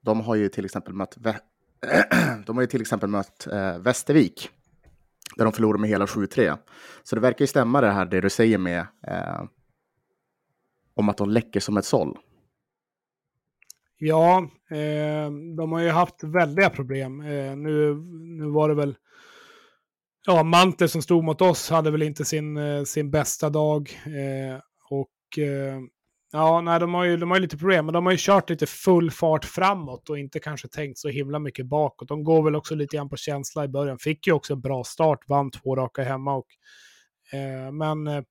de 0.00 0.20
har 0.20 0.34
ju 0.34 0.48
till 0.48 0.64
exempel 0.64 0.94
mött, 0.94 1.16
de 2.46 2.56
har 2.56 2.60
ju 2.60 2.66
till 2.66 2.80
exempel 2.80 3.08
mött 3.08 3.46
eh, 3.46 3.78
Västervik. 3.78 4.50
Där 5.38 5.44
de 5.44 5.52
förlorade 5.52 5.80
med 5.80 5.90
hela 5.90 6.06
7-3. 6.06 6.58
Så 7.02 7.14
det 7.14 7.20
verkar 7.20 7.42
ju 7.42 7.46
stämma 7.46 7.80
det 7.80 7.90
här 7.90 8.04
det 8.04 8.20
du 8.20 8.30
säger 8.30 8.58
med 8.58 8.86
eh, 9.06 9.42
om 10.94 11.08
att 11.08 11.16
de 11.16 11.30
läcker 11.30 11.60
som 11.60 11.76
ett 11.76 11.84
såll. 11.84 12.18
Ja, 13.98 14.50
eh, 14.70 15.30
de 15.56 15.72
har 15.72 15.80
ju 15.80 15.88
haft 15.88 16.24
väldiga 16.24 16.70
problem. 16.70 17.20
Eh, 17.20 17.56
nu, 17.56 17.94
nu 18.38 18.50
var 18.50 18.68
det 18.68 18.74
väl... 18.74 18.96
Ja, 20.26 20.42
Mante 20.42 20.88
som 20.88 21.02
stod 21.02 21.24
mot 21.24 21.40
oss 21.40 21.70
hade 21.70 21.90
väl 21.90 22.02
inte 22.02 22.24
sin, 22.24 22.56
eh, 22.56 22.84
sin 22.84 23.10
bästa 23.10 23.50
dag. 23.50 23.90
Eh, 24.04 24.60
och 24.90 25.38
eh, 25.38 25.80
ja, 26.32 26.60
nej, 26.60 26.80
de 26.80 26.94
har, 26.94 27.04
ju, 27.04 27.16
de 27.16 27.30
har 27.30 27.36
ju 27.36 27.42
lite 27.42 27.56
problem, 27.56 27.86
men 27.86 27.92
de 27.92 28.06
har 28.06 28.12
ju 28.12 28.18
kört 28.20 28.50
lite 28.50 28.66
full 28.66 29.10
fart 29.10 29.44
framåt 29.44 30.10
och 30.10 30.18
inte 30.18 30.40
kanske 30.40 30.68
tänkt 30.68 30.98
så 30.98 31.08
himla 31.08 31.38
mycket 31.38 31.66
bakåt. 31.66 32.08
De 32.08 32.24
går 32.24 32.42
väl 32.42 32.56
också 32.56 32.74
lite 32.74 32.96
grann 32.96 33.08
på 33.08 33.16
känsla 33.16 33.64
i 33.64 33.68
början. 33.68 33.98
Fick 33.98 34.26
ju 34.26 34.32
också 34.32 34.52
en 34.52 34.60
bra 34.60 34.84
start, 34.84 35.18
vann 35.28 35.50
två 35.50 35.76
raka 35.76 36.02
hemma. 36.02 36.34
Och, 36.34 36.46
eh, 37.32 37.72
men 37.72 38.06
eh, 38.06 38.22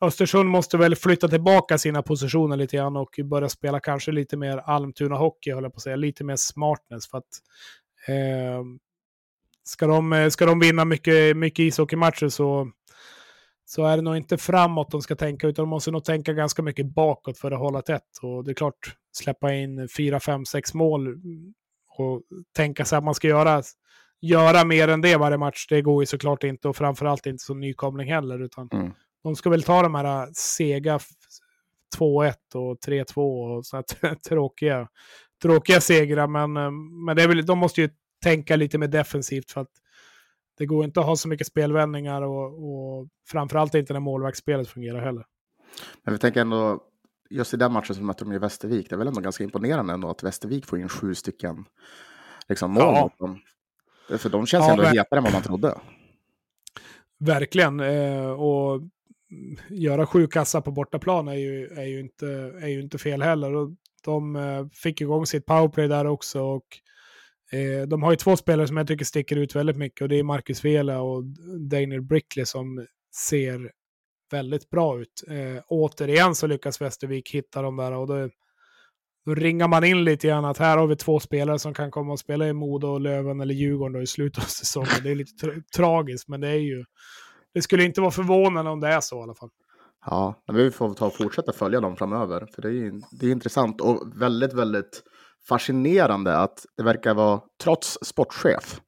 Östersund 0.00 0.48
måste 0.48 0.76
väl 0.76 0.96
flytta 0.96 1.28
tillbaka 1.28 1.78
sina 1.78 2.02
positioner 2.02 2.56
lite 2.56 2.76
grann 2.76 2.96
och 2.96 3.20
börja 3.24 3.48
spela 3.48 3.80
kanske 3.80 4.12
lite 4.12 4.36
mer 4.36 4.58
Almtuna-hockey, 4.58 5.54
höll 5.54 5.62
jag 5.62 5.72
på 5.72 5.76
att 5.76 5.82
säga. 5.82 5.96
Lite 5.96 6.24
mer 6.24 6.36
smartness. 6.36 7.10
För 7.10 7.18
att, 7.18 7.24
eh, 8.08 8.64
ska, 9.64 9.86
de, 9.86 10.12
eh, 10.12 10.28
ska 10.28 10.46
de 10.46 10.60
vinna 10.60 10.84
mycket, 10.84 11.36
mycket 11.36 11.62
ishockeymatcher 11.62 12.28
så 12.28 12.70
så 13.72 13.84
är 13.84 13.96
det 13.96 14.02
nog 14.02 14.16
inte 14.16 14.38
framåt 14.38 14.90
de 14.90 15.02
ska 15.02 15.16
tänka, 15.16 15.46
utan 15.46 15.62
de 15.62 15.68
måste 15.68 15.90
nog 15.90 16.04
tänka 16.04 16.32
ganska 16.32 16.62
mycket 16.62 16.94
bakåt 16.94 17.38
för 17.38 17.50
att 17.50 17.58
hålla 17.58 17.82
tätt. 17.82 18.18
Och 18.22 18.44
det 18.44 18.50
är 18.50 18.54
klart, 18.54 18.96
släppa 19.12 19.54
in 19.54 19.88
fyra, 19.96 20.20
fem, 20.20 20.44
sex 20.44 20.74
mål 20.74 21.08
och 21.98 22.22
tänka 22.56 22.84
sig 22.84 22.98
att 22.98 23.04
man 23.04 23.14
ska 23.14 23.28
göra, 23.28 23.62
göra 24.20 24.64
mer 24.64 24.88
än 24.88 25.00
det 25.00 25.16
varje 25.16 25.38
match, 25.38 25.66
det 25.68 25.82
går 25.82 26.02
ju 26.02 26.06
såklart 26.06 26.44
inte. 26.44 26.68
Och 26.68 26.76
framförallt 26.76 27.26
inte 27.26 27.44
som 27.44 27.60
nykomling 27.60 28.12
heller, 28.12 28.42
utan 28.42 28.68
mm. 28.72 28.92
de 29.22 29.36
ska 29.36 29.50
väl 29.50 29.62
ta 29.62 29.82
de 29.82 29.94
här 29.94 30.28
sega 30.32 30.98
2-1 31.98 32.34
och 32.54 32.78
3-2 32.86 33.56
och 33.56 33.66
sådana 33.66 34.16
tråkiga, 34.28 34.88
tråkiga 35.42 35.80
segrar. 35.80 36.26
Men, 36.26 36.52
men 37.04 37.16
det 37.16 37.22
är 37.22 37.28
väl, 37.28 37.46
de 37.46 37.58
måste 37.58 37.80
ju 37.80 37.90
tänka 38.22 38.56
lite 38.56 38.78
mer 38.78 38.88
defensivt 38.88 39.50
för 39.50 39.60
att 39.60 39.70
det 40.60 40.66
går 40.66 40.84
inte 40.84 41.00
att 41.00 41.06
ha 41.06 41.16
så 41.16 41.28
mycket 41.28 41.46
spelvändningar 41.46 42.22
och, 42.22 42.46
och 42.46 43.08
framförallt 43.28 43.74
inte 43.74 43.92
när 43.92 44.00
målvaktsspelet 44.00 44.68
fungerar 44.68 45.00
heller. 45.00 45.24
Men 46.02 46.14
vi 46.14 46.18
tänker 46.18 46.40
ändå, 46.40 46.82
just 47.30 47.54
i 47.54 47.56
den 47.56 47.72
matchen 47.72 47.94
som 47.94 48.06
mötte 48.06 48.24
de 48.24 48.32
i 48.32 48.38
Västervik, 48.38 48.90
det 48.90 48.94
är 48.94 48.98
väl 48.98 49.08
ändå 49.08 49.20
ganska 49.20 49.44
imponerande 49.44 49.92
ändå 49.92 50.10
att 50.10 50.22
Västervik 50.22 50.66
får 50.66 50.78
in 50.78 50.88
sju 50.88 51.14
stycken 51.14 51.64
liksom, 52.48 52.70
mål 52.70 52.82
ja. 52.82 53.02
mot 53.02 53.18
dem. 53.18 53.40
För 54.18 54.28
de 54.28 54.46
känns 54.46 54.64
ja, 54.64 54.70
ändå 54.70 54.82
men... 54.82 54.92
hetare 54.92 55.18
än 55.18 55.24
vad 55.24 55.32
man 55.32 55.42
trodde. 55.42 55.78
verkligen. 57.18 57.80
Eh, 57.80 58.30
och 58.30 58.82
göra 59.68 60.06
sju 60.06 60.26
kassar 60.26 60.60
på 60.60 60.70
bortaplan 60.70 61.28
är 61.28 61.34
ju, 61.34 61.66
är 61.66 61.86
ju, 61.86 62.00
inte, 62.00 62.26
är 62.62 62.68
ju 62.68 62.82
inte 62.82 62.98
fel 62.98 63.22
heller. 63.22 63.54
Och 63.54 63.70
de 64.04 64.36
eh, 64.36 64.66
fick 64.72 65.00
igång 65.00 65.26
sitt 65.26 65.46
powerplay 65.46 65.88
där 65.88 66.06
också. 66.06 66.42
Och, 66.42 66.66
eh, 67.52 67.88
de 67.88 68.02
har 68.02 68.10
ju 68.10 68.16
två 68.16 68.36
spelare 68.36 68.66
som 68.66 68.76
jag 68.76 68.86
tycker 68.86 69.04
sticker 69.04 69.36
ut 69.36 69.56
väldigt 69.56 69.76
mycket 69.76 70.02
och 70.02 70.08
det 70.08 70.18
är 70.18 70.22
Marcus 70.22 70.64
Vela 70.64 71.00
och 71.00 71.24
Daniel 71.70 72.02
Brickley 72.02 72.46
som 72.46 72.86
ser 73.16 73.70
väldigt 74.30 74.70
bra 74.70 75.00
ut. 75.00 75.24
Eh, 75.28 75.62
återigen 75.68 76.34
så 76.34 76.46
lyckas 76.46 76.80
Västervik 76.80 77.30
hitta 77.30 77.62
de 77.62 77.76
där 77.76 77.92
och 77.92 78.06
då, 78.06 78.28
då 79.26 79.34
ringar 79.34 79.68
man 79.68 79.84
in 79.84 80.04
lite 80.04 80.28
grann 80.28 80.44
att 80.44 80.58
här 80.58 80.78
har 80.78 80.86
vi 80.86 80.96
två 80.96 81.20
spelare 81.20 81.58
som 81.58 81.74
kan 81.74 81.90
komma 81.90 82.12
och 82.12 82.18
spela 82.18 82.48
i 82.48 82.52
Modo 82.52 82.88
och 82.88 83.00
Löven 83.00 83.40
eller 83.40 83.54
Djurgården 83.54 83.92
då 83.92 84.02
i 84.02 84.06
slutet 84.06 84.44
av 84.44 84.46
säsongen. 84.48 85.02
Det 85.02 85.10
är 85.10 85.14
lite 85.14 85.46
tra 85.46 85.52
tragiskt, 85.76 86.28
men 86.28 86.40
det 86.40 86.48
är 86.48 86.60
ju... 86.60 86.84
Det 87.54 87.62
skulle 87.62 87.84
inte 87.84 88.00
vara 88.00 88.10
förvånande 88.10 88.70
om 88.70 88.80
det 88.80 88.88
är 88.88 89.00
så 89.00 89.20
i 89.20 89.22
alla 89.22 89.34
fall. 89.34 89.50
Ja, 90.06 90.42
men 90.46 90.56
vi 90.56 90.70
får 90.70 90.94
ta 90.94 91.06
och 91.06 91.16
fortsätta 91.16 91.52
följa 91.52 91.80
dem 91.80 91.96
framöver. 91.96 92.46
För 92.54 92.62
det 92.62 92.68
är, 92.68 93.00
det 93.20 93.26
är 93.26 93.30
intressant 93.30 93.80
och 93.80 94.02
väldigt, 94.16 94.52
väldigt 94.52 95.02
fascinerande 95.48 96.36
att 96.36 96.66
det 96.76 96.82
verkar 96.82 97.14
vara, 97.14 97.40
trots 97.62 97.98
sportchef, 98.02 98.80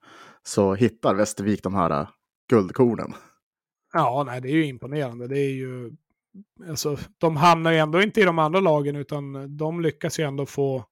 så 0.43 0.75
hittar 0.75 1.15
Västervik 1.15 1.63
de 1.63 1.75
här 1.75 1.91
äh, 1.91 2.09
guldkornen. 2.51 3.15
Ja, 3.93 4.25
nej, 4.27 4.41
det 4.41 4.49
är 4.49 4.53
ju 4.53 4.67
imponerande. 4.67 5.29
Det 5.29 5.39
är 5.39 5.51
ju... 5.51 5.91
Alltså, 6.69 6.97
de 7.19 7.37
hamnar 7.37 7.73
ju 7.73 7.79
ändå 7.79 8.03
inte 8.03 8.21
i 8.21 8.25
de 8.25 8.39
andra 8.39 8.61
lagen, 8.61 8.97
utan 8.97 9.57
de 9.57 9.81
lyckas 9.81 10.19
ju 10.19 10.25
ändå 10.25 10.47
få, 10.47 10.85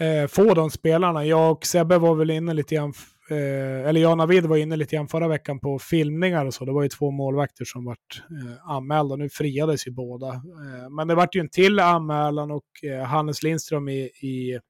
eh, 0.00 0.28
få 0.28 0.54
de 0.54 0.70
spelarna. 0.70 1.24
Jag 1.24 1.52
och 1.52 1.66
Sebbe 1.66 1.98
var 1.98 2.14
väl 2.14 2.30
inne 2.30 2.54
lite 2.54 2.74
grann, 2.74 2.92
eh, 3.30 3.88
eller 3.88 4.00
jag 4.00 4.10
och 4.10 4.18
Navid 4.18 4.46
var 4.46 4.56
inne 4.56 4.76
lite 4.76 4.96
grann 4.96 5.08
förra 5.08 5.28
veckan 5.28 5.60
på 5.60 5.78
filmningar 5.78 6.46
och 6.46 6.54
så. 6.54 6.64
Det 6.64 6.72
var 6.72 6.82
ju 6.82 6.88
två 6.88 7.10
målvakter 7.10 7.64
som 7.64 7.84
vart 7.84 8.22
eh, 8.30 8.70
anmälda. 8.70 9.16
Nu 9.16 9.28
friades 9.28 9.86
ju 9.86 9.90
båda. 9.90 10.28
Eh, 10.28 10.90
men 10.90 11.08
det 11.08 11.14
vart 11.14 11.34
ju 11.34 11.40
en 11.40 11.48
till 11.48 11.78
anmälan 11.78 12.50
och 12.50 12.84
eh, 12.84 13.04
Hannes 13.04 13.42
Lindström 13.42 13.88
i, 13.88 14.00
i 14.02 14.60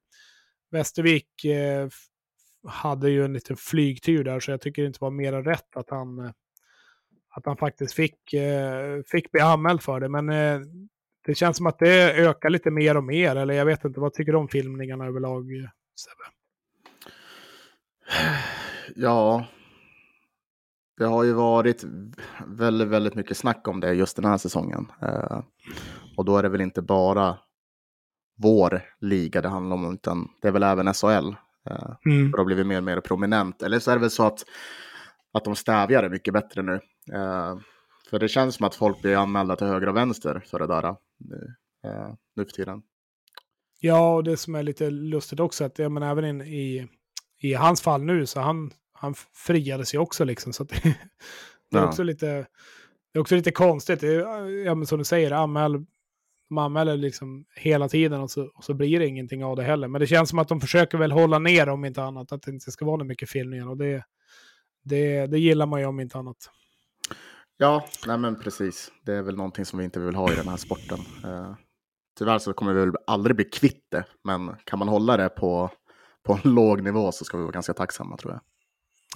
Västervik 0.71 1.45
eh, 1.45 1.89
hade 2.69 3.11
ju 3.11 3.25
en 3.25 3.33
liten 3.33 3.57
flygtur 3.57 4.25
där, 4.25 4.41
så 4.41 4.51
jag 4.51 4.61
tycker 4.61 4.83
det 4.83 4.89
inte 4.89 4.99
var 5.01 5.11
mer 5.11 5.33
än 5.33 5.45
rätt 5.45 5.77
att 5.77 5.91
han 5.91 6.19
eh, 6.19 6.31
att 7.31 7.47
han 7.47 7.57
faktiskt 7.57 7.95
fick, 7.95 8.33
eh, 8.33 9.03
fick 9.07 9.33
bli 9.33 9.41
anmäld 9.41 9.83
för 9.83 10.01
det. 10.01 10.09
Men 10.09 10.29
eh, 10.29 10.61
det 11.27 11.35
känns 11.35 11.57
som 11.57 11.67
att 11.67 11.79
det 11.79 12.13
ökar 12.13 12.51
lite 12.51 12.71
mer 12.71 12.97
och 12.97 13.05
mer. 13.05 13.37
Eller 13.37 13.55
jag 13.55 13.65
vet 13.65 13.85
inte, 13.85 14.01
vad 14.01 14.13
tycker 14.13 14.33
du 14.33 14.39
om 14.39 14.49
filmningarna 14.49 15.07
överlag, 15.07 15.45
Sebbe? 16.01 16.40
Ja, 18.97 19.47
det 20.99 21.05
har 21.05 21.25
ju 21.25 21.33
varit 21.33 21.85
väldigt, 22.47 22.89
väldigt 22.89 23.15
mycket 23.15 23.37
snack 23.37 23.69
om 23.69 23.81
det 23.81 23.93
just 23.93 24.17
den 24.17 24.25
här 24.25 24.39
säsongen. 24.39 24.87
Eh, 25.03 25.41
och 26.17 26.25
då 26.25 26.37
är 26.37 26.43
det 26.43 26.49
väl 26.49 26.61
inte 26.61 26.83
bara 26.83 27.39
vår 28.39 28.83
liga 29.01 29.43
det 29.43 29.49
handlar 29.49 29.77
om, 29.77 29.95
utan 29.95 30.29
det 30.43 30.49
är 30.49 30.53
väl 30.53 30.63
även 30.63 30.95
SHL. 30.95 31.35
Eh, 31.71 31.97
mm. 32.07 32.31
det 32.31 32.39
har 32.39 32.45
blivit 32.45 32.67
mer 32.67 32.77
och 32.77 32.85
mer 32.85 33.01
prominent. 33.01 33.63
Eller 33.63 33.79
så 33.79 33.91
är 33.91 33.95
det 33.95 34.01
väl 34.01 34.11
så 34.11 34.27
att 34.27 34.45
att 35.33 35.45
de 35.45 35.57
stävjar 35.57 36.03
det 36.03 36.09
mycket 36.09 36.35
bättre 36.35 36.63
nu. 36.63 36.73
Uh, 36.73 37.61
för 38.11 38.19
det 38.19 38.29
känns 38.29 38.55
som 38.55 38.67
att 38.67 38.75
folk 38.75 39.03
blir 39.03 39.17
anmälda 39.17 39.57
till 39.57 39.67
höger 39.67 39.89
och 39.89 39.97
vänster 39.97 40.43
för 40.47 40.59
det 40.59 40.67
där 40.67 40.89
uh, 40.89 42.15
nu 42.37 42.45
för 42.45 42.53
tiden. 42.53 42.83
Ja, 43.81 44.15
och 44.15 44.25
det 44.25 44.37
som 44.37 44.55
är 44.55 44.63
lite 44.63 44.91
lustigt 44.91 45.41
också, 45.41 45.65
att 45.65 45.79
jag 45.79 45.93
menar, 45.93 46.11
även 46.11 46.25
in, 46.25 46.41
i, 46.41 46.89
i 47.41 47.55
hans 47.55 47.83
fall 47.83 48.03
nu, 48.03 48.27
så 48.27 48.41
han, 48.41 48.71
han 48.93 49.15
friade 49.33 49.87
sig 49.87 49.99
också 49.99 50.25
liksom. 50.25 50.53
Så 50.53 50.65
det, 50.65 50.97
det, 51.71 51.79
är 51.79 51.87
också 51.87 52.03
lite, 52.03 52.27
det 53.13 53.19
är 53.19 53.21
också 53.21 53.35
lite 53.37 53.51
konstigt. 53.51 54.01
Det 54.01 54.15
är, 54.15 54.49
ja, 54.49 54.75
men 54.75 54.87
som 54.87 54.99
du 54.99 55.05
säger, 55.05 55.31
anmäl, 55.31 55.85
de 56.49 56.59
anmäler 56.59 56.97
liksom 56.97 57.45
hela 57.57 57.89
tiden 57.89 58.21
och 58.21 58.31
så, 58.31 58.51
och 58.55 58.65
så 58.65 58.75
blir 58.75 58.99
det 58.99 59.07
ingenting 59.07 59.45
av 59.45 59.57
det 59.57 59.63
heller. 59.63 59.89
Men 59.89 60.01
det 60.01 60.07
känns 60.07 60.31
som 60.31 60.39
att 60.39 60.49
de 60.49 60.61
försöker 60.61 60.99
väl 60.99 61.13
hålla 61.13 61.39
ner 61.39 61.69
om 61.69 61.85
inte 61.85 62.03
annat, 62.03 62.33
att 62.33 62.43
det 62.43 62.51
inte 62.51 62.71
ska 62.71 62.85
vara 62.85 62.99
så 62.99 63.05
mycket 63.05 63.31
filmningar. 63.31 63.69
Och 63.69 63.77
det, 63.77 64.05
det, 64.85 65.27
det 65.27 65.39
gillar 65.39 65.67
man 65.67 65.81
ju 65.81 65.87
om 65.87 66.01
inte 66.01 66.19
annat. 66.19 66.51
Ja, 67.57 67.85
nej 68.07 68.19
men 68.19 68.41
precis. 68.41 68.93
Det 69.05 69.13
är 69.13 69.23
väl 69.23 69.37
någonting 69.37 69.65
som 69.65 69.79
vi 69.79 69.85
inte 69.85 70.01
vill 70.01 70.15
ha 70.15 70.33
i 70.33 70.37
den 70.37 70.49
här 70.49 70.57
sporten. 70.57 70.99
Uh, 71.25 71.55
tyvärr 72.19 72.39
så 72.39 72.53
kommer 72.53 72.73
vi 72.73 72.81
väl 72.81 72.95
aldrig 73.07 73.37
bli 73.37 73.45
kvitt 73.45 73.87
det, 73.91 74.05
men 74.25 74.57
kan 74.65 74.79
man 74.79 74.89
hålla 74.89 75.17
det 75.17 75.29
på, 75.29 75.71
på 76.27 76.41
en 76.45 76.55
låg 76.55 76.83
nivå 76.83 77.13
så 77.13 77.25
ska 77.25 77.37
vi 77.37 77.43
vara 77.43 77.53
ganska 77.53 77.75
tacksamma 77.75 78.17
tror 78.17 78.33
jag. 78.33 78.41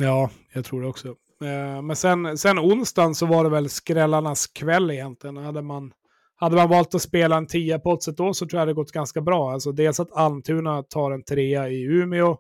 Ja, 0.09 0.31
jag 0.53 0.65
tror 0.65 0.83
det 0.83 0.89
också. 0.89 1.09
Eh, 1.43 1.83
men 1.83 1.97
sen, 1.97 2.39
sen 2.39 2.59
onsdagen 2.59 3.15
så 3.15 3.27
var 3.27 3.45
det 3.45 3.51
väl 3.51 3.69
skrällarnas 3.69 4.47
kväll 4.47 4.91
egentligen. 4.91 5.37
Hade 5.37 5.63
man, 5.63 5.93
hade 6.37 6.57
man 6.57 6.69
valt 6.69 6.95
att 6.95 7.03
spela 7.03 7.37
en 7.37 7.47
tia 7.47 7.79
på 7.79 7.91
oddset 7.91 8.17
då 8.17 8.35
så 8.35 8.47
tror 8.47 8.61
jag 8.61 8.69
det 8.69 8.75
gått 8.75 8.93
ganska 8.93 9.21
bra. 9.21 9.53
Alltså 9.53 9.73
dels 9.73 10.01
att 10.01 10.13
Almtuna 10.13 10.83
tar 10.83 11.11
en 11.11 11.25
trea 11.25 11.69
i 11.69 11.83
Umeå. 11.83 12.37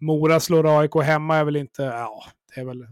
Mora 0.00 0.40
slår 0.40 0.80
AIK 0.80 0.94
hemma 1.04 1.36
är 1.36 1.44
väl 1.44 1.56
inte, 1.56 1.82
ja, 1.82 2.24
det 2.54 2.60
är 2.60 2.64
väl, 2.64 2.86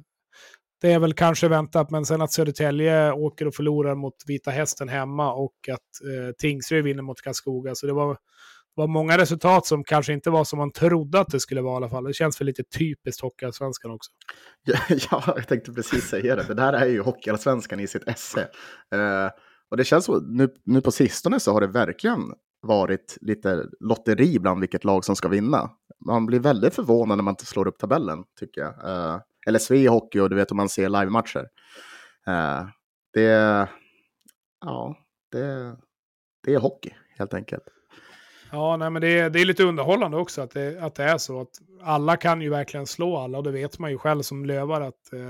det 0.80 0.92
är 0.92 0.98
väl 0.98 1.14
kanske 1.14 1.48
väntat, 1.48 1.90
men 1.90 2.06
sen 2.06 2.22
att 2.22 2.32
Södertälje 2.32 3.12
åker 3.12 3.46
och 3.46 3.54
förlorar 3.54 3.94
mot 3.94 4.14
Vita 4.26 4.50
Hästen 4.50 4.88
hemma 4.88 5.32
och 5.32 5.54
att 5.72 5.78
eh, 5.78 6.32
Tingsryd 6.38 6.84
vinner 6.84 7.02
mot 7.02 7.20
Karlskoga. 7.20 7.74
Så 7.74 7.86
det 7.86 7.92
var, 7.92 8.16
var 8.74 8.86
många 8.86 9.18
resultat 9.18 9.66
som 9.66 9.84
kanske 9.84 10.12
inte 10.12 10.30
var 10.30 10.44
som 10.44 10.58
man 10.58 10.72
trodde 10.72 11.20
att 11.20 11.28
det 11.28 11.40
skulle 11.40 11.60
vara 11.60 11.74
i 11.74 11.76
alla 11.76 11.88
fall. 11.88 12.04
Det 12.04 12.12
känns 12.12 12.40
väl 12.40 12.46
lite 12.46 12.62
typiskt 12.62 13.22
Hockeyallsvenskan 13.22 13.90
också. 13.90 14.10
Ja, 14.64 14.78
ja, 15.10 15.22
jag 15.36 15.48
tänkte 15.48 15.72
precis 15.72 16.08
säga 16.08 16.36
det. 16.36 16.44
Det 16.48 16.54
där 16.54 16.72
är 16.72 16.86
ju 16.86 17.00
Hockeyallsvenskan 17.00 17.80
i 17.80 17.86
sitt 17.86 18.08
esse. 18.08 18.40
Uh, 18.94 19.30
och 19.70 19.76
det 19.76 19.84
känns 19.84 20.04
så, 20.04 20.20
nu, 20.20 20.48
nu 20.64 20.80
på 20.80 20.90
sistone 20.90 21.40
så 21.40 21.52
har 21.52 21.60
det 21.60 21.66
verkligen 21.66 22.20
varit 22.62 23.18
lite 23.20 23.66
lotteri 23.80 24.38
bland 24.38 24.60
vilket 24.60 24.84
lag 24.84 25.04
som 25.04 25.16
ska 25.16 25.28
vinna. 25.28 25.70
Man 26.06 26.26
blir 26.26 26.40
väldigt 26.40 26.74
förvånad 26.74 27.18
när 27.18 27.22
man 27.22 27.32
inte 27.32 27.46
slår 27.46 27.68
upp 27.68 27.78
tabellen, 27.78 28.24
tycker 28.40 28.60
jag. 28.60 28.70
Uh, 28.70 29.20
eller 29.46 29.58
Svea 29.58 29.90
Hockey 29.90 30.20
och 30.20 30.30
du 30.30 30.36
vet 30.36 30.50
om 30.50 30.56
man 30.56 30.68
ser 30.68 30.88
live-matcher. 30.88 31.48
Uh, 32.28 32.68
det, 33.12 33.68
ja, 34.60 34.96
det, 35.32 35.76
det 36.44 36.54
är 36.54 36.58
hockey 36.58 36.90
helt 37.18 37.34
enkelt. 37.34 37.64
Ja, 38.52 38.76
nej, 38.76 38.90
men 38.90 39.02
det 39.02 39.18
är, 39.18 39.30
det 39.30 39.40
är 39.40 39.44
lite 39.44 39.64
underhållande 39.64 40.16
också 40.16 40.42
att 40.42 40.50
det, 40.50 40.82
att 40.82 40.94
det 40.94 41.04
är 41.04 41.18
så. 41.18 41.40
att 41.40 41.48
Alla 41.82 42.16
kan 42.16 42.42
ju 42.42 42.50
verkligen 42.50 42.86
slå 42.86 43.16
alla 43.16 43.38
och 43.38 43.44
det 43.44 43.50
vet 43.50 43.78
man 43.78 43.90
ju 43.90 43.98
själv 43.98 44.22
som 44.22 44.44
lövar 44.46 44.80
att 44.80 45.12
eh, 45.12 45.20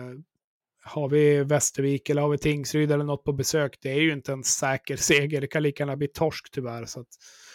har 0.85 1.09
vi 1.09 1.45
Västervik 1.45 2.11
eller 2.11 2.23
har 2.23 2.29
vi 2.29 2.39
Tingsryd 2.39 2.93
eller 2.93 3.05
något 3.05 3.25
på 3.25 3.33
besök, 3.33 3.79
det 3.83 3.91
är 3.91 4.01
ju 4.01 4.13
inte 4.13 4.33
en 4.33 4.45
säker 4.45 4.97
seger. 4.97 5.41
Det 5.41 5.47
kan 5.47 5.63
lika 5.63 5.83
gärna 5.83 5.97
bli 5.97 6.09
torsk 6.09 6.51
tyvärr. 6.53 6.85
Så 6.85 7.05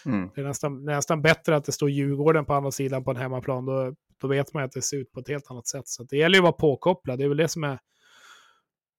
mm. 0.06 0.30
Det 0.36 0.42
är 0.42 0.46
nästan, 0.46 0.86
nästan 0.86 1.22
bättre 1.22 1.56
att 1.56 1.66
det 1.66 1.72
står 1.72 1.90
Djurgården 1.90 2.46
på 2.46 2.54
andra 2.54 2.72
sidan 2.72 3.04
på 3.04 3.12
en 3.12 3.18
hemmaplan. 3.18 3.66
Då, 3.66 3.94
då 4.22 4.28
vet 4.28 4.54
man 4.54 4.64
att 4.64 4.72
det 4.72 4.82
ser 4.82 4.98
ut 4.98 5.12
på 5.12 5.20
ett 5.20 5.28
helt 5.28 5.52
annat 5.52 5.68
sätt. 5.68 5.88
Så 5.88 6.04
det 6.04 6.18
gäller 6.18 6.36
ju 6.36 6.40
att 6.40 6.44
vara 6.44 6.52
påkopplad. 6.52 7.20
Det 7.20 7.24
är 7.24 7.28
väl 7.30 7.38
det 7.38 7.48
som 7.48 7.64
är 7.64 7.80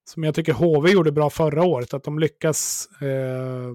som 0.04 0.24
jag 0.24 0.34
tycker 0.34 0.52
HV 0.52 0.90
gjorde 0.90 1.12
bra 1.12 1.30
förra 1.30 1.64
året, 1.64 1.94
att 1.94 2.04
de 2.04 2.18
lyckas, 2.18 2.88
eh, 3.02 3.74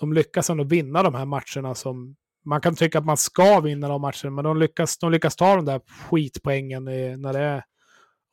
de 0.00 0.12
lyckas 0.12 0.50
ändå 0.50 0.64
vinna 0.64 1.02
de 1.02 1.14
här 1.14 1.24
matcherna 1.24 1.74
som 1.74 2.16
man 2.48 2.60
kan 2.60 2.74
tycka 2.74 2.98
att 2.98 3.04
man 3.04 3.16
ska 3.16 3.60
vinna 3.60 3.88
de 3.88 4.00
matcherna, 4.00 4.30
men 4.30 4.44
de 4.44 4.56
lyckas, 4.56 4.98
de 4.98 5.12
lyckas 5.12 5.36
ta 5.36 5.56
de 5.56 5.64
där 5.64 5.80
skitpoängen 6.10 6.84
när 6.84 7.32
det 7.32 7.38
är 7.38 7.64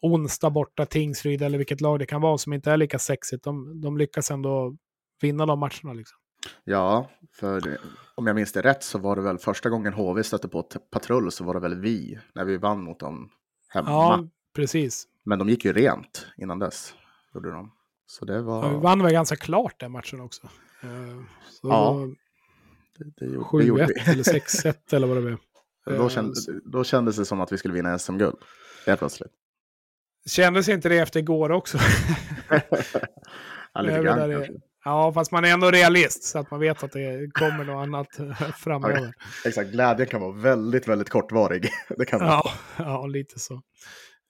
onsdag 0.01 0.49
borta 0.49 0.85
Tingsryd 0.85 1.41
eller 1.41 1.57
vilket 1.57 1.81
lag 1.81 1.99
det 1.99 2.05
kan 2.05 2.21
vara 2.21 2.37
som 2.37 2.53
inte 2.53 2.71
är 2.71 2.77
lika 2.77 2.99
sexigt. 2.99 3.43
De, 3.43 3.81
de 3.81 3.97
lyckas 3.97 4.31
ändå 4.31 4.75
vinna 5.21 5.45
de 5.45 5.59
matcherna. 5.59 5.93
Liksom. 5.93 6.17
Ja, 6.63 7.09
för 7.33 7.61
det, 7.61 7.77
om 8.15 8.27
jag 8.27 8.35
minns 8.35 8.51
det 8.51 8.61
rätt 8.61 8.83
så 8.83 8.97
var 8.97 9.15
det 9.15 9.21
väl 9.21 9.37
första 9.37 9.69
gången 9.69 9.93
HV 9.93 10.23
stötte 10.23 10.47
på 10.47 10.63
patrull 10.63 11.31
så 11.31 11.43
var 11.43 11.53
det 11.53 11.59
väl 11.59 11.79
vi 11.79 12.19
när 12.35 12.45
vi 12.45 12.57
vann 12.57 12.83
mot 12.83 12.99
dem 12.99 13.29
hemma. 13.69 13.89
Ja, 13.89 14.27
precis. 14.55 15.07
Men 15.23 15.39
de 15.39 15.49
gick 15.49 15.65
ju 15.65 15.73
rent 15.73 16.27
innan 16.37 16.59
dess. 16.59 16.93
Gjorde 17.33 17.51
de. 17.51 17.71
Så 18.07 18.25
det 18.25 18.41
var... 18.41 18.63
Ja, 18.63 18.69
vi 18.69 18.77
vann 18.77 19.03
väl 19.03 19.11
ganska 19.11 19.35
klart 19.35 19.79
den 19.79 19.91
matchen 19.91 20.21
också. 20.21 20.49
Eh, 20.83 21.23
så 21.49 21.67
ja, 21.67 22.07
det, 22.97 23.25
det, 23.25 23.37
7-1 23.37 24.09
eller 24.09 24.23
6-1 24.23 24.75
eller 24.95 25.07
vad 25.07 25.17
det 25.17 25.21
blev. 25.21 25.37
Då, 25.85 26.09
kändes, 26.09 26.45
då 26.65 26.83
kändes 26.83 27.15
det 27.15 27.25
som 27.25 27.41
att 27.41 27.51
vi 27.51 27.57
skulle 27.57 27.73
vinna 27.73 27.99
SM-guld. 27.99 28.37
Helt 28.85 28.99
plötsligt. 28.99 29.31
Kändes 30.29 30.69
inte 30.69 30.89
det 30.89 30.97
efter 30.97 31.19
igår 31.19 31.51
också? 31.51 31.77
ja, 33.73 33.81
lite 33.81 34.03
grann, 34.03 34.29
det, 34.29 34.49
ja, 34.85 35.13
fast 35.13 35.31
man 35.31 35.45
är 35.45 35.53
ändå 35.53 35.71
realist 35.71 36.23
så 36.23 36.39
att 36.39 36.51
man 36.51 36.59
vet 36.59 36.83
att 36.83 36.91
det 36.91 37.33
kommer 37.33 37.63
något 37.63 37.83
annat 37.83 38.07
framöver. 38.57 39.01
Ja, 39.01 39.11
exakt, 39.45 39.71
glädjen 39.71 40.07
kan 40.07 40.21
vara 40.21 40.31
väldigt, 40.31 40.87
väldigt 40.87 41.09
kortvarig. 41.09 41.69
det 41.97 42.05
kan 42.05 42.19
ja, 42.19 42.51
ja, 42.77 43.05
lite 43.05 43.39
så. 43.39 43.53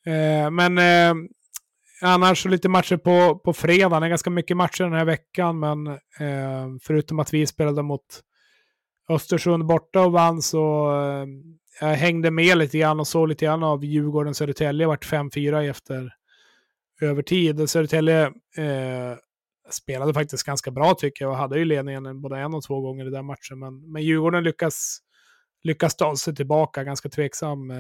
Eh, 0.06 0.52
men 0.52 0.78
eh, 0.78 1.14
annars 2.02 2.44
så 2.44 2.50
lite 2.50 2.70
matcher 2.70 2.98
på, 2.98 3.40
på 3.40 3.54
fredag. 3.54 4.00
Det 4.00 4.06
är 4.06 4.10
ganska 4.10 4.30
mycket 4.30 4.58
matcher 4.58 4.84
den 4.84 4.94
här 4.94 5.06
veckan, 5.06 5.60
men 5.60 5.88
eh, 5.88 6.78
förutom 6.82 7.20
att 7.20 7.34
vi 7.34 7.48
spelade 7.48 7.84
mot 7.84 8.22
Östersund 9.10 9.66
borta 9.66 10.02
och 10.02 10.12
vann 10.12 10.42
så 10.42 10.92
eh, 10.92 11.26
jag 11.82 11.96
hängde 11.96 12.32
med 12.32 12.58
lite 12.58 12.78
grann 12.78 13.00
och 13.00 13.08
såg 13.08 13.28
lite 13.30 13.46
grann 13.46 13.64
av 13.64 13.86
Djurgården 13.86 14.36
Södertälje. 14.36 14.88
vart 14.88 15.06
5-4 15.06 15.70
efter, 15.70 16.14
över 17.02 17.22
tid. 17.22 17.70
Södertälje 17.70 18.24
eh, 18.58 19.18
spelade 19.70 20.14
faktiskt 20.14 20.44
ganska 20.44 20.72
bra 20.72 20.94
tycker 20.94 21.26
jag 21.26 21.32
och 21.32 21.38
hade 21.38 21.60
ju 21.60 21.66
ledningen 21.66 22.22
både 22.22 22.40
en 22.40 22.54
och 22.54 22.64
två 22.64 22.82
gånger 22.82 23.08
i 23.08 23.10
den 23.10 23.26
matchen. 23.26 23.60
Men, 23.60 23.92
men 23.92 24.04
Djurgården 24.04 24.44
lyckas, 24.44 25.00
lyckas 25.64 25.96
ta 25.96 26.16
sig 26.16 26.36
tillbaka, 26.36 26.84
ganska 26.84 27.10
tveksam 27.10 27.72
eh, 27.72 27.78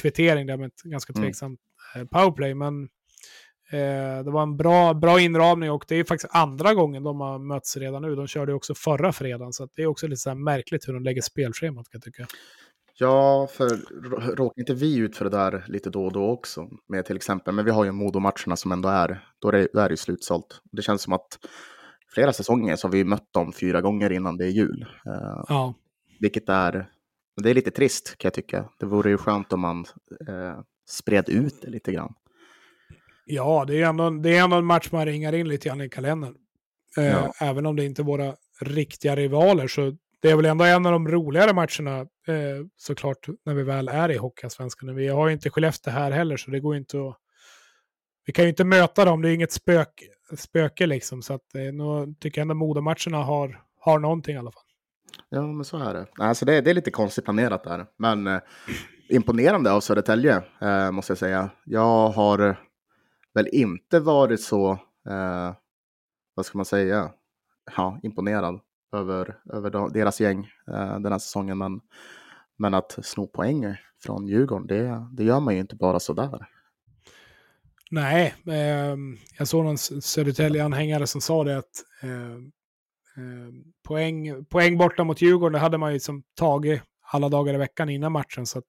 kvittering 0.00 0.46
där 0.46 0.56
med 0.56 0.66
ett 0.66 0.82
ganska 0.82 1.12
mm. 1.12 1.24
tveksam 1.24 1.56
mm. 1.94 2.08
powerplay. 2.08 2.54
Men 2.54 2.88
eh, 3.72 4.24
det 4.24 4.30
var 4.30 4.42
en 4.42 4.56
bra, 4.56 4.94
bra 4.94 5.20
inramning 5.20 5.70
och 5.70 5.84
det 5.88 5.96
är 5.96 6.04
faktiskt 6.04 6.34
andra 6.34 6.74
gången 6.74 7.02
de 7.02 7.20
har 7.20 7.38
mötts 7.38 7.76
redan 7.76 8.02
nu. 8.02 8.14
De 8.14 8.26
körde 8.26 8.52
ju 8.52 8.56
också 8.56 8.74
förra 8.74 9.12
fredagen, 9.12 9.52
så 9.52 9.68
det 9.76 9.82
är 9.82 9.86
också 9.86 10.06
lite 10.06 10.20
så 10.20 10.34
märkligt 10.34 10.88
hur 10.88 10.92
de 10.92 11.02
lägger 11.02 11.22
spelschemat 11.22 11.88
kan 11.88 11.98
jag 11.98 12.02
tycka. 12.02 12.26
Ja, 12.98 13.48
för 13.52 13.68
råkar 14.36 14.60
inte 14.60 14.74
vi 14.74 14.96
ut 14.96 15.16
för 15.16 15.24
det 15.24 15.30
där 15.30 15.64
lite 15.68 15.90
då 15.90 16.04
och 16.04 16.12
då 16.12 16.30
också? 16.30 16.68
Med 16.88 17.04
till 17.04 17.16
exempel, 17.16 17.54
men 17.54 17.64
vi 17.64 17.70
har 17.70 17.84
ju 17.84 17.92
Modo-matcherna 17.92 18.56
som 18.56 18.72
ändå 18.72 18.88
är, 18.88 19.24
då 19.38 19.48
är 19.48 19.52
det, 19.52 19.80
är 19.80 19.88
det 19.88 19.96
slutsålt. 19.96 20.60
Det 20.72 20.82
känns 20.82 21.02
som 21.02 21.12
att 21.12 21.38
flera 22.14 22.32
säsonger 22.32 22.76
så 22.76 22.88
har 22.88 22.92
vi 22.92 23.04
mött 23.04 23.32
dem 23.32 23.52
fyra 23.52 23.80
gånger 23.80 24.12
innan 24.12 24.36
det 24.36 24.44
är 24.44 24.48
jul. 24.48 24.86
Uh, 25.06 25.44
ja. 25.48 25.74
Vilket 26.20 26.48
är, 26.48 26.90
det 27.42 27.50
är 27.50 27.54
lite 27.54 27.70
trist 27.70 28.18
kan 28.18 28.28
jag 28.28 28.34
tycka. 28.34 28.68
Det 28.78 28.86
vore 28.86 29.10
ju 29.10 29.16
skönt 29.16 29.52
om 29.52 29.60
man 29.60 29.84
uh, 30.28 30.60
spred 30.88 31.28
ut 31.28 31.62
det 31.62 31.70
lite 31.70 31.92
grann. 31.92 32.14
Ja, 33.24 33.64
det 33.68 33.82
är 33.82 33.86
ändå, 33.86 34.10
det 34.10 34.36
är 34.36 34.44
ändå 34.44 34.56
en 34.56 34.64
match 34.64 34.88
man 34.92 35.06
ringar 35.06 35.32
in 35.32 35.48
lite 35.48 35.68
grann 35.68 35.80
i 35.80 35.88
kalendern. 35.88 36.34
Uh, 36.98 37.04
ja. 37.04 37.32
Även 37.40 37.66
om 37.66 37.76
det 37.76 37.84
inte 37.84 38.02
är 38.02 38.04
våra 38.04 38.34
riktiga 38.60 39.16
rivaler 39.16 39.68
så 39.68 39.96
det 40.22 40.30
är 40.30 40.36
väl 40.36 40.46
ändå 40.46 40.64
en 40.64 40.86
av 40.86 40.92
de 40.92 41.08
roligare 41.08 41.52
matcherna 41.52 42.00
eh, 42.00 42.66
såklart 42.76 43.26
när 43.44 43.54
vi 43.54 43.62
väl 43.62 43.88
är 43.88 44.10
i 44.10 44.16
Hockeyallsvenskan. 44.16 44.94
Vi 44.94 45.08
har 45.08 45.26
ju 45.28 45.32
inte 45.32 45.50
Skellefteå 45.50 45.92
här 45.92 46.10
heller 46.10 46.36
så 46.36 46.50
det 46.50 46.60
går 46.60 46.76
inte 46.76 46.98
att... 46.98 47.16
Vi 48.26 48.32
kan 48.32 48.44
ju 48.44 48.48
inte 48.48 48.64
möta 48.64 49.04
dem, 49.04 49.22
det 49.22 49.30
är 49.30 49.34
inget 49.34 49.52
spök, 49.52 50.02
spöke 50.36 50.86
liksom. 50.86 51.22
Så 51.22 51.34
att, 51.34 51.54
eh, 51.54 51.60
nu 51.60 52.14
tycker 52.20 52.40
jag 52.40 52.42
ändå 52.44 52.54
Modomatcherna 52.54 53.18
har, 53.22 53.62
har 53.80 53.98
någonting 53.98 54.34
i 54.34 54.38
alla 54.38 54.52
fall. 54.52 54.62
Ja, 55.28 55.46
men 55.46 55.64
så 55.64 55.78
är 55.78 55.94
det. 55.94 56.06
Alltså 56.18 56.44
det, 56.44 56.60
det 56.60 56.70
är 56.70 56.74
lite 56.74 56.90
konstigt 56.90 57.24
planerat 57.24 57.64
där. 57.64 57.86
Men 57.98 58.26
eh, 58.26 58.40
imponerande 59.08 59.72
av 59.72 59.80
Södertälje, 59.80 60.42
eh, 60.60 60.90
måste 60.90 61.10
jag 61.10 61.18
säga. 61.18 61.50
Jag 61.64 62.08
har 62.08 62.56
väl 63.34 63.48
inte 63.52 64.00
varit 64.00 64.40
så, 64.40 64.72
eh, 65.08 65.54
vad 66.34 66.46
ska 66.46 66.58
man 66.58 66.64
säga, 66.64 67.12
ja, 67.76 68.00
imponerad 68.02 68.60
över, 68.92 69.38
över 69.52 69.90
deras 69.90 70.20
gäng 70.20 70.50
eh, 70.68 70.98
den 70.98 71.12
här 71.12 71.18
säsongen. 71.18 71.58
Men, 71.58 71.80
men 72.56 72.74
att 72.74 72.98
sno 73.02 73.26
poäng 73.26 73.76
från 74.02 74.26
Djurgården, 74.26 74.66
det, 74.66 75.06
det 75.12 75.24
gör 75.24 75.40
man 75.40 75.54
ju 75.54 75.60
inte 75.60 75.76
bara 75.76 76.00
sådär. 76.00 76.48
Nej, 77.90 78.34
eh, 78.46 78.96
jag 79.38 79.48
såg 79.48 79.64
någon 79.64 79.78
Södertälje-anhängare 79.78 81.06
som 81.06 81.20
sa 81.20 81.44
det 81.44 81.58
att 81.58 81.84
eh, 82.02 82.38
poäng, 83.82 84.44
poäng 84.44 84.78
borta 84.78 85.04
mot 85.04 85.22
Djurgården, 85.22 85.52
det 85.52 85.58
hade 85.58 85.78
man 85.78 85.92
ju 85.92 86.00
som 86.00 86.22
tagit 86.34 86.82
alla 87.12 87.28
dagar 87.28 87.54
i 87.54 87.58
veckan 87.58 87.88
innan 87.88 88.12
matchen. 88.12 88.46
Så 88.46 88.62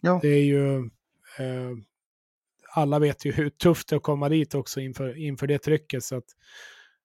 ja. 0.00 0.18
det 0.22 0.28
är 0.28 0.44
ju... 0.44 0.76
Eh, 1.38 1.76
alla 2.74 2.98
vet 2.98 3.24
ju 3.24 3.32
hur 3.32 3.50
tufft 3.50 3.88
det 3.88 3.94
är 3.94 3.96
att 3.96 4.02
komma 4.02 4.28
dit 4.28 4.54
också 4.54 4.80
inför, 4.80 5.18
inför 5.18 5.46
det 5.46 5.58
trycket. 5.58 6.04
Så 6.04 6.16
att, 6.16 6.24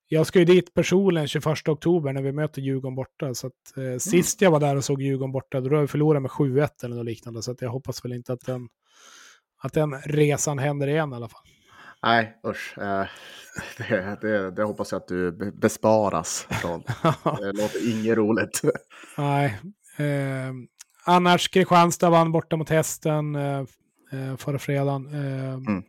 jag 0.08 0.28
ska 0.28 0.40
ju 0.40 0.46
dit 0.46 0.74
personligen 0.74 1.28
21 1.28 1.68
oktober 1.68 2.14
när 2.14 2.22
vi 2.22 2.32
möter 2.32 2.62
Djurgården 2.62 2.96
borta. 2.96 3.34
Så 3.34 3.48
att, 3.48 3.78
eh, 3.78 3.84
mm. 3.84 4.00
Sist 4.00 4.42
jag 4.42 4.52
var 4.52 4.60
där 4.60 4.76
och 4.76 4.86
såg 4.86 5.02
Djurgården 5.02 5.32
borta, 5.32 5.62
då 5.62 5.82
vi 5.82 5.88
förlorat 5.88 6.22
med 6.22 6.32
7-1 6.32 6.84
eller 6.84 6.96
något 6.96 7.06
liknande. 7.06 7.42
Så 7.42 7.52
att 7.52 7.62
jag 7.62 7.70
hoppas 7.70 8.06
väl 8.06 8.14
inte 8.14 8.34
att 8.34 8.46
den, 8.46 8.68
att 9.62 9.74
den 9.74 10.02
resan 10.02 10.60
händer 10.60 10.88
igen 10.88 11.14
i 11.14 11.16
alla 11.16 11.30
fall. 11.30 11.42
Nej, 12.04 12.40
usch. 12.48 12.78
Eh, 12.78 13.06
det, 13.78 14.18
det, 14.22 14.52
det, 14.52 14.64
hoppas 14.64 14.92
jag 14.92 15.02
att 15.02 15.08
du 15.08 15.32
besparas 15.52 16.48
från. 16.50 16.84
det 17.24 17.52
låter 17.52 17.92
inget 17.92 18.18
roligt. 18.18 18.62
Nej. 19.18 19.60
Eh, 19.98 20.54
annars, 21.06 21.50
Kristianstad 21.50 22.10
vann 22.10 22.32
borta 22.32 22.56
mot 22.56 22.70
hästen 22.70 23.36
eh, 24.16 24.38
förra 24.38 24.60
fredagen. 24.60 25.06
Eh, 25.06 25.54
mm. 25.54 25.84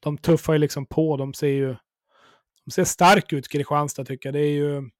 De 0.00 0.18
tuffar 0.18 0.52
ju 0.52 0.58
liksom 0.58 0.86
på. 0.86 1.16
De 1.16 1.34
ser 1.34 1.48
ju 1.48 1.76
de 2.64 2.70
ser 2.70 2.84
stark 2.84 3.32
ut, 3.32 3.48
Kristianstad 3.48 4.04
tycker 4.04 4.28
jag. 4.28 4.34
Det 4.34 4.40
är 4.40 4.52
ju 4.52 4.90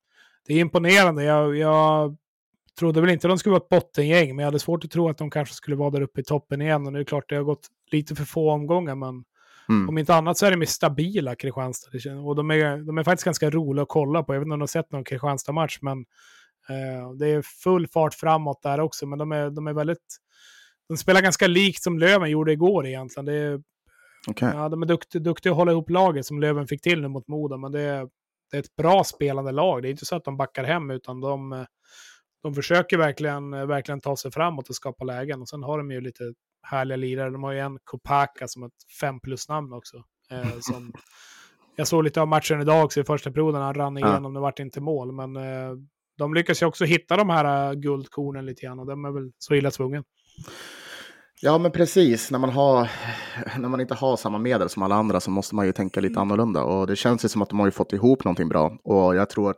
det 0.46 0.54
är 0.54 0.60
imponerande. 0.60 1.24
Jag, 1.24 1.56
jag 1.56 2.16
trodde 2.78 3.00
väl 3.00 3.10
inte 3.10 3.28
de 3.28 3.38
skulle 3.38 3.50
vara 3.50 3.62
ett 3.62 3.68
bottengäng, 3.68 4.28
men 4.28 4.38
jag 4.38 4.46
hade 4.46 4.58
svårt 4.58 4.84
att 4.84 4.90
tro 4.90 5.08
att 5.08 5.18
de 5.18 5.30
kanske 5.30 5.54
skulle 5.54 5.76
vara 5.76 5.90
där 5.90 6.00
uppe 6.00 6.20
i 6.20 6.24
toppen 6.24 6.62
igen. 6.62 6.86
Och 6.86 6.92
det 6.92 7.00
är 7.00 7.04
klart, 7.04 7.28
det 7.28 7.36
har 7.36 7.42
gått 7.42 7.68
lite 7.90 8.14
för 8.14 8.24
få 8.24 8.50
omgångar, 8.50 8.94
men 8.94 9.24
mm. 9.68 9.88
om 9.88 9.98
inte 9.98 10.14
annat 10.14 10.38
så 10.38 10.46
är 10.46 10.56
de 10.56 10.66
stabila, 10.66 11.34
Kristianstad. 11.34 11.90
Och 12.24 12.36
de 12.36 12.50
är, 12.50 12.76
de 12.76 12.98
är 12.98 13.04
faktiskt 13.04 13.24
ganska 13.24 13.50
roliga 13.50 13.82
att 13.82 13.88
kolla 13.88 14.22
på. 14.22 14.34
Jag 14.34 14.40
vet 14.40 14.46
inte 14.46 14.52
om 14.52 14.58
du 14.58 14.62
har 14.62 14.66
sett 14.66 14.92
någon 14.92 15.04
Kristianstad-match, 15.04 15.78
men 15.82 15.98
eh, 16.68 17.12
det 17.18 17.28
är 17.28 17.42
full 17.42 17.88
fart 17.88 18.14
framåt 18.14 18.62
där 18.62 18.80
också. 18.80 19.06
Men 19.06 19.18
de 19.18 19.32
är, 19.32 19.50
de 19.50 19.66
är 19.66 19.72
väldigt... 19.72 20.16
De 20.90 20.96
spelar 20.96 21.22
ganska 21.22 21.46
likt 21.46 21.82
som 21.82 21.98
Löven 21.98 22.30
gjorde 22.30 22.52
igår 22.52 22.86
egentligen. 22.86 23.24
Det 23.24 23.34
är 23.34 23.60
Okay. 24.28 24.54
Ja, 24.54 24.68
de 24.68 24.82
är 24.82 24.86
duktiga, 24.86 25.22
duktiga 25.22 25.52
att 25.52 25.56
hålla 25.56 25.72
ihop 25.72 25.90
laget 25.90 26.26
som 26.26 26.40
Löven 26.40 26.66
fick 26.66 26.82
till 26.82 27.00
nu 27.00 27.08
mot 27.08 27.28
Modo, 27.28 27.56
men 27.56 27.72
det 27.72 27.80
är, 27.80 28.08
det 28.50 28.56
är 28.56 28.60
ett 28.60 28.76
bra 28.76 29.04
spelande 29.04 29.52
lag. 29.52 29.82
Det 29.82 29.88
är 29.88 29.90
inte 29.90 30.06
så 30.06 30.16
att 30.16 30.24
de 30.24 30.36
backar 30.36 30.64
hem, 30.64 30.90
utan 30.90 31.20
de, 31.20 31.66
de 32.42 32.54
försöker 32.54 32.98
verkligen, 32.98 33.50
verkligen 33.50 34.00
ta 34.00 34.16
sig 34.16 34.30
framåt 34.30 34.68
och 34.68 34.74
skapa 34.74 35.04
lägen. 35.04 35.40
Och 35.40 35.48
sen 35.48 35.62
har 35.62 35.78
de 35.78 35.90
ju 35.90 36.00
lite 36.00 36.24
härliga 36.62 36.96
lirare. 36.96 37.30
De 37.30 37.42
har 37.42 37.52
ju 37.52 37.58
en 37.58 37.78
Kopaka 37.84 38.48
som 38.48 38.62
ett 38.62 38.72
fem 39.00 39.20
plus-namn 39.20 39.72
också. 39.72 40.04
Eh, 40.30 40.58
som, 40.60 40.92
jag 41.76 41.88
såg 41.88 42.04
lite 42.04 42.20
av 42.20 42.28
matchen 42.28 42.60
idag 42.60 42.84
också 42.84 43.00
i 43.00 43.04
första 43.04 43.32
perioden. 43.32 43.62
Han 43.62 43.74
rann 43.74 43.96
igenom, 43.96 44.34
ja. 44.34 44.38
det 44.38 44.40
vart 44.40 44.58
inte 44.58 44.80
mål. 44.80 45.12
Men 45.12 45.36
eh, 45.36 45.76
de 46.18 46.34
lyckas 46.34 46.62
ju 46.62 46.66
också 46.66 46.84
hitta 46.84 47.16
de 47.16 47.30
här 47.30 47.74
guldkornen 47.74 48.46
lite 48.46 48.62
grann 48.62 48.78
och 48.78 48.86
de 48.86 49.04
är 49.04 49.10
väl 49.10 49.32
så 49.38 49.54
illa 49.54 49.70
tvungen. 49.70 50.04
Ja, 51.42 51.58
men 51.58 51.70
precis. 51.70 52.30
När 52.30 52.38
man, 52.38 52.50
har, 52.50 52.90
när 53.58 53.68
man 53.68 53.80
inte 53.80 53.94
har 53.94 54.16
samma 54.16 54.38
medel 54.38 54.68
som 54.68 54.82
alla 54.82 54.94
andra 54.94 55.20
så 55.20 55.30
måste 55.30 55.54
man 55.54 55.66
ju 55.66 55.72
tänka 55.72 56.00
lite 56.00 56.12
mm. 56.12 56.22
annorlunda. 56.22 56.64
Och 56.64 56.86
det 56.86 56.96
känns 56.96 57.24
ju 57.24 57.28
som 57.28 57.42
att 57.42 57.48
de 57.48 57.58
har 57.58 57.66
ju 57.66 57.70
fått 57.70 57.92
ihop 57.92 58.24
någonting 58.24 58.48
bra. 58.48 58.78
Och 58.84 59.16
jag 59.16 59.30
tror 59.30 59.50
att 59.50 59.56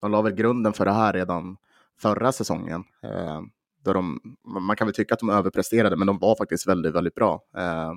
de 0.00 0.10
la 0.10 0.22
väl 0.22 0.34
grunden 0.34 0.72
för 0.72 0.84
det 0.84 0.92
här 0.92 1.12
redan 1.12 1.56
förra 2.00 2.32
säsongen. 2.32 2.84
Eh, 3.02 3.40
då 3.84 3.92
de, 3.92 4.20
man 4.66 4.76
kan 4.76 4.86
väl 4.86 4.94
tycka 4.94 5.14
att 5.14 5.20
de 5.20 5.30
överpresterade, 5.30 5.96
men 5.96 6.06
de 6.06 6.18
var 6.18 6.36
faktiskt 6.36 6.68
väldigt, 6.68 6.94
väldigt 6.94 7.14
bra. 7.14 7.40
Eh, 7.56 7.92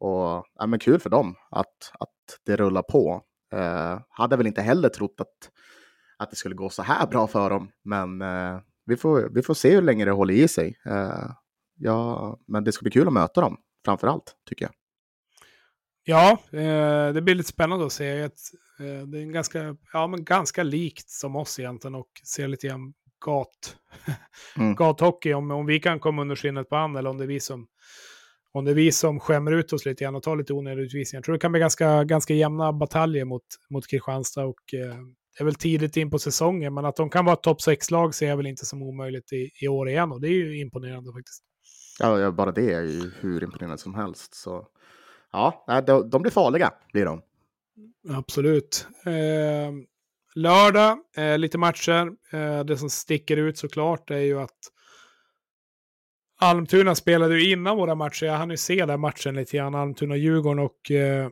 och 0.00 0.44
ja, 0.54 0.66
men 0.66 0.78
kul 0.78 1.00
för 1.00 1.10
dem 1.10 1.34
att, 1.50 1.92
att 2.00 2.38
det 2.46 2.56
rullar 2.56 2.82
på. 2.82 3.22
Eh, 3.52 3.98
hade 4.08 4.36
väl 4.36 4.46
inte 4.46 4.62
heller 4.62 4.88
trott 4.88 5.20
att, 5.20 5.50
att 6.18 6.30
det 6.30 6.36
skulle 6.36 6.54
gå 6.54 6.68
så 6.70 6.82
här 6.82 7.06
bra 7.06 7.26
för 7.26 7.50
dem, 7.50 7.70
men 7.84 8.22
eh, 8.22 8.60
vi, 8.86 8.96
får, 8.96 9.28
vi 9.34 9.42
får 9.42 9.54
se 9.54 9.74
hur 9.74 9.82
länge 9.82 10.04
det 10.04 10.10
håller 10.10 10.34
i 10.34 10.48
sig. 10.48 10.78
Eh, 10.86 11.30
ja, 11.80 12.38
men 12.46 12.64
det 12.64 12.72
ska 12.72 12.82
bli 12.82 12.90
kul 12.90 13.06
att 13.06 13.12
möta 13.12 13.40
dem, 13.40 13.56
framför 13.84 14.08
allt, 14.08 14.36
tycker 14.48 14.64
jag. 14.64 14.72
Ja, 16.04 16.38
eh, 16.52 17.12
det 17.12 17.22
blir 17.22 17.34
lite 17.34 17.48
spännande 17.48 17.86
att 17.86 17.92
se. 17.92 18.08
Ett, 18.08 18.38
eh, 18.80 19.06
det 19.06 19.18
är 19.18 19.22
en 19.22 19.32
ganska, 19.32 19.76
ja, 19.92 20.06
men 20.06 20.24
ganska 20.24 20.62
likt 20.62 21.10
som 21.10 21.36
oss 21.36 21.58
egentligen 21.58 21.94
och 21.94 22.10
ser 22.24 22.48
lite 22.48 22.66
grann 22.66 22.92
gat, 23.24 23.76
mm. 24.56 24.74
gathockey. 24.76 25.32
Om, 25.32 25.50
om 25.50 25.66
vi 25.66 25.80
kan 25.80 26.00
komma 26.00 26.22
under 26.22 26.36
skinnet 26.36 26.68
på 26.68 26.76
andra 26.76 26.98
eller 26.98 27.10
om 27.10 27.18
det 27.18 27.24
är 27.24 27.28
vi 27.28 27.40
som 27.40 27.66
om 28.52 28.64
det 28.64 28.70
är 28.70 28.74
vi 28.74 28.92
som 28.92 29.20
skämmer 29.20 29.52
ut 29.52 29.72
oss 29.72 29.86
lite 29.86 30.04
grann 30.04 30.14
och 30.14 30.22
tar 30.22 30.36
lite 30.36 30.52
onödiga 30.52 30.84
utvisningar. 30.84 31.18
Jag 31.18 31.24
tror 31.24 31.32
det 31.32 31.38
kan 31.38 31.52
bli 31.52 31.60
ganska, 31.60 32.04
ganska 32.04 32.34
jämna 32.34 32.72
bataljer 32.72 33.24
mot, 33.24 33.42
mot 33.70 33.86
Kristianstad 33.86 34.44
och 34.44 34.74
eh, 34.74 34.96
det 35.38 35.42
är 35.42 35.44
väl 35.44 35.54
tidigt 35.54 35.96
in 35.96 36.10
på 36.10 36.18
säsongen, 36.18 36.74
men 36.74 36.84
att 36.84 36.96
de 36.96 37.10
kan 37.10 37.24
vara 37.24 37.34
ett 37.34 37.42
topp 37.42 37.58
6-lag 37.60 38.14
ser 38.14 38.28
jag 38.28 38.36
väl 38.36 38.46
inte 38.46 38.66
som 38.66 38.82
omöjligt 38.82 39.32
i, 39.32 39.50
i 39.62 39.68
år 39.68 39.88
igen 39.88 40.12
och 40.12 40.20
det 40.20 40.28
är 40.28 40.32
ju 40.32 40.60
imponerande 40.60 41.12
faktiskt. 41.12 41.44
Ja, 42.00 42.30
bara 42.30 42.52
det 42.52 42.72
är 42.72 42.82
ju 42.82 43.10
hur 43.20 43.42
imponerande 43.42 43.78
som 43.78 43.94
helst. 43.94 44.34
Så 44.34 44.66
ja, 45.32 45.64
de, 45.86 46.10
de 46.10 46.22
blir 46.22 46.32
farliga, 46.32 46.72
blir 46.92 47.04
de. 47.04 47.22
Absolut. 48.08 48.86
Eh, 49.06 49.72
lördag, 50.34 50.98
eh, 51.16 51.38
lite 51.38 51.58
matcher. 51.58 52.12
Eh, 52.30 52.64
det 52.64 52.76
som 52.76 52.90
sticker 52.90 53.36
ut 53.36 53.58
såklart 53.58 54.10
är 54.10 54.18
ju 54.18 54.40
att 54.40 54.58
Almtuna 56.40 56.94
spelade 56.94 57.40
ju 57.40 57.50
innan 57.52 57.76
våra 57.76 57.94
matcher. 57.94 58.26
Jag 58.26 58.34
hann 58.34 58.50
ju 58.50 58.56
se 58.56 58.86
den 58.86 59.00
matchen 59.00 59.34
lite 59.34 59.56
grann, 59.56 59.74
Almtuna-Djurgården 59.74 60.58
och 60.58 60.90
eh, 60.90 61.28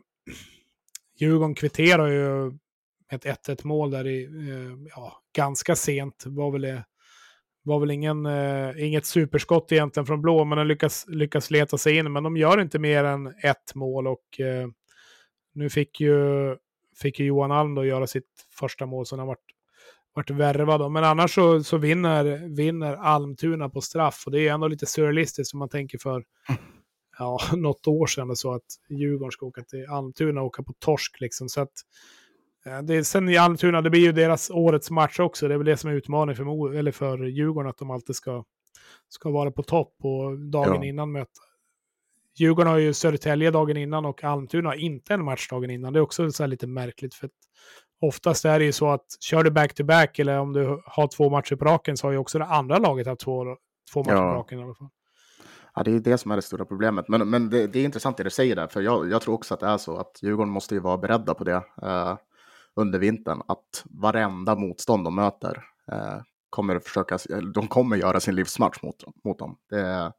Djurgården 1.19 1.55
kvitterar 1.55 2.07
ju 2.07 2.59
ett 3.11 3.25
1-1 3.25 3.67
mål 3.67 3.91
där 3.91 4.07
i, 4.07 4.25
eh, 4.25 4.91
ja, 4.97 5.23
ganska 5.37 5.77
sent. 5.77 6.25
Var 6.27 6.51
väl 6.51 6.63
det 6.63 6.85
var 7.69 7.81
väl 7.81 7.91
ingen, 7.91 8.27
eh, 8.27 8.87
inget 8.87 9.07
superskott 9.07 9.73
egentligen 9.73 10.07
från 10.07 10.23
blå, 10.23 10.45
men 10.45 10.59
den 10.59 10.69
lyckas, 10.69 11.05
lyckas 11.09 11.51
leta 11.51 11.79
sig 11.79 11.97
in. 11.97 12.13
Men 12.13 12.23
de 12.23 12.37
gör 12.37 12.61
inte 12.61 12.79
mer 12.79 13.05
än 13.05 13.27
ett 13.27 13.75
mål 13.75 14.07
och 14.07 14.41
eh, 14.41 14.69
nu 15.55 15.71
fick 15.71 16.01
ju, 16.01 16.17
fick 17.03 17.21
ju 17.21 17.27
Johan 17.27 17.53
Alm 17.53 17.75
då 17.75 17.85
göra 17.85 18.07
sitt 18.07 18.47
första 18.59 18.87
mål, 18.87 19.07
så 19.07 19.15
han 19.15 19.21
har 19.21 19.27
varit, 19.27 19.55
varit 20.15 20.31
värvad. 20.31 20.93
Men 20.93 21.05
annars 21.05 21.35
så, 21.35 21.65
så 21.65 21.77
vinner, 21.77 22.57
vinner 22.57 22.95
Almtuna 22.95 23.69
på 23.69 23.81
straff 23.81 24.23
och 24.27 24.33
det 24.33 24.49
är 24.49 24.53
ändå 24.53 24.69
lite 24.69 24.87
surrealistiskt 24.87 25.55
om 25.55 25.59
man 25.59 25.69
tänker 25.69 25.99
för 25.99 26.25
ja, 27.19 27.39
något 27.57 27.87
år 27.87 28.07
sedan 28.07 28.37
så 28.37 28.55
att 28.55 28.67
Djurgården 28.89 29.33
ska 29.33 29.47
åka 29.47 29.63
till 29.63 29.87
Almtuna 29.89 30.41
och 30.41 30.47
åka 30.47 30.63
på 30.63 30.73
torsk. 30.79 31.21
Liksom. 31.21 31.49
Så 31.49 31.61
att, 31.61 31.73
det, 32.83 33.05
sen 33.05 33.29
i 33.29 33.37
Almtuna, 33.37 33.83
det 33.83 33.91
blir 33.91 34.01
ju 34.01 34.13
deras 34.13 34.51
årets 34.51 34.91
match 34.91 35.21
också. 35.21 35.49
Det 35.49 35.55
är 35.55 35.59
väl 35.59 35.67
det 35.67 35.77
som 35.77 35.91
är 35.91 35.95
utmaningen 35.95 36.37
för, 36.37 36.75
eller 36.75 36.93
för 36.93 37.25
Djurgården, 37.25 37.71
att 37.71 37.79
de 37.79 37.91
alltid 37.91 38.17
ska, 38.17 38.45
ska 39.09 39.31
vara 39.31 39.51
på 39.51 39.63
topp 39.63 39.95
och 40.03 40.39
dagen 40.39 40.83
ja. 40.83 40.85
innan 40.85 41.13
möta. 41.13 41.41
Djurgården 42.39 42.73
har 42.73 42.79
ju 42.79 42.95
Södertälje 42.95 43.51
dagen 43.51 43.77
innan 43.77 44.05
och 44.05 44.25
Almtuna 44.25 44.69
har 44.69 44.77
inte 44.77 45.15
en 45.15 45.25
match 45.25 45.49
dagen 45.49 45.71
innan. 45.71 45.93
Det 45.93 45.99
är 45.99 46.01
också 46.03 46.31
så 46.31 46.47
lite 46.47 46.67
märkligt. 46.67 47.15
för 47.15 47.31
Oftast 48.01 48.45
är 48.45 48.59
det 48.59 48.65
ju 48.65 48.73
så 48.73 48.89
att 48.89 49.07
kör 49.21 49.43
du 49.43 49.51
back-to-back 49.51 50.11
-back, 50.11 50.21
eller 50.21 50.39
om 50.39 50.53
du 50.53 50.83
har 50.87 51.07
två 51.07 51.31
matcher 51.31 51.57
på 51.57 51.65
raken 51.65 51.97
så 51.97 52.07
har 52.07 52.13
ju 52.13 52.19
också 52.19 52.39
det 52.39 52.45
andra 52.45 52.79
laget 52.79 53.07
haft 53.07 53.21
två, 53.21 53.57
två 53.93 54.01
matcher 54.01 54.15
ja. 54.15 54.33
på 54.33 54.39
raken 54.39 54.59
i 54.59 54.63
alla 54.63 54.75
fall. 54.75 54.89
Ja, 55.75 55.83
det 55.83 55.91
är 55.91 56.01
det 56.01 56.19
som 56.19 56.31
är 56.31 56.37
det 56.37 56.43
stora 56.43 56.65
problemet. 56.65 57.09
Men, 57.09 57.31
men 57.31 57.51
det, 57.51 57.67
det 57.67 57.79
är 57.79 57.85
intressant 57.85 58.17
det 58.17 58.25
du 58.25 58.31
säger 58.31 58.57
där, 58.57 58.67
för 58.67 58.81
jag, 58.81 59.11
jag, 59.11 59.23
tror 59.23 59.35
också 59.35 59.55
att 59.55 59.61
det 59.61 59.67
är 59.67 59.79
så 59.79 59.97
att 59.97 60.19
Djurgården 60.23 60.53
måste 60.53 60.75
ju 60.75 60.81
vara 60.81 60.99
beredda 60.99 61.35
på 61.35 61.45
det 61.45 61.63
eh, 61.83 62.17
under 62.79 62.99
vintern, 62.99 63.43
att 63.49 63.85
varenda 63.85 64.55
motstånd 64.55 65.05
de 65.05 65.15
möter 65.15 65.65
eh, 65.93 66.19
kommer 66.51 66.79
försöka, 66.79 67.19
de 67.55 67.69
kommer 67.69 67.97
göra 67.97 68.21
sin 68.21 68.35
livsmatch 68.35 68.83
mot, 68.83 69.05
mot 69.25 69.39
dem. 69.39 69.57
Det, 69.71 70.13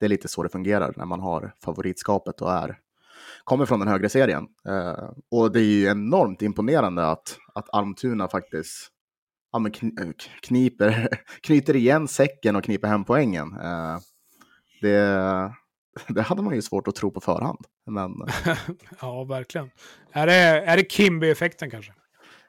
det 0.00 0.06
är 0.06 0.08
lite 0.08 0.28
så 0.28 0.42
det 0.42 0.48
fungerar 0.48 0.92
när 0.96 1.04
man 1.04 1.20
har 1.20 1.54
favoritskapet 1.64 2.40
och 2.40 2.52
är, 2.52 2.78
kommer 3.44 3.66
från 3.66 3.78
den 3.78 3.88
högre 3.88 4.08
serien. 4.08 4.46
Eh, 4.68 5.10
och 5.30 5.52
det 5.52 5.60
är 5.60 5.64
ju 5.64 5.86
enormt 5.86 6.42
imponerande 6.42 7.06
att, 7.06 7.38
att 7.54 7.74
Almtuna 7.74 8.28
faktiskt 8.28 8.92
ja, 9.52 9.58
men 9.58 9.72
eh, 9.72 10.12
kniper, 10.42 11.08
knyter 11.40 11.76
igen 11.76 12.08
säcken 12.08 12.56
och 12.56 12.64
kniper 12.64 12.88
hem 12.88 13.04
poängen. 13.04 13.60
Eh, 13.60 13.98
det, 14.80 15.52
det 16.08 16.22
hade 16.22 16.42
man 16.42 16.54
ju 16.54 16.62
svårt 16.62 16.88
att 16.88 16.94
tro 16.94 17.10
på 17.10 17.20
förhand. 17.20 17.66
Men... 17.86 18.12
ja, 19.00 19.24
verkligen. 19.24 19.70
Är 20.12 20.26
det, 20.26 20.34
är 20.42 20.76
det 20.76 20.90
Kimby-effekten 20.90 21.70
kanske? 21.70 21.92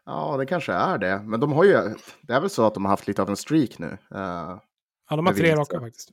Ja, 0.10 0.38
det 0.38 0.46
kanske 0.46 0.74
är 0.74 0.98
det. 0.98 1.22
Men 1.26 1.40
de 1.40 1.52
har 1.52 1.64
ju, 1.64 1.96
det 2.22 2.34
är 2.34 2.40
väl 2.40 2.50
så 2.50 2.66
att 2.66 2.74
de 2.74 2.86
har 2.86 2.90
haft 2.90 3.08
lite 3.08 3.22
av 3.22 3.30
en 3.30 3.38
streak 3.38 3.80
nu. 3.80 3.98
Eh, 4.16 4.60
ja, 5.10 5.16
de 5.16 5.26
har 5.26 5.34
tre 5.34 5.56
raka 5.56 5.80
faktiskt. 5.80 6.10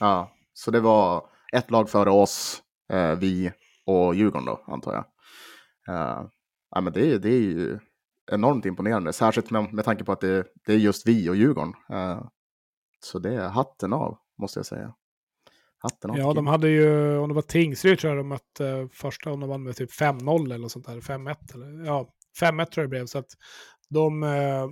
Ja, 0.00 0.32
så 0.52 0.70
det 0.70 0.80
var 0.80 1.26
ett 1.52 1.70
lag 1.70 1.90
före 1.90 2.10
oss, 2.10 2.62
eh, 2.92 3.14
vi 3.18 3.52
och 3.86 4.14
Djurgården 4.14 4.46
då, 4.46 4.64
antar 4.66 4.92
jag. 4.92 5.04
Uh, 5.94 6.28
ja, 6.70 6.80
men 6.80 6.92
det, 6.92 7.18
det 7.18 7.28
är 7.28 7.40
ju 7.40 7.78
enormt 8.32 8.66
imponerande, 8.66 9.12
särskilt 9.12 9.50
med, 9.50 9.72
med 9.72 9.84
tanke 9.84 10.04
på 10.04 10.12
att 10.12 10.20
det, 10.20 10.46
det 10.66 10.72
är 10.72 10.78
just 10.78 11.08
vi 11.08 11.28
och 11.28 11.36
Djurgården. 11.36 11.74
Uh, 11.92 12.26
så 13.00 13.18
det 13.18 13.34
är 13.34 13.48
hatten 13.48 13.92
av, 13.92 14.18
måste 14.38 14.58
jag 14.58 14.66
säga. 14.66 14.94
Hatten 15.78 16.10
av. 16.10 16.18
Ja, 16.18 16.32
de 16.32 16.46
hade 16.46 16.68
ju, 16.68 17.16
om 17.18 17.28
det 17.28 17.34
var 17.34 17.42
Tingsryd 17.42 17.98
tror 17.98 18.10
jag 18.10 18.20
de 18.20 18.28
mötte 18.28 18.88
första, 18.92 19.32
om 19.32 19.40
de 19.40 19.48
vann 19.48 19.62
med 19.62 19.76
typ 19.76 19.90
5-0 19.90 20.54
eller 20.54 20.68
sånt 20.68 20.86
där, 20.86 21.00
5-1 21.00 21.54
eller 21.54 21.86
ja, 21.86 22.13
5-1 22.40 22.64
tror 22.64 22.82
jag 22.82 22.84
det 22.84 22.88
blev. 22.88 23.06
Så 23.06 23.18
att 23.18 23.28
de, 23.90 24.22
eh, 24.22 24.68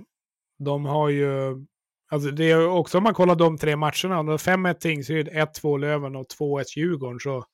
de 0.59 0.85
har 0.85 1.09
ju 1.09 1.65
Alltså 2.11 2.31
det 2.31 2.51
är 2.51 2.67
också 2.67 2.97
om 2.97 3.03
man 3.03 3.13
kollar 3.13 3.35
de 3.35 3.57
tre 3.57 3.75
matcherna, 3.75 4.37
5-1 4.37 4.73
Tingsryd, 4.73 5.27
1-2 5.27 5.77
Löven 5.77 6.15
och 6.15 6.25
2-1 6.39 6.63
Djurgården, 6.77 7.19
så 7.19 7.45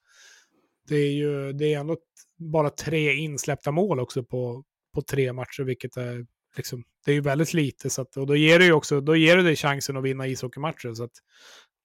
det 0.88 0.96
är 0.96 1.12
ju 1.12 1.54
det 1.54 1.74
är 1.74 1.80
ändå 1.80 1.98
bara 2.40 2.70
tre 2.70 3.14
insläppta 3.14 3.72
mål 3.72 4.00
också 4.00 4.24
på, 4.24 4.64
på 4.94 5.02
tre 5.02 5.34
matcher, 5.34 5.64
vilket 5.64 5.98
är 5.98 6.26
liksom, 6.58 6.84
det 7.06 7.12
är 7.12 7.16
ju 7.16 7.22
väldigt 7.22 7.54
lite. 7.54 7.90
Så 7.90 8.02
att, 8.02 8.18
och 8.18 8.28
då 8.28 8.36
ger 8.36 8.60
det 8.60 8.66
ju 8.66 8.74
också, 8.74 9.02
då 9.02 9.16
ger 9.16 9.38
det 9.38 9.44
dig 9.44 9.56
chansen 9.56 9.98
att 9.98 10.04
vinna 10.04 10.28
ishockeymatcher. 10.28 10.94
Så 10.94 11.04
att 11.04 11.14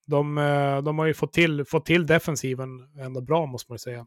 de, 0.06 0.38
eh, 0.38 0.82
de 0.82 0.98
har 0.98 1.06
ju 1.06 1.14
fått 1.14 1.32
till, 1.32 1.64
fått 1.64 1.86
till 1.86 2.06
defensiven 2.06 2.68
ändå 3.00 3.20
bra, 3.20 3.46
måste 3.46 3.72
man 3.72 3.78
säga. 3.78 4.06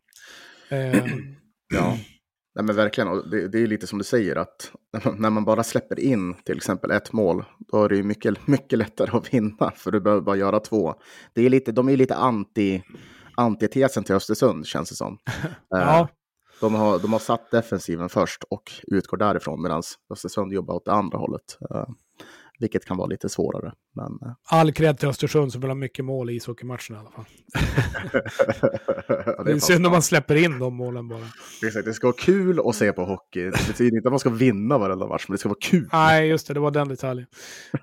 Eh, 0.69 1.05
ja. 1.73 1.97
Nej, 2.57 2.65
men 2.65 2.75
verkligen, 2.75 3.07
och 3.07 3.29
det, 3.29 3.47
det 3.47 3.59
är 3.59 3.67
lite 3.67 3.87
som 3.87 3.97
du 3.97 4.03
säger 4.03 4.35
att 4.35 4.71
när 5.17 5.29
man 5.29 5.45
bara 5.45 5.63
släpper 5.63 5.99
in 5.99 6.33
till 6.33 6.57
exempel 6.57 6.91
ett 6.91 7.13
mål, 7.13 7.45
då 7.59 7.83
är 7.83 7.89
det 7.89 7.95
ju 7.95 8.03
mycket, 8.03 8.47
mycket 8.47 8.79
lättare 8.79 9.17
att 9.17 9.33
vinna, 9.33 9.71
för 9.75 9.91
du 9.91 9.99
behöver 9.99 10.21
bara 10.21 10.35
göra 10.35 10.59
två. 10.59 10.95
Det 11.33 11.45
är 11.45 11.49
lite, 11.49 11.71
de 11.71 11.89
är 11.89 11.97
lite 11.97 12.15
anti, 12.15 12.83
antitesen 13.35 14.03
till 14.03 14.15
Östersund, 14.15 14.65
känns 14.65 14.89
det 14.89 14.95
som. 14.95 15.17
ja. 15.69 15.99
Eh, 15.99 16.07
de 16.61 16.75
har, 16.75 16.99
de 16.99 17.13
har 17.13 17.19
satt 17.19 17.51
defensiven 17.51 18.09
först 18.09 18.43
och 18.49 18.71
utgår 18.87 19.17
därifrån, 19.17 19.61
medan 19.61 19.83
Östersund 20.13 20.53
jobbar 20.53 20.75
åt 20.75 20.85
det 20.85 20.91
andra 20.91 21.17
hållet. 21.17 21.57
Vilket 22.59 22.85
kan 22.85 22.97
vara 22.97 23.07
lite 23.07 23.29
svårare. 23.29 23.73
Men... 23.95 24.05
Eh. 24.05 24.35
All 24.59 24.73
cred 24.73 24.97
till 24.97 25.07
Östersund 25.07 25.51
som 25.51 25.61
vill 25.61 25.69
ha 25.69 25.75
mycket 25.75 26.05
mål 26.05 26.29
i 26.29 26.33
ishockeymatchen 26.33 26.95
i 26.95 26.99
alla 26.99 27.11
fall. 27.11 27.25
ja, 29.07 29.43
det, 29.43 29.51
är 29.51 29.55
är 29.55 29.59
synd 29.59 29.85
om 29.85 29.91
man 29.91 30.01
släpper 30.01 30.35
in 30.35 30.59
de 30.59 30.75
målen 30.75 31.07
bara. 31.07 31.27
Exakt, 31.65 31.85
det 31.85 31.93
ska 31.93 32.07
vara 32.07 32.17
kul 32.17 32.59
att 32.65 32.75
se 32.75 32.93
på 32.93 33.05
hockey. 33.05 33.43
Det 33.43 33.67
betyder 33.67 33.97
inte 33.97 34.07
att 34.07 34.13
man 34.13 34.19
ska 34.19 34.29
vinna 34.29 34.77
varenda 34.77 35.07
match, 35.07 35.25
men 35.27 35.33
det 35.33 35.37
ska 35.37 35.49
vara 35.49 35.59
kul. 35.61 35.89
Nej, 35.93 36.27
just 36.27 36.47
det, 36.47 36.53
det 36.53 36.59
var 36.59 36.71
den 36.71 36.87
detaljen. 36.87 37.27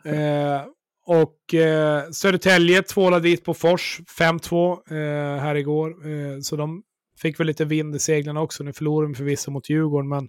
eh, 0.05 0.63
och 1.07 1.55
eh, 1.55 2.11
Södertälje 2.11 2.83
tvålade 2.83 3.29
dit 3.29 3.45
på 3.45 3.55
Fors, 3.55 4.01
5-2 4.19 4.73
eh, 4.91 5.43
här 5.43 5.55
igår. 5.55 6.09
Eh, 6.09 6.41
så 6.41 6.57
de 6.57 6.83
fick 7.23 7.41
väl 7.41 7.47
lite 7.47 7.65
vind 7.65 7.97
i 7.97 7.99
seglarna 7.99 8.41
också. 8.41 8.65
Nu 8.65 8.73
förlorade 8.73 9.13
de 9.13 9.15
förvisso 9.15 9.51
mot 9.51 9.71
Djurgården, 9.71 10.09
men 10.09 10.29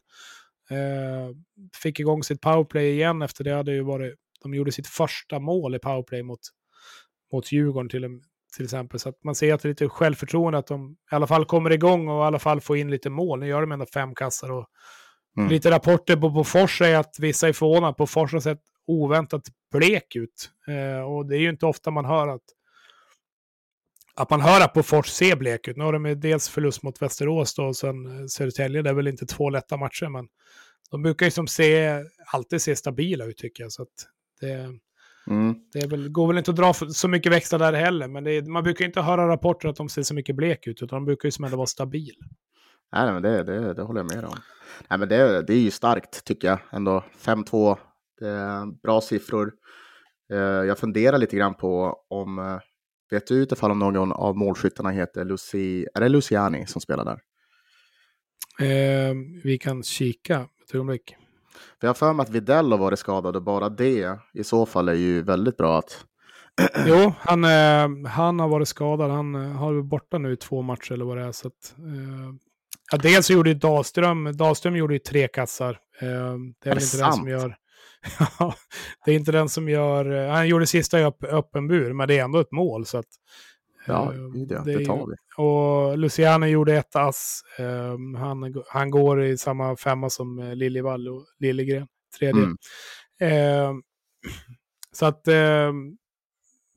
eh, 0.70 1.36
fick 1.84 2.00
igång 2.00 2.24
sitt 2.24 2.42
powerplay 2.42 2.92
igen 2.92 3.22
efter 3.22 3.44
det. 3.44 3.54
hade 3.54 3.74
ju 3.74 3.82
varit 3.82 4.16
de 4.42 4.54
gjorde 4.54 4.72
sitt 4.72 4.88
första 4.88 5.40
mål 5.40 5.76
i 5.76 5.80
powerplay 5.80 6.24
mot, 6.24 6.40
mot 7.34 7.52
Djurgården 7.52 7.90
till, 7.90 8.22
till 8.56 8.66
exempel. 8.66 9.00
Så 9.00 9.10
att 9.10 9.24
man 9.24 9.36
ser 9.36 9.54
att 9.54 9.62
det 9.62 9.68
är 9.68 9.70
lite 9.70 9.90
självförtroende 9.90 10.60
att 10.60 10.68
de 10.68 10.98
i 11.12 11.16
alla 11.16 11.28
fall 11.28 11.46
kommer 11.46 11.72
igång 11.72 12.08
och 12.08 12.24
i 12.24 12.28
alla 12.28 12.40
fall 12.40 12.62
får 12.62 12.78
in 12.78 12.92
lite 12.92 13.10
mål. 13.10 13.40
Nu 13.40 13.48
gör 13.48 13.62
de 13.62 13.72
ändå 13.72 13.86
fem 13.86 14.16
kassar 14.16 14.52
och 14.52 14.68
mm. 15.38 15.50
lite 15.50 15.72
rapporter 15.72 16.16
på 16.16 16.30
Bofors 16.30 16.82
är 16.82 16.96
att 16.96 17.16
vissa 17.20 17.48
är 17.48 17.54
förvånade. 17.54 17.96
Bofors 17.98 18.34
har 18.34 18.40
sett 18.40 18.62
oväntat 18.88 19.44
blek 19.72 20.16
ut. 20.16 20.52
Eh, 20.68 21.02
och 21.02 21.26
det 21.26 21.38
är 21.38 21.40
ju 21.40 21.50
inte 21.50 21.66
ofta 21.66 21.92
man 21.92 22.06
hör 22.06 22.28
att 22.28 22.44
att 24.18 24.30
man 24.30 24.42
hör 24.42 24.62
att 24.62 24.74
Bofors 24.74 25.08
ser 25.08 25.36
blek 25.36 25.68
ut. 25.68 25.78
Nu 25.78 25.84
har 25.84 25.94
de 25.94 26.20
dels 26.20 26.50
förlust 26.50 26.84
mot 26.84 27.02
Västerås 27.02 27.56
då, 27.56 27.66
och 27.66 27.76
sen 27.76 28.20
eh, 28.20 28.26
Södertälje. 28.26 28.82
Det 28.82 28.90
är 28.90 28.94
väl 28.94 29.08
inte 29.08 29.26
två 29.26 29.50
lätta 29.50 29.78
matcher, 29.78 30.10
men 30.10 30.28
de 30.92 31.02
brukar 31.02 31.26
ju 31.26 31.32
som 31.32 31.48
se, 31.48 32.04
alltid 32.26 32.62
se 32.62 32.76
stabila 32.76 33.26
ut 33.26 33.38
tycker 33.38 33.64
jag. 33.64 33.72
Så 33.72 33.82
att 33.82 34.08
det, 34.42 34.54
mm. 35.28 35.56
det 35.74 35.88
väl, 35.88 36.10
går 36.10 36.28
väl 36.28 36.38
inte 36.38 36.52
att 36.52 36.58
dra 36.58 36.74
så 36.74 37.08
mycket 37.08 37.32
växlar 37.32 37.60
där 37.60 37.74
heller, 37.74 38.08
men 38.08 38.28
är, 38.28 38.42
man 38.42 38.64
brukar 38.64 38.86
inte 38.86 39.02
höra 39.02 39.28
rapporter 39.28 39.70
att 39.70 39.76
de 39.76 39.90
ser 39.90 40.04
så 40.04 40.14
mycket 40.14 40.36
blek 40.36 40.68
ut, 40.68 40.82
utan 40.82 40.98
de 40.98 41.06
brukar 41.06 41.28
ju 41.28 41.32
som 41.32 41.46
ändå 41.46 41.58
vara 41.58 41.68
stabil. 41.68 42.16
Nej, 42.92 43.14
men 43.14 43.24
det, 43.24 43.44
det, 43.44 43.74
det 43.74 43.82
håller 43.82 44.00
jag 44.00 44.16
med 44.16 44.26
om. 44.26 44.38
Nej, 44.90 45.00
men 45.00 45.10
det, 45.10 45.42
det 45.42 45.54
är 45.54 45.60
ju 45.60 45.72
starkt 45.72 46.26
tycker 46.26 46.48
jag 46.48 46.60
ändå. 46.72 47.04
5-2, 47.22 47.78
bra 48.84 49.02
siffror. 49.02 49.54
Eh, 50.34 50.38
jag 50.38 50.80
funderar 50.80 51.18
lite 51.18 51.36
grann 51.36 51.56
på 51.56 51.98
om, 52.10 52.40
eh, 52.40 52.60
vet 53.12 53.28
du 53.28 53.36
utifall 53.36 53.72
om 53.72 53.80
någon 53.80 54.12
av 54.12 54.38
målskyttarna 54.38 54.90
heter 54.90 55.26
Lucy, 55.26 55.86
är 55.94 56.02
det 56.02 56.10
Luciani 56.10 56.66
som 56.68 56.82
spelar 56.82 57.06
där? 57.06 57.20
Eh, 58.60 59.14
vi 59.44 59.58
kan 59.58 59.84
kika 59.84 60.48
ett 60.66 60.76
ögonblick. 60.76 61.16
Jag 61.86 61.90
har 61.90 61.94
för 61.94 62.14
mig 62.14 62.24
att 62.24 62.30
Videll 62.30 62.72
har 62.72 62.78
varit 62.78 63.00
skadad 63.00 63.36
och 63.36 63.42
bara 63.44 63.70
det 63.70 64.20
i 64.34 64.44
så 64.44 64.66
fall 64.66 64.90
är 64.90 64.94
ju 64.94 65.22
väldigt 65.22 65.58
bra 65.58 65.80
att... 65.80 66.06
jo, 66.86 67.14
han, 67.20 67.44
eh, 67.44 68.10
han 68.10 68.40
har 68.40 68.48
varit 68.48 68.68
skadad. 68.68 69.12
Han 69.12 69.36
eh, 69.36 69.42
har 69.42 69.74
varit 69.74 69.86
borta 69.86 70.18
nu 70.18 70.34
i 70.34 70.38
två 70.38 70.62
matcher 70.62 70.92
eller 70.92 71.06
vad 71.06 71.18
det 71.18 71.24
är. 71.24 71.32
Så 71.32 71.48
att, 71.48 71.76
eh, 71.78 72.34
ja, 72.92 72.98
dels 72.98 73.26
så 73.26 73.34
gjorde 73.34 73.50
ju 73.50 73.56
Dahlström, 73.56 74.38
Dahlström 74.38 74.76
gjorde 74.76 74.94
ju 74.94 75.00
tre 75.00 75.28
kassar. 75.28 75.80
Eh, 76.02 76.08
det 76.64 76.70
är, 76.70 76.72
är 76.72 76.76
väl 76.76 76.84
inte 76.84 76.86
sant? 76.86 77.02
den 77.02 77.14
som 77.14 77.30
gör... 77.30 77.56
det 79.06 79.12
är 79.12 79.16
inte 79.16 79.32
den 79.32 79.50
som 79.50 79.70
gör... 79.70 80.12
Eh, 80.12 80.32
han 80.34 80.48
gjorde 80.48 80.68
sista 80.68 81.00
i 81.00 81.04
öppen 81.32 81.68
bur, 81.68 81.94
men 81.94 82.08
det 82.08 82.20
är 82.20 82.24
ändå 82.24 82.40
ett 82.40 82.52
mål. 82.52 82.86
Så 82.86 82.98
att, 82.98 83.10
Ja, 83.88 84.14
eh, 84.14 84.20
det, 84.20 84.46
det, 84.46 84.78
det 84.78 84.86
tar 84.86 85.08
vi. 85.08 85.16
Och 85.44 85.98
Luciano 85.98 86.46
gjorde 86.46 86.74
ett 86.74 86.96
ass. 86.96 87.42
Um, 87.60 88.16
han, 88.16 88.64
han 88.68 88.92
går 88.92 89.24
i 89.24 89.38
samma 89.38 89.76
femma 89.76 90.10
som 90.10 90.52
Liljevall 90.56 91.08
och 91.08 91.26
Liljegren, 91.40 91.88
tredje. 92.20 92.44
Mm. 92.44 92.56
Uh, 93.22 93.82
så 94.92 95.06
att 95.06 95.28
uh, 95.28 95.74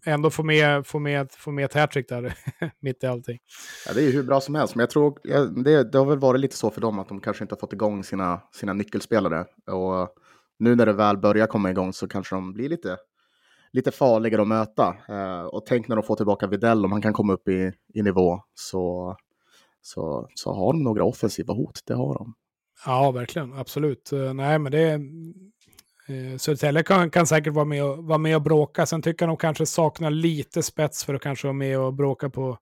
ändå 0.07 0.31
få 0.31 0.43
med, 0.43 0.87
få 0.87 0.99
med, 0.99 1.33
få 1.33 1.51
med 1.51 1.65
ett 1.65 1.75
hattrick 1.75 2.09
där 2.09 2.35
mitt 2.81 3.05
i 3.05 3.07
allting. 3.07 3.39
Ja, 3.87 3.93
det 3.95 4.01
är 4.01 4.05
ju 4.05 4.13
hur 4.13 4.23
bra 4.23 4.41
som 4.41 4.55
helst, 4.55 4.75
men 4.75 4.81
jag 4.81 4.91
tror 4.91 5.19
ja, 5.23 5.41
det, 5.41 5.93
det 5.93 5.99
har 5.99 6.05
väl 6.05 6.19
varit 6.19 6.41
lite 6.41 6.57
så 6.57 6.71
för 6.71 6.81
dem 6.81 6.99
att 6.99 7.09
de 7.09 7.21
kanske 7.21 7.45
inte 7.45 7.55
har 7.55 7.61
fått 7.61 7.73
igång 7.73 8.05
sina, 8.05 8.41
sina 8.53 8.73
nyckelspelare. 8.73 9.45
Och 9.67 10.09
nu 10.59 10.75
när 10.75 10.87
det 10.87 10.93
väl 10.93 11.17
börjar 11.17 11.47
komma 11.47 11.71
igång 11.71 11.93
så 11.93 12.09
kanske 12.09 12.35
de 12.35 12.53
blir 12.53 12.69
lite 12.69 12.97
lite 13.73 13.91
farligare 13.91 14.43
att 14.43 14.49
möta. 14.49 14.97
Eh, 15.09 15.43
och 15.43 15.67
tänk 15.67 15.89
när 15.89 15.97
de 15.97 16.03
får 16.03 16.17
tillbaka 16.17 16.47
Videll, 16.47 16.85
om 16.85 16.93
han 16.93 17.03
kan 17.03 17.13
komma 17.13 17.33
upp 17.33 17.49
i, 17.49 17.73
i 17.95 18.03
nivå, 18.03 18.41
så, 18.55 19.17
så, 19.83 20.29
så 20.35 20.53
har 20.53 20.73
de 20.73 20.83
några 20.83 21.05
offensiva 21.05 21.55
hot. 21.55 21.81
Det 21.87 21.95
har 21.95 22.15
de. 22.15 22.35
Ja, 22.87 23.11
verkligen. 23.11 23.53
Absolut. 23.53 24.11
Uh, 24.13 24.35
nej, 24.35 24.59
men 24.59 24.73
det... 24.73 25.01
Uh, 26.11 26.37
Södertälje 26.37 26.83
kan, 26.83 27.11
kan 27.11 27.27
säkert 27.27 27.53
vara 27.53 27.65
med, 27.65 27.85
och, 27.85 28.05
vara 28.05 28.19
med 28.19 28.37
och 28.37 28.43
bråka. 28.43 28.87
Sen 28.87 29.03
tycker 29.03 29.27
jag 29.27 29.31
de 29.31 29.37
kanske 29.37 29.67
saknar 29.67 30.11
lite 30.11 30.63
spets 30.63 31.05
för 31.05 31.15
att 31.15 31.23
kanske 31.23 31.47
vara 31.47 31.53
med 31.55 31.79
och 31.79 31.95
bråka 31.95 32.31
på, 32.31 32.59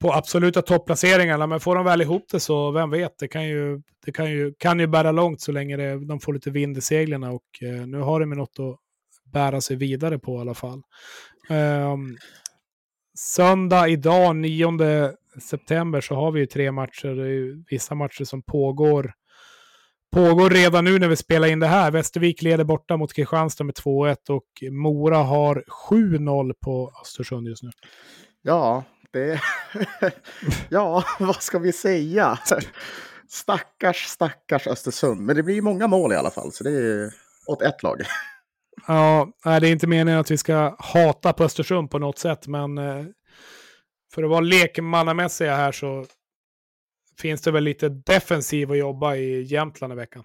på 0.00 0.12
absoluta 0.12 0.62
topplaceringarna. 0.62 1.46
Men 1.46 1.60
får 1.60 1.76
de 1.76 1.84
väl 1.84 2.00
ihop 2.02 2.24
det 2.32 2.40
så, 2.40 2.70
vem 2.70 2.90
vet, 2.90 3.18
det 3.18 3.28
kan 3.28 3.48
ju, 3.48 3.82
det 4.04 4.12
kan 4.12 4.30
ju, 4.30 4.54
kan 4.58 4.80
ju 4.80 4.86
bära 4.86 5.12
långt 5.12 5.40
så 5.40 5.52
länge 5.52 5.76
det, 5.76 6.06
de 6.06 6.20
får 6.20 6.32
lite 6.32 6.50
vind 6.50 6.78
i 6.78 6.80
seglen. 6.80 7.22
Och 7.22 7.42
eh, 7.62 7.86
nu 7.86 7.98
har 7.98 8.20
de 8.20 8.26
något 8.26 8.58
att 8.58 8.78
bära 9.32 9.60
sig 9.60 9.76
vidare 9.76 10.18
på 10.18 10.36
i 10.36 10.40
alla 10.40 10.54
fall. 10.54 10.82
Um, 11.50 12.16
söndag 13.18 13.88
idag, 13.88 14.36
9 14.36 15.12
september, 15.50 16.00
så 16.00 16.14
har 16.14 16.32
vi 16.32 16.40
ju 16.40 16.46
tre 16.46 16.72
matcher. 16.72 17.08
Det 17.08 17.28
är 17.28 17.64
vissa 17.70 17.94
matcher 17.94 18.24
som 18.24 18.42
pågår 18.42 19.12
pågår 20.12 20.50
redan 20.50 20.84
nu 20.84 20.98
när 20.98 21.08
vi 21.08 21.16
spelar 21.16 21.48
in 21.48 21.60
det 21.60 21.66
här. 21.66 21.90
Västervik 21.90 22.42
leder 22.42 22.64
borta 22.64 22.96
mot 22.96 23.12
Kristianstad 23.12 23.64
med 23.64 23.74
2-1 23.74 24.16
och 24.30 24.72
Mora 24.72 25.16
har 25.16 25.64
7-0 25.90 26.52
på 26.64 26.92
Östersund 27.02 27.48
just 27.48 27.62
nu. 27.62 27.70
Ja, 28.42 28.84
det... 29.12 29.40
ja, 30.68 31.04
vad 31.18 31.42
ska 31.42 31.58
vi 31.58 31.72
säga? 31.72 32.38
Stackars, 33.28 34.06
stackars 34.06 34.66
Östersund. 34.66 35.20
Men 35.20 35.36
det 35.36 35.42
blir 35.42 35.62
många 35.62 35.86
mål 35.86 36.12
i 36.12 36.16
alla 36.16 36.30
fall, 36.30 36.52
så 36.52 36.64
det 36.64 36.70
är 36.70 37.14
åt 37.46 37.62
ett 37.62 37.82
lag. 37.82 38.02
Ja, 38.86 39.32
det 39.44 39.50
är 39.50 39.64
inte 39.64 39.86
meningen 39.86 40.20
att 40.20 40.30
vi 40.30 40.36
ska 40.36 40.76
hata 40.78 41.32
på 41.32 41.44
Östersund 41.44 41.90
på 41.90 41.98
något 41.98 42.18
sätt, 42.18 42.46
men 42.46 42.78
eh, 42.78 43.04
för 44.14 44.22
att 44.22 44.30
vara 44.30 44.40
lekmannamässiga 44.40 45.56
här 45.56 45.72
så 45.72 46.06
finns 47.18 47.42
det 47.42 47.50
väl 47.50 47.64
lite 47.64 47.88
defensiv 47.88 48.70
att 48.70 48.78
jobba 48.78 49.14
i 49.14 49.42
Jämtland 49.42 49.92
i 49.92 49.96
veckan. 49.96 50.24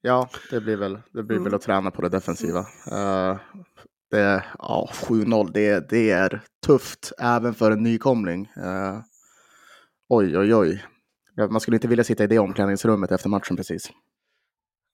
Ja, 0.00 0.28
det 0.50 0.60
blir 0.60 0.76
väl, 0.76 0.98
det 1.12 1.22
blir 1.22 1.38
väl 1.38 1.54
att 1.54 1.62
träna 1.62 1.90
på 1.90 2.02
det 2.02 2.08
defensiva. 2.08 2.60
Uh, 2.92 3.38
det, 4.10 4.44
ja, 4.58 4.90
7-0, 4.92 5.50
det, 5.52 5.88
det 5.88 6.10
är 6.10 6.40
tufft 6.66 7.12
även 7.18 7.54
för 7.54 7.70
en 7.70 7.82
nykomling. 7.82 8.50
Uh, 8.56 9.00
oj, 10.08 10.38
oj, 10.38 10.54
oj. 10.54 10.84
Man 11.50 11.60
skulle 11.60 11.76
inte 11.76 11.88
vilja 11.88 12.04
sitta 12.04 12.24
i 12.24 12.26
det 12.26 12.38
omklädningsrummet 12.38 13.12
efter 13.12 13.28
matchen 13.28 13.56
precis. 13.56 13.90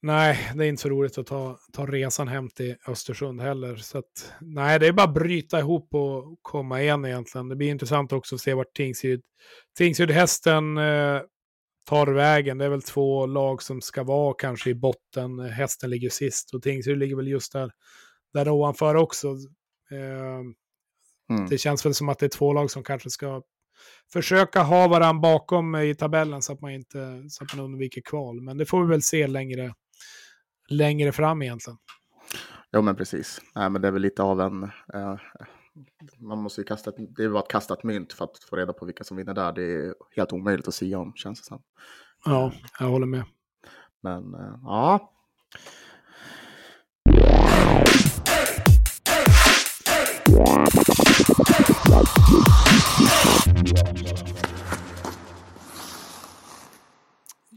Nej, 0.04 0.52
det 0.54 0.64
är 0.64 0.68
inte 0.68 0.82
så 0.82 0.88
roligt 0.88 1.18
att 1.18 1.26
ta, 1.26 1.58
ta 1.72 1.86
resan 1.86 2.28
hem 2.28 2.48
till 2.48 2.76
Östersund 2.88 3.40
heller. 3.40 3.76
Så 3.76 3.98
att, 3.98 4.34
nej, 4.40 4.78
det 4.78 4.86
är 4.86 4.92
bara 4.92 5.08
att 5.08 5.14
bryta 5.14 5.58
ihop 5.58 5.94
och 5.94 6.38
komma 6.42 6.82
igen 6.82 7.04
egentligen. 7.04 7.48
Det 7.48 7.56
blir 7.56 7.70
intressant 7.70 8.12
också 8.12 8.34
att 8.34 8.40
se 8.40 8.54
vart 8.54 8.74
Tingsryd, 8.74 9.22
Tingsryd-hästen 9.78 10.78
eh, 10.78 11.20
tar 11.88 12.06
vägen. 12.06 12.58
Det 12.58 12.64
är 12.64 12.68
väl 12.68 12.82
två 12.82 13.26
lag 13.26 13.62
som 13.62 13.80
ska 13.80 14.02
vara 14.02 14.34
kanske 14.38 14.70
i 14.70 14.74
botten. 14.74 15.38
Hästen 15.38 15.90
ligger 15.90 16.10
sist 16.10 16.54
och 16.54 16.62
Tingsryd 16.62 16.98
ligger 16.98 17.16
väl 17.16 17.28
just 17.28 17.52
där, 17.52 17.70
där 18.34 18.48
ovanför 18.48 18.94
också. 18.94 19.28
Eh, 19.90 20.38
mm. 21.30 21.48
Det 21.50 21.58
känns 21.58 21.86
väl 21.86 21.94
som 21.94 22.08
att 22.08 22.18
det 22.18 22.26
är 22.26 22.38
två 22.38 22.52
lag 22.52 22.70
som 22.70 22.82
kanske 22.82 23.10
ska 23.10 23.42
försöka 24.12 24.62
ha 24.62 24.88
varandra 24.88 25.20
bakom 25.20 25.76
i 25.76 25.94
tabellen 25.94 26.42
så 26.42 26.52
att 26.52 26.60
man 26.60 26.70
inte 26.70 27.24
så 27.28 27.44
att 27.44 27.56
man 27.56 27.64
undviker 27.64 28.02
kval. 28.04 28.40
Men 28.40 28.58
det 28.58 28.66
får 28.66 28.82
vi 28.82 28.88
väl 28.88 29.02
se 29.02 29.26
längre, 29.26 29.74
längre 30.72 31.12
fram 31.12 31.42
egentligen. 31.42 31.78
Jo, 32.72 32.82
men 32.82 32.96
precis. 32.96 33.40
Nej, 33.54 33.70
men 33.70 33.82
det 33.82 33.88
är 33.88 33.92
väl 33.92 34.02
lite 34.02 34.22
av 34.22 34.40
en... 34.40 34.62
Eh, 34.94 35.16
man 36.18 36.38
måste 36.38 36.60
ju 36.60 36.64
kasta 36.64 36.90
det 36.90 37.24
är 37.24 37.28
bara 37.28 37.42
att 37.42 37.48
kasta 37.48 37.74
ett 37.74 37.84
mynt 37.84 38.12
för 38.12 38.24
att 38.24 38.38
få 38.50 38.56
reda 38.56 38.72
på 38.72 38.86
vilka 38.86 39.04
som 39.04 39.16
vinner 39.16 39.34
där. 39.34 39.52
Det 39.52 39.62
är 39.62 39.94
helt 40.16 40.32
omöjligt 40.32 40.68
att 40.68 40.74
säga 40.74 40.98
om, 40.98 41.12
känns 41.14 41.40
det 41.40 41.46
som. 41.46 41.62
Ja, 42.24 42.52
jag 42.78 42.86
håller 42.86 43.06
med. 43.06 43.24
Men 44.02 44.34
eh, 44.34 44.58
ja. 44.62 45.12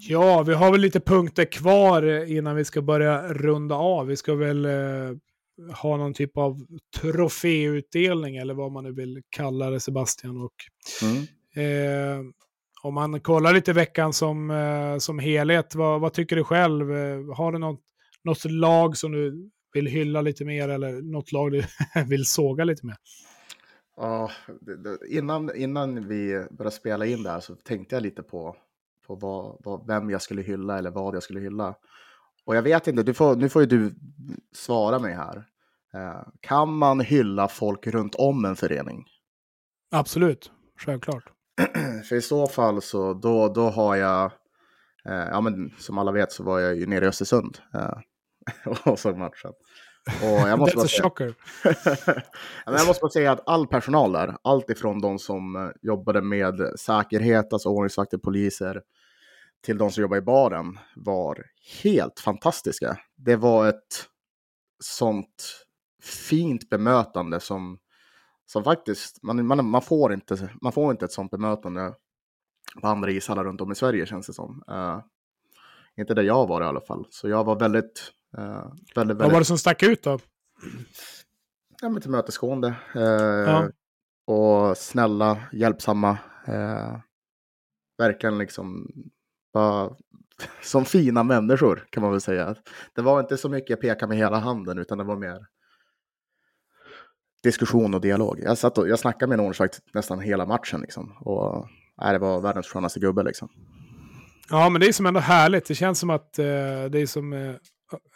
Ja, 0.07 0.43
vi 0.43 0.53
har 0.53 0.71
väl 0.71 0.81
lite 0.81 0.99
punkter 0.99 1.45
kvar 1.45 2.25
innan 2.31 2.55
vi 2.55 2.65
ska 2.65 2.81
börja 2.81 3.33
runda 3.33 3.75
av. 3.75 4.07
Vi 4.07 4.15
ska 4.15 4.35
väl 4.35 4.65
eh, 4.65 5.17
ha 5.81 5.97
någon 5.97 6.13
typ 6.13 6.37
av 6.37 6.65
troféutdelning 7.01 8.37
eller 8.37 8.53
vad 8.53 8.71
man 8.71 8.83
nu 8.83 8.91
vill 8.91 9.21
kalla 9.29 9.69
det, 9.69 9.79
Sebastian. 9.79 10.41
Och, 10.41 10.53
mm. 11.01 11.23
eh, 11.55 12.25
om 12.81 12.93
man 12.93 13.21
kollar 13.21 13.53
lite 13.53 13.73
veckan 13.73 14.13
som, 14.13 14.51
eh, 14.51 14.97
som 14.97 15.19
helhet, 15.19 15.75
vad, 15.75 16.01
vad, 16.01 16.13
tycker 16.13 16.35
du 16.35 16.43
själv? 16.43 16.91
Eh, 16.91 17.35
har 17.35 17.51
du 17.51 17.57
något, 17.57 17.81
något 18.23 18.45
lag 18.45 18.97
som 18.97 19.11
du 19.11 19.51
vill 19.73 19.87
hylla 19.87 20.21
lite 20.21 20.45
mer 20.45 20.69
eller 20.69 21.01
något 21.01 21.31
lag 21.31 21.51
du 21.51 21.63
vill 22.07 22.25
såga 22.25 22.63
lite 22.63 22.85
mer? 22.85 22.97
Ja, 23.97 24.31
innan, 25.09 25.55
innan 25.55 26.07
vi 26.07 26.47
började 26.51 26.75
spela 26.75 27.05
in 27.05 27.23
där 27.23 27.39
så 27.39 27.55
tänkte 27.55 27.95
jag 27.95 28.03
lite 28.03 28.23
på 28.23 28.55
på 29.07 29.15
vad, 29.15 29.57
vad, 29.59 29.87
vem 29.87 30.09
jag 30.09 30.21
skulle 30.21 30.41
hylla 30.41 30.77
eller 30.77 30.91
vad 30.91 31.15
jag 31.15 31.23
skulle 31.23 31.39
hylla. 31.39 31.75
Och 32.45 32.55
jag 32.55 32.61
vet 32.61 32.87
inte, 32.87 33.03
du 33.03 33.13
får, 33.13 33.35
nu 33.35 33.49
får 33.49 33.61
ju 33.61 33.67
du 33.67 33.95
svara 34.53 34.99
mig 34.99 35.13
här. 35.13 35.45
Eh, 35.93 36.21
kan 36.39 36.77
man 36.77 36.99
hylla 36.99 37.47
folk 37.47 37.87
runt 37.87 38.15
om 38.15 38.45
en 38.45 38.55
förening? 38.55 39.05
Absolut, 39.91 40.51
självklart. 40.79 41.23
För 42.09 42.15
i 42.15 42.21
så 42.21 42.47
fall 42.47 42.81
så 42.81 43.13
då, 43.13 43.49
då 43.49 43.69
har 43.69 43.95
jag, 43.95 44.31
eh, 45.09 45.27
ja 45.31 45.41
men 45.41 45.73
som 45.77 45.97
alla 45.97 46.11
vet 46.11 46.31
så 46.31 46.43
var 46.43 46.59
jag 46.59 46.75
ju 46.75 46.85
nere 46.85 47.05
i 47.05 47.07
Östersund 47.07 47.57
eh, 47.73 47.97
och 48.91 48.99
såg 48.99 49.17
matchen. 49.17 49.51
Och 50.21 50.49
jag 50.49 50.59
måste 50.59 50.77
That's 50.77 50.85
a 50.85 51.03
shocker. 51.03 51.33
jag 52.65 52.87
måste 52.87 53.01
bara 53.01 53.11
säga 53.11 53.31
att 53.31 53.47
all 53.49 53.67
personal 53.67 54.11
där, 54.11 54.37
allt 54.41 54.69
ifrån 54.69 55.01
de 55.01 55.19
som 55.19 55.55
eh, 55.55 55.69
jobbade 55.81 56.21
med 56.21 56.79
säkerhet, 56.79 57.53
alltså 57.53 57.69
ordningsvakter, 57.69 58.17
poliser, 58.17 58.81
till 59.65 59.77
de 59.77 59.91
som 59.91 60.01
jobbar 60.01 60.17
i 60.17 60.21
baren 60.21 60.79
var 60.95 61.43
helt 61.83 62.19
fantastiska. 62.19 62.99
Det 63.15 63.35
var 63.35 63.67
ett 63.67 64.05
sånt 64.83 65.65
fint 66.03 66.69
bemötande 66.69 67.39
som, 67.39 67.79
som 68.45 68.63
faktiskt, 68.63 69.23
man, 69.23 69.45
man, 69.45 69.69
man, 69.69 69.81
får 69.81 70.13
inte, 70.13 70.49
man 70.61 70.71
får 70.71 70.91
inte 70.91 71.05
ett 71.05 71.11
sånt 71.11 71.31
bemötande 71.31 71.93
på 72.81 72.87
andra 72.87 73.11
ishallar 73.11 73.43
runt 73.43 73.61
om 73.61 73.71
i 73.71 73.75
Sverige 73.75 74.05
känns 74.05 74.27
det 74.27 74.33
som. 74.33 74.63
Uh, 74.71 74.99
inte 75.97 76.13
där 76.13 76.23
jag 76.23 76.47
var 76.47 76.61
i 76.61 76.65
alla 76.65 76.81
fall. 76.81 77.07
Så 77.09 77.29
jag 77.29 77.43
var 77.43 77.59
väldigt, 77.59 78.11
uh, 78.37 78.43
väldigt, 78.45 78.95
väldigt... 78.95 79.17
Vad 79.17 79.31
var 79.31 79.39
det 79.39 79.45
som 79.45 79.57
stack 79.57 79.83
ut 79.83 80.03
då? 80.03 80.19
Ja, 81.81 81.89
men 81.89 82.01
tillmötesgående. 82.01 82.75
Uh, 82.95 83.03
ja. 83.03 83.69
Och 84.27 84.77
snälla, 84.77 85.37
hjälpsamma. 85.53 86.17
verkligen 87.97 88.37
liksom 88.37 88.87
var 89.55 89.95
som 90.61 90.85
fina 90.85 91.23
människor 91.23 91.87
kan 91.89 92.03
man 92.03 92.11
väl 92.11 92.21
säga. 92.21 92.55
Det 92.95 93.01
var 93.01 93.19
inte 93.19 93.37
så 93.37 93.49
mycket 93.49 93.81
peka 93.81 94.07
med 94.07 94.17
hela 94.17 94.39
handen 94.39 94.77
utan 94.77 94.97
det 94.97 95.03
var 95.03 95.15
mer 95.15 95.37
diskussion 97.43 97.93
och 97.93 98.01
dialog. 98.01 98.39
Jag, 98.43 98.57
satt 98.57 98.77
och, 98.77 98.89
jag 98.89 98.99
snackade 98.99 99.29
med 99.29 99.33
en 99.33 99.39
ordningsvakt 99.39 99.79
nästan 99.93 100.19
hela 100.19 100.45
matchen 100.45 100.81
liksom. 100.81 101.17
Och 101.19 101.67
nej, 102.01 102.13
det 102.13 102.19
var 102.19 102.41
världens 102.41 102.67
skönaste 102.67 102.99
gubbe 102.99 103.23
liksom. 103.23 103.49
Ja, 104.49 104.69
men 104.69 104.81
det 104.81 104.87
är 104.87 104.91
som 104.91 105.05
ändå 105.05 105.19
härligt. 105.19 105.65
Det 105.65 105.75
känns 105.75 105.99
som 105.99 106.09
att 106.09 106.39
eh, 106.39 106.45
det 106.89 106.99
är 106.99 107.05
som 107.05 107.33
eh, 107.33 107.55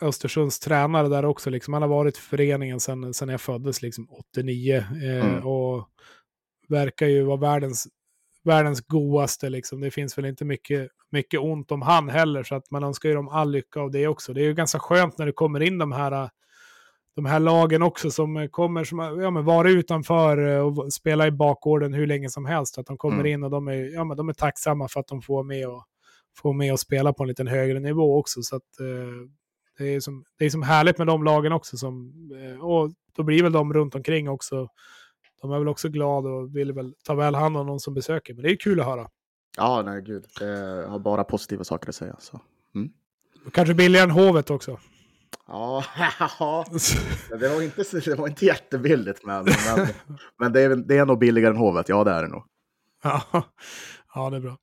Östersunds 0.01 0.59
tränare 0.59 1.07
där 1.07 1.25
också. 1.25 1.49
Liksom. 1.49 1.73
Han 1.73 1.81
har 1.81 1.89
varit 1.89 2.17
i 2.17 2.21
föreningen 2.21 2.79
sedan 2.79 3.29
jag 3.29 3.41
föddes, 3.41 3.81
liksom 3.81 4.07
89. 4.09 4.75
Eh, 4.75 5.25
mm. 5.25 5.47
Och 5.47 5.89
verkar 6.69 7.07
ju 7.07 7.23
vara 7.23 7.37
världens 7.37 7.87
världens 8.43 8.81
godaste. 8.81 9.49
Liksom. 9.49 9.81
Det 9.81 9.91
finns 9.91 10.17
väl 10.17 10.25
inte 10.25 10.45
mycket, 10.45 10.89
mycket 11.11 11.39
ont 11.39 11.71
om 11.71 11.81
han 11.81 12.09
heller, 12.09 12.43
så 12.43 12.55
att 12.55 12.71
man 12.71 12.83
önskar 12.83 13.09
ju 13.09 13.15
dem 13.15 13.29
all 13.29 13.51
lycka 13.51 13.79
av 13.79 13.91
det 13.91 14.07
också. 14.07 14.33
Det 14.33 14.41
är 14.41 14.45
ju 14.45 14.53
ganska 14.53 14.79
skönt 14.79 15.17
när 15.17 15.25
det 15.25 15.31
kommer 15.31 15.59
in 15.59 15.77
de 15.77 15.91
här, 15.91 16.29
de 17.15 17.25
här 17.25 17.39
lagen 17.39 17.81
också 17.81 18.11
som 18.11 18.47
kommer 18.51 18.83
som 18.83 18.99
ja, 18.99 19.31
men 19.31 19.45
vara 19.45 19.69
utanför 19.69 20.37
och 20.37 20.93
spela 20.93 21.27
i 21.27 21.31
bakgården 21.31 21.93
hur 21.93 22.07
länge 22.07 22.29
som 22.29 22.45
helst. 22.45 22.77
Att 22.77 22.85
de 22.85 22.97
kommer 22.97 23.19
mm. 23.19 23.33
in 23.33 23.43
och 23.43 23.49
de 23.49 23.67
är, 23.67 23.93
ja, 23.93 24.03
men 24.03 24.17
de 24.17 24.29
är 24.29 24.33
tacksamma 24.33 24.87
för 24.87 24.99
att 24.99 25.07
de 25.07 25.21
får 25.21 25.43
med 25.43 25.67
och, 25.67 25.85
får 26.37 26.53
med 26.53 26.73
och 26.73 26.79
spela 26.79 27.13
på 27.13 27.23
en 27.23 27.29
lite 27.29 27.43
högre 27.43 27.79
nivå 27.79 28.19
också. 28.19 28.41
Så 28.41 28.55
att, 28.55 28.79
eh, 28.79 29.29
det, 29.77 29.95
är 29.95 29.99
som, 29.99 30.23
det 30.37 30.45
är 30.45 30.49
som 30.49 30.63
härligt 30.63 30.97
med 30.97 31.07
de 31.07 31.23
lagen 31.23 31.51
också. 31.51 31.77
Som, 31.77 32.13
eh, 32.43 32.65
och 32.65 32.91
då 33.15 33.23
blir 33.23 33.43
väl 33.43 33.51
de 33.51 33.73
runt 33.73 33.95
omkring 33.95 34.29
också 34.29 34.67
de 35.41 35.51
är 35.51 35.59
väl 35.59 35.67
också 35.67 35.89
glada 35.89 36.29
och 36.29 36.55
vill 36.55 36.73
väl 36.73 36.93
ta 37.03 37.13
väl 37.13 37.35
hand 37.35 37.57
om 37.57 37.67
någon 37.67 37.79
som 37.79 37.93
besöker. 37.93 38.33
Men 38.33 38.43
det 38.43 38.51
är 38.51 38.55
kul 38.55 38.79
att 38.79 38.85
höra. 38.85 39.09
Ja, 39.57 39.81
nej 39.85 40.01
gud. 40.01 40.25
Jag 40.39 40.87
har 40.87 40.99
bara 40.99 41.23
positiva 41.23 41.63
saker 41.63 41.89
att 41.89 41.95
säga. 41.95 42.15
Så. 42.19 42.41
Mm. 42.75 42.89
Kanske 43.51 43.73
billigare 43.73 44.03
än 44.03 44.11
hovet 44.11 44.49
också. 44.49 44.79
Ja, 45.47 45.83
det, 47.39 47.49
var 47.49 47.61
inte, 47.61 47.83
det 48.05 48.15
var 48.15 48.27
inte 48.27 48.45
jättebilligt, 48.45 49.25
men, 49.25 49.45
men, 49.45 49.87
men 50.39 50.53
det, 50.53 50.61
är, 50.61 50.75
det 50.75 50.97
är 50.97 51.05
nog 51.05 51.19
billigare 51.19 51.51
än 51.51 51.57
hovet. 51.57 51.89
Ja, 51.89 52.03
det 52.03 52.11
är 52.11 52.21
det 52.21 52.27
nog. 52.27 52.43
Ja, 53.03 53.23
ja 54.15 54.29
det 54.29 54.37
är 54.37 54.41
bra. 54.41 54.57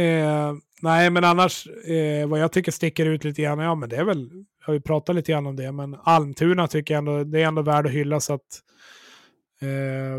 Eh, 0.00 0.54
nej, 0.82 1.10
men 1.10 1.24
annars, 1.24 1.66
eh, 1.66 2.28
vad 2.28 2.40
jag 2.40 2.52
tycker 2.52 2.72
sticker 2.72 3.06
ut 3.06 3.24
lite 3.24 3.42
grann, 3.42 3.58
ja 3.58 3.74
men 3.74 3.88
det 3.88 3.96
är 3.96 4.04
väl, 4.04 4.30
jag 4.60 4.66
har 4.66 4.74
ju 4.74 4.80
pratat 4.80 5.16
lite 5.16 5.32
grann 5.32 5.46
om 5.46 5.56
det, 5.56 5.72
men 5.72 5.96
Almtuna 6.02 6.68
tycker 6.68 6.94
jag 6.94 6.98
ändå, 6.98 7.24
det 7.24 7.42
är 7.42 7.46
ändå 7.46 7.62
värd 7.62 7.86
att 7.86 7.92
hylla 7.92 8.20
så 8.20 8.34
att 8.34 8.60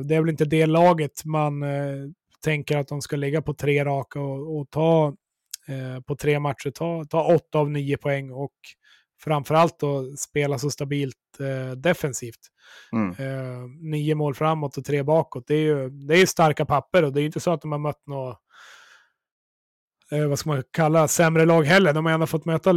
det 0.06 0.16
är 0.16 0.22
väl 0.22 0.30
inte 0.30 0.46
det 0.46 0.66
laget 0.66 1.26
man 1.26 1.64
eh, 1.64 2.10
tänker 2.44 2.78
att 2.78 2.88
de 2.88 3.02
ska 3.02 3.16
ligga 3.16 3.41
på 3.41 3.54
tre 3.54 3.86
raka 3.86 4.20
och, 4.20 4.60
och 4.60 4.70
ta 4.70 5.16
eh, 5.68 6.02
på 6.02 6.16
tre 6.16 6.39
matcher, 6.39 6.72
ta, 6.72 7.06
ta 7.06 7.36
åtta 7.36 7.60
av 7.60 7.72
nio 7.72 7.98
poäng 7.98 8.32
och 8.32 8.54
framförallt 9.24 9.80
då 9.80 10.16
spela 10.18 10.58
så 10.58 10.70
stabilt 10.70 11.16
eh, 11.39 11.76
defensivt. 11.78 12.39
Mm. 12.91 13.10
Eh, 13.10 13.68
nio 13.82 14.16
mål 14.16 14.36
framåt 14.36 14.78
och 14.78 14.86
tre 14.86 15.04
bakåt. 15.04 15.48
Det 15.48 15.56
är 15.56 15.60
ju 15.60 15.89
det 15.89 16.22
är 16.22 16.26
starka 16.26 16.66
papper 16.66 17.04
och 17.04 17.14
det 17.14 17.22
är 17.22 17.26
inte 17.26 17.39
så 17.39 17.52
att 17.52 17.62
de 17.62 17.72
har 17.72 17.80
mött 17.80 18.08
något 18.08 18.39
eh, 20.12 20.28
vad 20.28 20.39
ska 20.39 20.50
man 20.50 20.64
kalla 20.72 21.08
sämre 21.08 21.46
lag 21.46 21.64
heller. 21.64 21.94
De 21.94 22.06
har 22.06 22.14
ändå 22.14 22.28
fått 22.28 22.46
möta, 22.46 22.74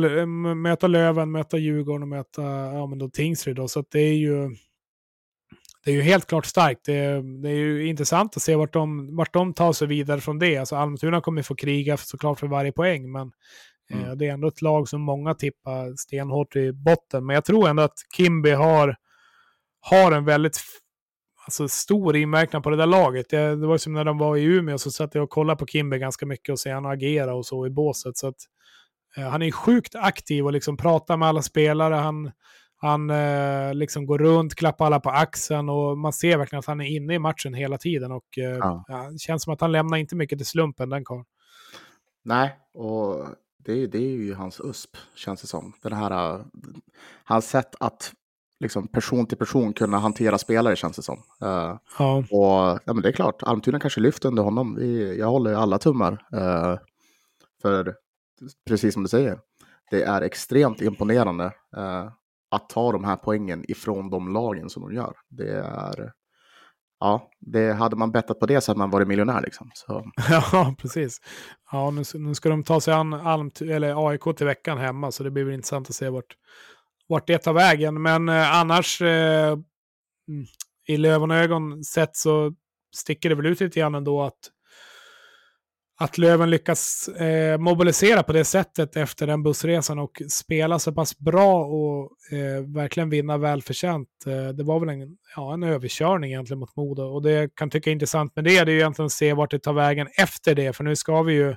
möta 0.56 0.86
Löven, 0.86 1.30
möta 1.30 1.58
Djurgården 1.58 2.02
och 2.02 2.08
möta 2.08 2.42
ja, 2.42 2.86
men 2.86 2.98
då 2.98 3.08
Tingsryd. 3.08 3.56
Då, 3.56 3.68
så 3.68 3.84
det 3.90 4.00
är 4.00 4.14
ju 4.14 4.56
det 5.86 5.92
är 5.92 5.94
ju 5.94 6.02
helt 6.02 6.26
klart 6.26 6.46
starkt. 6.46 6.84
Det 6.84 6.94
är, 6.94 7.42
det 7.42 7.48
är 7.48 7.54
ju 7.54 7.86
intressant 7.86 8.36
att 8.36 8.42
se 8.42 8.56
vart 8.56 8.72
de, 8.72 9.16
vart 9.16 9.32
de 9.32 9.54
tar 9.54 9.72
sig 9.72 9.88
vidare 9.88 10.20
från 10.20 10.38
det. 10.38 10.56
Alltså 10.56 10.76
Almtuna 10.76 11.20
kommer 11.20 11.42
få 11.42 11.54
kriga 11.54 11.96
såklart 11.96 12.40
för 12.40 12.46
varje 12.46 12.72
poäng, 12.72 13.12
men 13.12 13.32
eh, 13.90 13.98
mm. 13.98 14.10
eh, 14.10 14.16
det 14.16 14.26
är 14.26 14.32
ändå 14.32 14.48
ett 14.48 14.62
lag 14.62 14.88
som 14.88 15.00
många 15.00 15.34
tippar 15.34 15.96
stenhårt 15.96 16.56
i 16.56 16.72
botten. 16.72 17.26
Men 17.26 17.34
jag 17.34 17.44
tror 17.44 17.68
ändå 17.68 17.82
att 17.82 17.98
Kimby 18.16 18.50
har, 18.50 18.96
har 19.80 20.12
en 20.12 20.24
väldigt 20.24 20.60
alltså, 21.44 21.68
stor 21.68 22.16
inverkan 22.16 22.62
på 22.62 22.70
det 22.70 22.76
där 22.76 22.86
laget. 22.86 23.26
Det, 23.30 23.56
det 23.56 23.66
var 23.66 23.78
som 23.78 23.92
när 23.92 24.04
de 24.04 24.18
var 24.18 24.36
i 24.36 24.44
Umeå 24.44 24.78
så 24.78 24.90
satt 24.90 25.14
jag 25.14 25.24
och 25.24 25.30
kollade 25.30 25.58
på 25.58 25.66
Kimby 25.66 25.98
ganska 25.98 26.26
mycket 26.26 26.52
och 26.52 26.58
se 26.58 26.74
honom 26.74 26.90
agera 26.90 27.34
och 27.34 27.46
så 27.46 27.66
i 27.66 27.70
båset. 27.70 28.16
Så 28.16 28.28
att, 28.28 28.38
eh, 29.16 29.28
han 29.28 29.42
är 29.42 29.50
sjukt 29.50 29.94
aktiv 29.94 30.44
och 30.44 30.52
liksom 30.52 30.76
pratar 30.76 31.16
med 31.16 31.28
alla 31.28 31.42
spelare. 31.42 31.94
Han 31.94 32.30
han 32.86 33.10
eh, 33.10 33.74
liksom 33.74 34.06
går 34.06 34.18
runt, 34.18 34.54
klappar 34.54 34.86
alla 34.86 35.00
på 35.00 35.10
axeln 35.10 35.68
och 35.68 35.98
man 35.98 36.12
ser 36.12 36.38
verkligen 36.38 36.58
att 36.58 36.66
han 36.66 36.80
är 36.80 36.96
inne 36.96 37.14
i 37.14 37.18
matchen 37.18 37.54
hela 37.54 37.78
tiden. 37.78 38.12
Och 38.12 38.38
eh, 38.38 38.56
ja. 38.56 38.84
Ja, 38.88 39.10
det 39.12 39.18
känns 39.18 39.42
som 39.42 39.52
att 39.52 39.60
han 39.60 39.72
lämnar 39.72 39.96
inte 39.96 40.16
mycket 40.16 40.38
till 40.38 40.46
slumpen, 40.46 40.90
den 40.90 41.04
karln. 41.04 41.24
Nej, 42.24 42.56
och 42.74 43.26
det, 43.58 43.86
det 43.86 43.98
är 43.98 44.10
ju 44.10 44.34
hans 44.34 44.60
USP, 44.60 44.96
känns 45.14 45.40
det 45.40 45.46
som. 45.46 45.72
Den 45.82 45.92
här, 45.92 46.34
uh, 46.34 46.44
hans 47.24 47.48
sätt 47.48 47.74
att 47.80 48.12
liksom, 48.60 48.88
person 48.88 49.26
till 49.26 49.38
person 49.38 49.72
kunna 49.72 49.98
hantera 49.98 50.38
spelare, 50.38 50.76
känns 50.76 50.96
det 50.96 51.02
som. 51.02 51.22
Uh, 51.44 51.78
ja. 51.98 52.16
Och 52.16 52.80
ja, 52.84 52.92
men 52.92 53.02
det 53.02 53.08
är 53.08 53.12
klart, 53.12 53.42
Almtuna 53.42 53.80
kanske 53.80 54.00
lyfter 54.00 54.28
under 54.28 54.42
honom. 54.42 54.74
Vi, 54.74 55.18
jag 55.18 55.26
håller 55.26 55.54
alla 55.54 55.78
tummar. 55.78 56.12
Uh, 56.12 56.78
för 57.62 57.94
precis 58.68 58.94
som 58.94 59.02
du 59.02 59.08
säger, 59.08 59.38
det 59.90 60.02
är 60.02 60.22
extremt 60.22 60.80
imponerande. 60.80 61.44
Uh, 61.76 62.10
att 62.56 62.68
ta 62.68 62.92
de 62.92 63.04
här 63.04 63.16
poängen 63.16 63.64
ifrån 63.70 64.10
de 64.10 64.32
lagen 64.32 64.70
som 64.70 64.82
de 64.82 64.94
gör. 64.94 65.14
Det 65.28 65.50
är, 65.50 66.12
ja, 67.00 67.30
det 67.40 67.72
hade 67.72 67.96
man 67.96 68.12
bettat 68.12 68.40
på 68.40 68.46
det 68.46 68.60
så 68.60 68.70
hade 68.70 68.78
man 68.78 68.90
varit 68.90 69.08
miljonär 69.08 69.40
liksom. 69.40 69.70
Så. 69.74 70.04
Ja, 70.52 70.74
precis. 70.78 71.20
Ja, 71.72 71.90
nu, 71.90 72.02
nu 72.14 72.34
ska 72.34 72.48
de 72.48 72.64
ta 72.64 72.80
sig 72.80 72.94
an 72.94 73.14
Alm, 73.14 73.50
eller 73.60 74.08
AIK 74.08 74.36
till 74.36 74.46
veckan 74.46 74.78
hemma, 74.78 75.12
så 75.12 75.22
det 75.22 75.30
blir 75.30 75.44
väl 75.44 75.54
intressant 75.54 75.88
att 75.88 75.94
se 75.94 76.08
vart, 76.08 76.36
vart 77.08 77.26
det 77.26 77.38
tar 77.38 77.52
vägen. 77.52 78.02
Men 78.02 78.28
eh, 78.28 78.60
annars, 78.60 79.02
eh, 79.02 79.52
mm, 79.52 80.46
i 80.88 80.96
Lövenögon 80.96 81.30
och 81.30 81.36
ögon 81.36 81.84
sett 81.84 82.16
så 82.16 82.54
sticker 82.96 83.28
det 83.28 83.34
väl 83.34 83.46
ut 83.46 83.60
lite 83.60 83.80
grann 83.80 83.94
ändå 83.94 84.22
att 84.22 84.38
att 85.98 86.18
Löven 86.18 86.50
lyckas 86.50 87.08
eh, 87.08 87.58
mobilisera 87.58 88.22
på 88.22 88.32
det 88.32 88.44
sättet 88.44 88.96
efter 88.96 89.26
den 89.26 89.42
bussresan 89.42 89.98
och 89.98 90.22
spela 90.28 90.78
så 90.78 90.92
pass 90.92 91.18
bra 91.18 91.64
och 91.64 92.10
eh, 92.32 92.74
verkligen 92.74 93.10
vinna 93.10 93.38
välförtjänt. 93.38 94.08
Eh, 94.26 94.48
det 94.48 94.64
var 94.64 94.80
väl 94.80 94.88
en, 94.88 95.16
ja, 95.36 95.54
en 95.54 95.62
överkörning 95.62 96.30
egentligen 96.30 96.60
mot 96.60 96.76
Modo 96.76 97.02
och 97.02 97.22
det 97.22 97.30
jag 97.30 97.54
kan 97.54 97.70
tycka 97.70 97.90
är 97.90 97.92
intressant 97.92 98.36
med 98.36 98.44
det, 98.44 98.64
det 98.64 98.70
är 98.70 98.74
ju 98.74 98.78
egentligen 98.78 99.06
att 99.06 99.12
se 99.12 99.32
vart 99.32 99.50
det 99.50 99.58
tar 99.58 99.72
vägen 99.72 100.08
efter 100.18 100.54
det, 100.54 100.72
för 100.72 100.84
nu 100.84 100.96
ska 100.96 101.22
vi 101.22 101.34
ju 101.34 101.56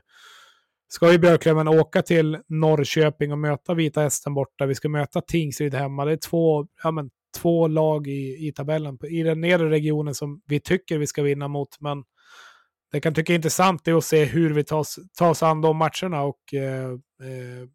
ska 0.91 1.11
ju 1.11 1.17
Björklöven 1.17 1.67
åka 1.67 2.01
till 2.01 2.37
Norrköping 2.47 3.31
och 3.31 3.37
möta 3.37 3.73
Vita 3.73 4.01
Hästen 4.01 4.33
borta. 4.33 4.65
Vi 4.65 4.75
ska 4.75 4.89
möta 4.89 5.21
Tingsryd 5.21 5.73
hemma. 5.73 6.05
Det 6.05 6.11
är 6.11 6.17
två, 6.17 6.67
ja, 6.83 6.91
men, 6.91 7.09
två 7.37 7.67
lag 7.67 8.07
i, 8.07 8.47
i 8.47 8.53
tabellen 8.55 8.97
i 9.09 9.23
den 9.23 9.41
nedre 9.41 9.69
regionen 9.69 10.15
som 10.15 10.41
vi 10.47 10.59
tycker 10.59 10.97
vi 10.97 11.07
ska 11.07 11.21
vinna 11.21 11.47
mot, 11.47 11.69
men 11.79 12.03
jag 12.91 13.03
kan 13.03 13.13
tycka 13.13 13.33
är 13.33 13.35
intressant 13.35 13.87
är 13.87 13.93
att 13.93 14.03
se 14.03 14.25
hur 14.25 14.53
vi 14.53 14.63
tar, 14.63 14.85
tas 15.17 15.21
oss 15.21 15.43
an 15.43 15.61
de 15.61 15.77
matcherna 15.77 16.21
och 16.21 16.53
eh, 16.53 16.89
eh, 16.91 17.67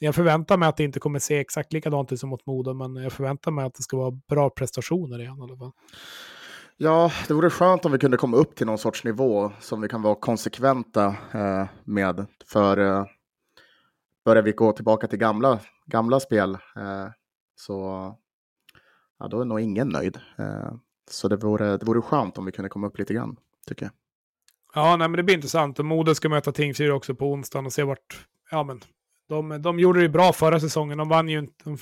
jag 0.00 0.14
förväntar 0.14 0.56
mig 0.56 0.68
att 0.68 0.76
det 0.76 0.84
inte 0.84 1.00
kommer 1.00 1.18
se 1.18 1.38
exakt 1.38 1.72
likadant 1.72 2.12
ut 2.12 2.20
som 2.20 2.28
mot 2.28 2.46
Modo, 2.46 2.74
men 2.74 2.96
jag 2.96 3.12
förväntar 3.12 3.50
mig 3.50 3.64
att 3.64 3.74
det 3.74 3.82
ska 3.82 3.96
vara 3.96 4.10
bra 4.28 4.50
prestationer 4.50 5.20
igen 5.20 5.38
i 5.38 5.42
alla 5.42 5.56
fall. 5.56 5.72
Ja, 6.76 7.12
det 7.28 7.34
vore 7.34 7.50
skönt 7.50 7.84
om 7.84 7.92
vi 7.92 7.98
kunde 7.98 8.16
komma 8.16 8.36
upp 8.36 8.56
till 8.56 8.66
någon 8.66 8.78
sorts 8.78 9.04
nivå 9.04 9.52
som 9.60 9.80
vi 9.80 9.88
kan 9.88 10.02
vara 10.02 10.14
konsekventa 10.14 11.06
eh, 11.32 11.66
med. 11.84 12.26
För 12.46 12.78
eh, 12.78 13.06
börjar 14.24 14.42
vi 14.42 14.52
gå 14.52 14.72
tillbaka 14.72 15.06
till 15.06 15.18
gamla, 15.18 15.60
gamla 15.86 16.20
spel 16.20 16.54
eh, 16.54 17.08
så 17.54 17.74
ja, 19.18 19.28
då 19.28 19.40
är 19.40 19.44
nog 19.44 19.60
ingen 19.60 19.88
nöjd. 19.88 20.18
Eh, 20.38 20.72
så 21.10 21.28
det 21.28 21.36
vore, 21.36 21.76
det 21.76 21.86
vore 21.86 22.02
skönt 22.02 22.38
om 22.38 22.44
vi 22.44 22.52
kunde 22.52 22.68
komma 22.68 22.86
upp 22.86 22.98
lite 22.98 23.14
grann, 23.14 23.36
tycker 23.66 23.84
jag. 23.84 23.92
Ja, 24.74 24.96
nej, 24.96 25.08
men 25.08 25.16
det 25.16 25.22
blir 25.22 25.34
intressant. 25.34 25.78
Och 25.78 25.84
Modo 25.84 26.14
ska 26.14 26.28
möta 26.28 26.52
Tingsryd 26.52 26.90
också 26.90 27.14
på 27.14 27.32
onsdagen 27.32 27.66
och 27.66 27.72
se 27.72 27.82
vart... 27.82 28.26
Ja, 28.50 28.62
men 28.62 28.80
de, 29.28 29.62
de 29.62 29.78
gjorde 29.78 30.00
det 30.00 30.08
bra 30.08 30.32
förra 30.32 30.60
säsongen. 30.60 30.98
De 30.98 31.08
vann 31.08 31.28
ju 31.28 31.38
inte... 31.38 31.54
De, 31.64 31.78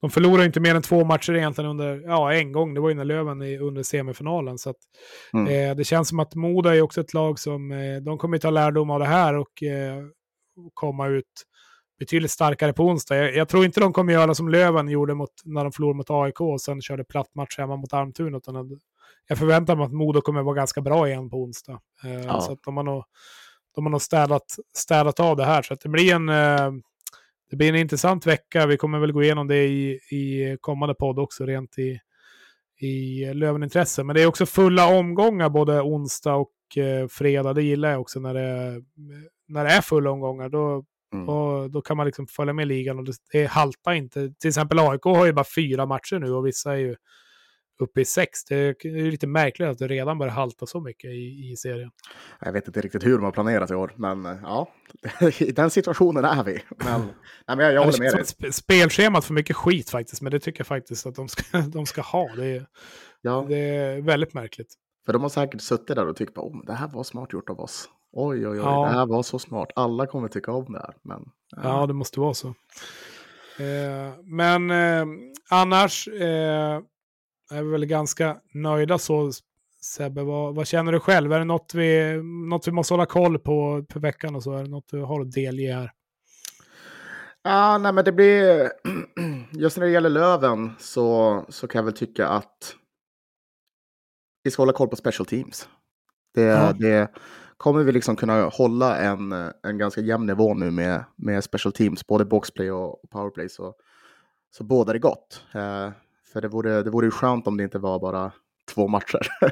de 0.00 0.10
förlorade 0.10 0.44
inte 0.44 0.60
mer 0.60 0.74
än 0.74 0.82
två 0.82 1.04
matcher 1.04 1.34
egentligen 1.34 1.70
under... 1.70 2.02
Ja, 2.06 2.32
en 2.32 2.52
gång. 2.52 2.74
Det 2.74 2.80
var 2.80 2.88
ju 2.88 2.94
när 2.94 3.04
Löven 3.04 3.42
i, 3.42 3.58
under 3.58 3.82
semifinalen. 3.82 4.58
Så 4.58 4.70
att, 4.70 4.76
mm. 5.32 5.70
eh, 5.70 5.76
det 5.76 5.84
känns 5.84 6.08
som 6.08 6.20
att 6.20 6.34
Modo 6.34 6.68
är 6.68 6.82
också 6.82 7.00
ett 7.00 7.14
lag 7.14 7.38
som... 7.38 7.72
Eh, 7.72 7.96
de 8.02 8.18
kommer 8.18 8.38
ta 8.38 8.50
lärdom 8.50 8.90
av 8.90 8.98
det 9.00 9.06
här 9.06 9.34
och 9.34 9.62
eh, 9.62 10.04
komma 10.74 11.08
ut 11.08 11.46
betydligt 11.98 12.30
starkare 12.30 12.72
på 12.72 12.84
onsdag. 12.84 13.16
Jag, 13.16 13.36
jag, 13.36 13.48
tror 13.48 13.64
inte 13.64 13.80
de 13.80 13.92
kommer 13.92 14.12
göra 14.12 14.34
som 14.34 14.48
Löven 14.48 14.88
gjorde 14.88 15.14
mot, 15.14 15.30
när 15.44 15.62
de 15.64 15.72
förlorade 15.72 15.96
mot 15.96 16.10
AIK 16.10 16.40
och 16.40 16.60
sen 16.60 16.82
körde 16.82 17.04
platt 17.04 17.34
match 17.34 17.58
hemma 17.58 17.76
mot 17.76 17.92
Almtuna. 17.92 18.36
Utan 18.36 18.80
jag 19.28 19.38
förväntar 19.38 19.76
mig 19.76 19.84
att 19.84 19.92
Modo 19.92 20.20
kommer 20.20 20.42
vara 20.42 20.54
ganska 20.54 20.80
bra 20.80 21.08
igen 21.08 21.30
på 21.30 21.36
onsdag. 21.36 21.80
Eh, 22.04 22.24
ja. 22.24 22.40
Så 22.40 22.52
att 22.52 22.62
de 22.64 22.76
har 22.76 22.84
nog, 22.84 23.04
de 23.74 23.84
har 23.84 23.90
nog 23.90 24.02
städat, 24.02 24.56
städat 24.76 25.20
av 25.20 25.36
det 25.36 25.44
här. 25.44 25.62
Så 25.62 25.74
att 25.74 25.80
det 25.80 25.88
blir 25.88 26.14
en... 26.14 26.28
Eh, 26.28 26.72
det 27.50 27.56
blir 27.56 27.68
en 27.68 27.76
intressant 27.76 28.26
vecka. 28.26 28.66
Vi 28.66 28.76
kommer 28.76 28.98
väl 28.98 29.12
gå 29.12 29.22
igenom 29.22 29.48
det 29.48 29.64
i, 29.64 29.90
i 30.10 30.56
kommande 30.60 30.94
podd 30.94 31.18
också, 31.18 31.46
rent 31.46 31.78
i, 31.78 32.00
i 32.80 33.24
Lövenintresse. 33.34 34.04
Men 34.04 34.16
det 34.16 34.22
är 34.22 34.26
också 34.26 34.46
fulla 34.46 34.86
omgångar 34.98 35.48
både 35.48 35.80
onsdag 35.80 36.34
och 36.34 36.76
eh, 36.76 37.08
fredag. 37.08 37.52
Det 37.52 37.62
gillar 37.62 37.90
jag 37.90 38.00
också 38.00 38.20
när 38.20 38.34
det, 38.34 38.82
när 39.48 39.64
det 39.64 39.70
är 39.70 39.80
fulla 39.80 40.10
omgångar. 40.10 40.48
Då, 40.48 40.84
mm. 41.14 41.26
då, 41.26 41.68
då 41.68 41.82
kan 41.82 41.96
man 41.96 42.06
liksom 42.06 42.26
följa 42.26 42.52
med 42.52 42.68
ligan 42.68 42.98
och 42.98 43.04
det, 43.04 43.12
det 43.32 43.46
haltar 43.46 43.92
inte. 43.92 44.32
Till 44.40 44.48
exempel 44.48 44.78
AIK 44.78 45.04
har 45.04 45.26
ju 45.26 45.32
bara 45.32 45.46
fyra 45.56 45.86
matcher 45.86 46.18
nu 46.18 46.32
och 46.32 46.46
vissa 46.46 46.72
är 46.72 46.78
ju 46.78 46.96
uppe 47.80 48.00
i 48.00 48.04
sex. 48.04 48.44
Det 48.44 48.56
är 48.56 49.10
lite 49.10 49.26
märkligt 49.26 49.68
att 49.68 49.78
det 49.78 49.88
redan 49.88 50.18
börjar 50.18 50.32
halta 50.32 50.66
så 50.66 50.80
mycket 50.80 51.10
i, 51.10 51.50
i 51.52 51.56
serien. 51.56 51.90
Jag 52.40 52.52
vet 52.52 52.66
inte 52.66 52.80
riktigt 52.80 53.04
hur 53.04 53.14
de 53.14 53.24
har 53.24 53.32
planerat 53.32 53.70
i 53.70 53.74
år, 53.74 53.92
men 53.96 54.26
eh, 54.26 54.36
ja, 54.42 54.68
i 55.38 55.52
den 55.52 55.70
situationen 55.70 56.24
är 56.24 56.44
vi. 56.44 56.62
Men, 56.76 57.00
nej, 57.48 57.56
men 57.56 57.58
jag, 57.58 57.74
jag 57.74 57.84
håller 57.84 57.98
med 57.98 58.26
dig. 58.40 58.52
Spelschemat 58.52 59.24
för 59.24 59.34
mycket 59.34 59.56
skit 59.56 59.90
faktiskt, 59.90 60.22
men 60.22 60.32
det 60.32 60.40
tycker 60.40 60.60
jag 60.60 60.66
faktiskt 60.66 61.06
att 61.06 61.14
de 61.14 61.28
ska, 61.28 61.58
de 61.72 61.86
ska 61.86 62.00
ha. 62.02 62.30
Det 62.36 62.46
är, 62.46 62.66
ja. 63.20 63.46
det 63.48 63.56
är 63.56 64.00
väldigt 64.00 64.34
märkligt. 64.34 64.74
För 65.06 65.12
de 65.12 65.22
har 65.22 65.28
säkert 65.28 65.60
suttit 65.60 65.96
där 65.96 66.08
och 66.08 66.16
tyckt 66.16 66.38
att 66.38 66.44
oh, 66.44 66.64
det 66.66 66.72
här 66.72 66.88
var 66.88 67.02
smart 67.04 67.32
gjort 67.32 67.50
av 67.50 67.60
oss. 67.60 67.88
Oj, 68.12 68.48
oj, 68.48 68.48
oj, 68.48 68.56
ja. 68.56 68.84
det 68.84 68.92
här 68.92 69.06
var 69.06 69.22
så 69.22 69.38
smart. 69.38 69.68
Alla 69.76 70.06
kommer 70.06 70.28
tycka 70.28 70.52
om 70.52 70.72
det 70.72 70.78
här. 70.78 70.94
Men, 71.02 71.24
ja. 71.56 71.62
ja, 71.62 71.86
det 71.86 71.92
måste 71.92 72.20
vara 72.20 72.34
så. 72.34 72.48
Eh, 73.58 74.14
men 74.24 74.70
eh, 74.70 75.06
annars, 75.50 76.08
är 77.52 77.62
väl 77.62 77.86
ganska 77.86 78.36
nöjda 78.54 78.98
så. 78.98 79.32
Sebbe, 79.80 80.22
vad, 80.22 80.54
vad, 80.54 80.66
känner 80.66 80.92
du 80.92 81.00
själv? 81.00 81.32
Är 81.32 81.38
det 81.38 81.44
något 81.44 81.74
vi, 81.74 82.20
något 82.48 82.68
vi 82.68 82.72
måste 82.72 82.94
hålla 82.94 83.06
koll 83.06 83.38
på 83.38 83.84
för 83.92 84.00
veckan 84.00 84.34
och 84.34 84.42
så? 84.42 84.52
Är 84.52 84.62
det 84.62 84.70
något 84.70 84.88
du 84.90 85.02
har 85.02 85.20
att 85.20 85.32
delge 85.32 85.72
här? 85.72 85.92
Ja, 87.42 87.78
nej, 87.78 87.92
men 87.92 88.04
det 88.04 88.12
blir... 88.12 88.72
Just 89.52 89.76
när 89.76 89.86
det 89.86 89.92
gäller 89.92 90.10
Löven 90.10 90.72
så, 90.78 91.44
så 91.48 91.68
kan 91.68 91.78
jag 91.78 91.84
väl 91.84 91.94
tycka 91.94 92.28
att 92.28 92.74
vi 94.44 94.50
ska 94.50 94.62
hålla 94.62 94.72
koll 94.72 94.88
på 94.88 94.96
special 94.96 95.26
teams. 95.26 95.68
Det, 96.34 96.42
ja. 96.42 96.72
det 96.72 97.10
kommer 97.56 97.82
vi 97.82 97.92
liksom 97.92 98.16
kunna 98.16 98.44
hålla 98.44 98.96
en, 98.96 99.32
en 99.62 99.78
ganska 99.78 100.00
jämn 100.00 100.26
nivå 100.26 100.54
nu 100.54 100.70
med, 100.70 101.04
med 101.16 101.44
special 101.44 101.72
teams, 101.72 102.06
både 102.06 102.24
boxplay 102.24 102.70
och 102.70 103.00
powerplay, 103.10 103.48
så, 103.48 103.74
så 104.56 104.64
båda 104.64 104.92
är 104.92 104.98
gott. 104.98 105.44
Eh, 105.54 105.90
för 106.32 106.40
det 106.40 106.48
vore, 106.48 106.82
det 106.82 106.90
vore 106.90 107.06
ju 107.06 107.10
skönt 107.10 107.46
om 107.46 107.56
det 107.56 107.64
inte 107.64 107.78
var 107.78 108.00
bara 108.00 108.32
två 108.74 108.88
matcher. 108.88 109.20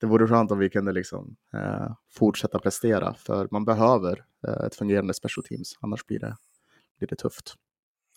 det 0.00 0.06
vore 0.06 0.26
skönt 0.26 0.50
om 0.50 0.58
vi 0.58 0.70
kunde 0.70 0.92
liksom, 0.92 1.36
eh, 1.54 1.92
fortsätta 2.14 2.58
prestera, 2.58 3.14
för 3.14 3.48
man 3.50 3.64
behöver 3.64 4.24
eh, 4.48 4.66
ett 4.66 4.74
fungerande 4.74 5.14
special 5.14 5.44
teams, 5.44 5.78
annars 5.80 6.06
blir 6.06 6.18
det, 6.18 6.36
blir 6.98 7.08
det 7.08 7.16
tufft. 7.16 7.54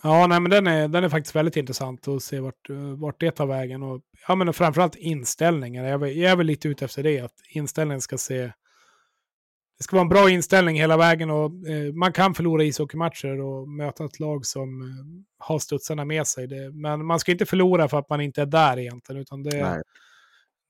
Ja, 0.04 0.28
nej, 0.28 0.40
men 0.40 0.52
den 0.52 0.68
är, 0.68 0.88
den 0.88 1.04
är 1.04 1.10
faktiskt 1.10 1.36
väldigt 1.36 1.58
intressant 1.58 2.08
att 2.08 2.24
se 2.24 2.40
vart, 2.40 2.70
eh, 2.70 2.78
vart 2.78 3.20
det 3.20 3.32
tar 3.32 3.46
vägen. 3.46 3.84
Och, 3.84 4.02
ja, 4.28 4.36
men 4.36 4.54
framförallt 4.54 4.96
inställningar. 4.96 5.84
Jag, 5.84 6.02
jag 6.14 6.32
är 6.32 6.36
väl 6.36 6.46
lite 6.46 6.68
ute 6.68 6.86
efter 6.86 7.04
det, 7.04 7.20
att 7.20 7.36
inställningen 7.50 8.02
ska 8.02 8.18
se, 8.18 8.52
det 9.78 9.84
ska 9.84 9.96
vara 9.96 10.02
en 10.02 10.10
bra 10.10 10.30
inställning 10.30 10.80
hela 10.80 10.98
vägen 10.98 11.30
och 11.30 11.46
eh, 11.70 11.94
man 11.94 12.14
kan 12.14 12.34
förlora 12.34 12.64
ishockeymatcher 12.64 13.42
och 13.42 13.70
möta 13.70 14.06
ett 14.06 14.20
lag 14.20 14.46
som 14.46 14.82
eh, 14.82 14.88
har 15.46 15.60
studsarna 15.60 16.06
med 16.06 16.28
sig. 16.28 16.48
Det, 16.48 16.72
men 16.72 17.06
man 17.06 17.20
ska 17.20 17.32
inte 17.32 17.46
förlora 17.46 17.88
för 17.88 18.00
att 18.00 18.10
man 18.10 18.22
inte 18.22 18.42
är 18.42 18.46
där 18.46 18.80
egentligen, 18.80 19.22
utan 19.22 19.44
det, 19.44 19.84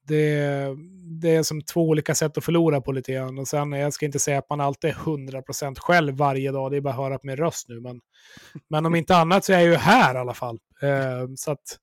det, 0.08 0.76
det 1.22 1.36
är 1.36 1.44
som 1.44 1.62
två 1.62 1.82
olika 1.82 2.16
sätt 2.16 2.38
att 2.38 2.46
förlora 2.46 2.82
på 2.82 2.92
lite 2.92 3.14
grann. 3.14 3.40
Och 3.40 3.48
sen, 3.48 3.72
jag 3.72 3.94
ska 3.94 4.06
inte 4.06 4.20
säga 4.20 4.38
att 4.38 4.50
man 4.50 4.62
alltid 4.62 4.90
är 4.90 4.94
100% 4.94 5.80
själv 5.80 6.16
varje 6.16 6.52
dag, 6.52 6.72
det 6.72 6.78
är 6.78 6.82
bara 6.82 6.94
att 6.94 7.00
höra 7.00 7.18
på 7.18 7.28
min 7.28 7.38
röst 7.38 7.70
nu. 7.70 7.80
Men, 7.80 8.00
men 8.70 8.86
om 8.86 8.96
inte 8.96 9.16
annat 9.16 9.46
så 9.46 9.54
är 9.54 9.60
jag 9.60 9.68
ju 9.68 9.76
här 9.76 10.16
i 10.16 10.18
alla 10.18 10.34
fall. 10.34 10.60
Eh, 10.82 11.28
så 11.36 11.52
att 11.52 11.78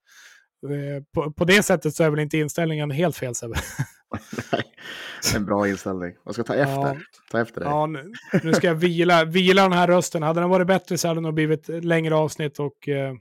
eh, 0.69 1.03
på, 1.13 1.31
på, 1.31 1.45
det 1.45 1.63
sättet 1.63 1.95
så 1.95 2.03
är 2.03 2.09
väl 2.09 2.19
inte 2.19 2.37
inställningen 2.37 2.91
helt 2.91 3.17
fel 3.17 3.35
Sebbe. 3.35 3.55
en 5.35 5.45
bra 5.45 5.67
inställning. 5.67 6.15
Man 6.25 6.33
ska 6.33 6.43
ta 6.43 6.55
efter. 6.55 6.73
Ja, 6.73 6.95
ta 7.31 7.41
efter 7.41 7.61
dig. 7.61 7.69
Ja, 7.69 7.85
nu, 7.85 8.11
nu, 8.43 8.53
ska 8.53 8.67
jag 8.67 8.75
vila, 8.75 9.25
vila 9.25 9.61
den 9.61 9.73
här 9.73 9.87
rösten. 9.87 10.23
Hade 10.23 10.39
den 10.39 10.49
varit 10.49 10.67
bättre 10.67 10.97
så 10.97 11.07
hade 11.07 11.17
det 11.17 11.23
nog 11.23 11.33
blivit 11.33 11.67
längre 11.67 12.15
avsnitt 12.15 12.59
och 12.59 12.87
eh, 12.87 13.13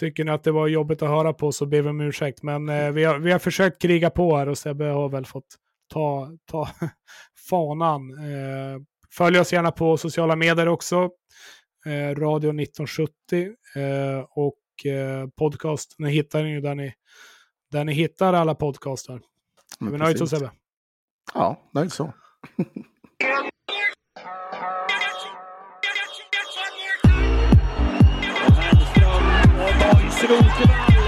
Tycker 0.00 0.24
ni 0.24 0.30
att 0.30 0.44
det 0.44 0.52
var 0.52 0.66
jobbigt 0.66 1.02
att 1.02 1.08
höra 1.08 1.32
på 1.32 1.52
så 1.52 1.66
ber 1.66 1.82
vi 1.82 1.88
om 1.88 2.00
ursäkt. 2.00 2.42
Men 2.42 2.68
eh, 2.68 2.90
vi, 2.90 3.04
har, 3.04 3.18
vi 3.18 3.32
har 3.32 3.38
försökt 3.38 3.82
kriga 3.82 4.10
på 4.10 4.36
här 4.36 4.48
och 4.48 4.58
Sebbe 4.58 4.84
har 4.84 5.08
väl 5.08 5.26
fått 5.26 5.46
ta, 5.92 6.30
ta 6.50 6.68
fanan. 7.50 8.10
Eh, 8.10 8.80
följ 9.10 9.38
oss 9.38 9.52
gärna 9.52 9.70
på 9.70 9.96
sociala 9.96 10.36
medier 10.36 10.68
också. 10.68 11.10
Eh, 11.86 12.14
Radio 12.14 12.50
1970 12.62 13.12
eh, 13.76 14.24
och 14.30 14.86
eh, 14.92 15.28
podcast. 15.38 15.94
Ni 15.98 16.10
hittar 16.10 16.42
ni 16.42 16.60
där 16.60 16.74
ni, 16.74 16.94
där 17.70 17.84
ni 17.84 17.92
hittar 17.92 18.32
alla 18.32 18.54
podcastar. 18.54 19.20
Är 19.80 19.90
vi 19.90 19.98
nöjda 19.98 20.18
så 20.18 20.26
Sebbe? 20.26 20.50
Ja, 21.34 21.70
det 21.74 21.80
är 21.80 21.88
så. 21.88 22.12
Rosenberg. 30.28 31.01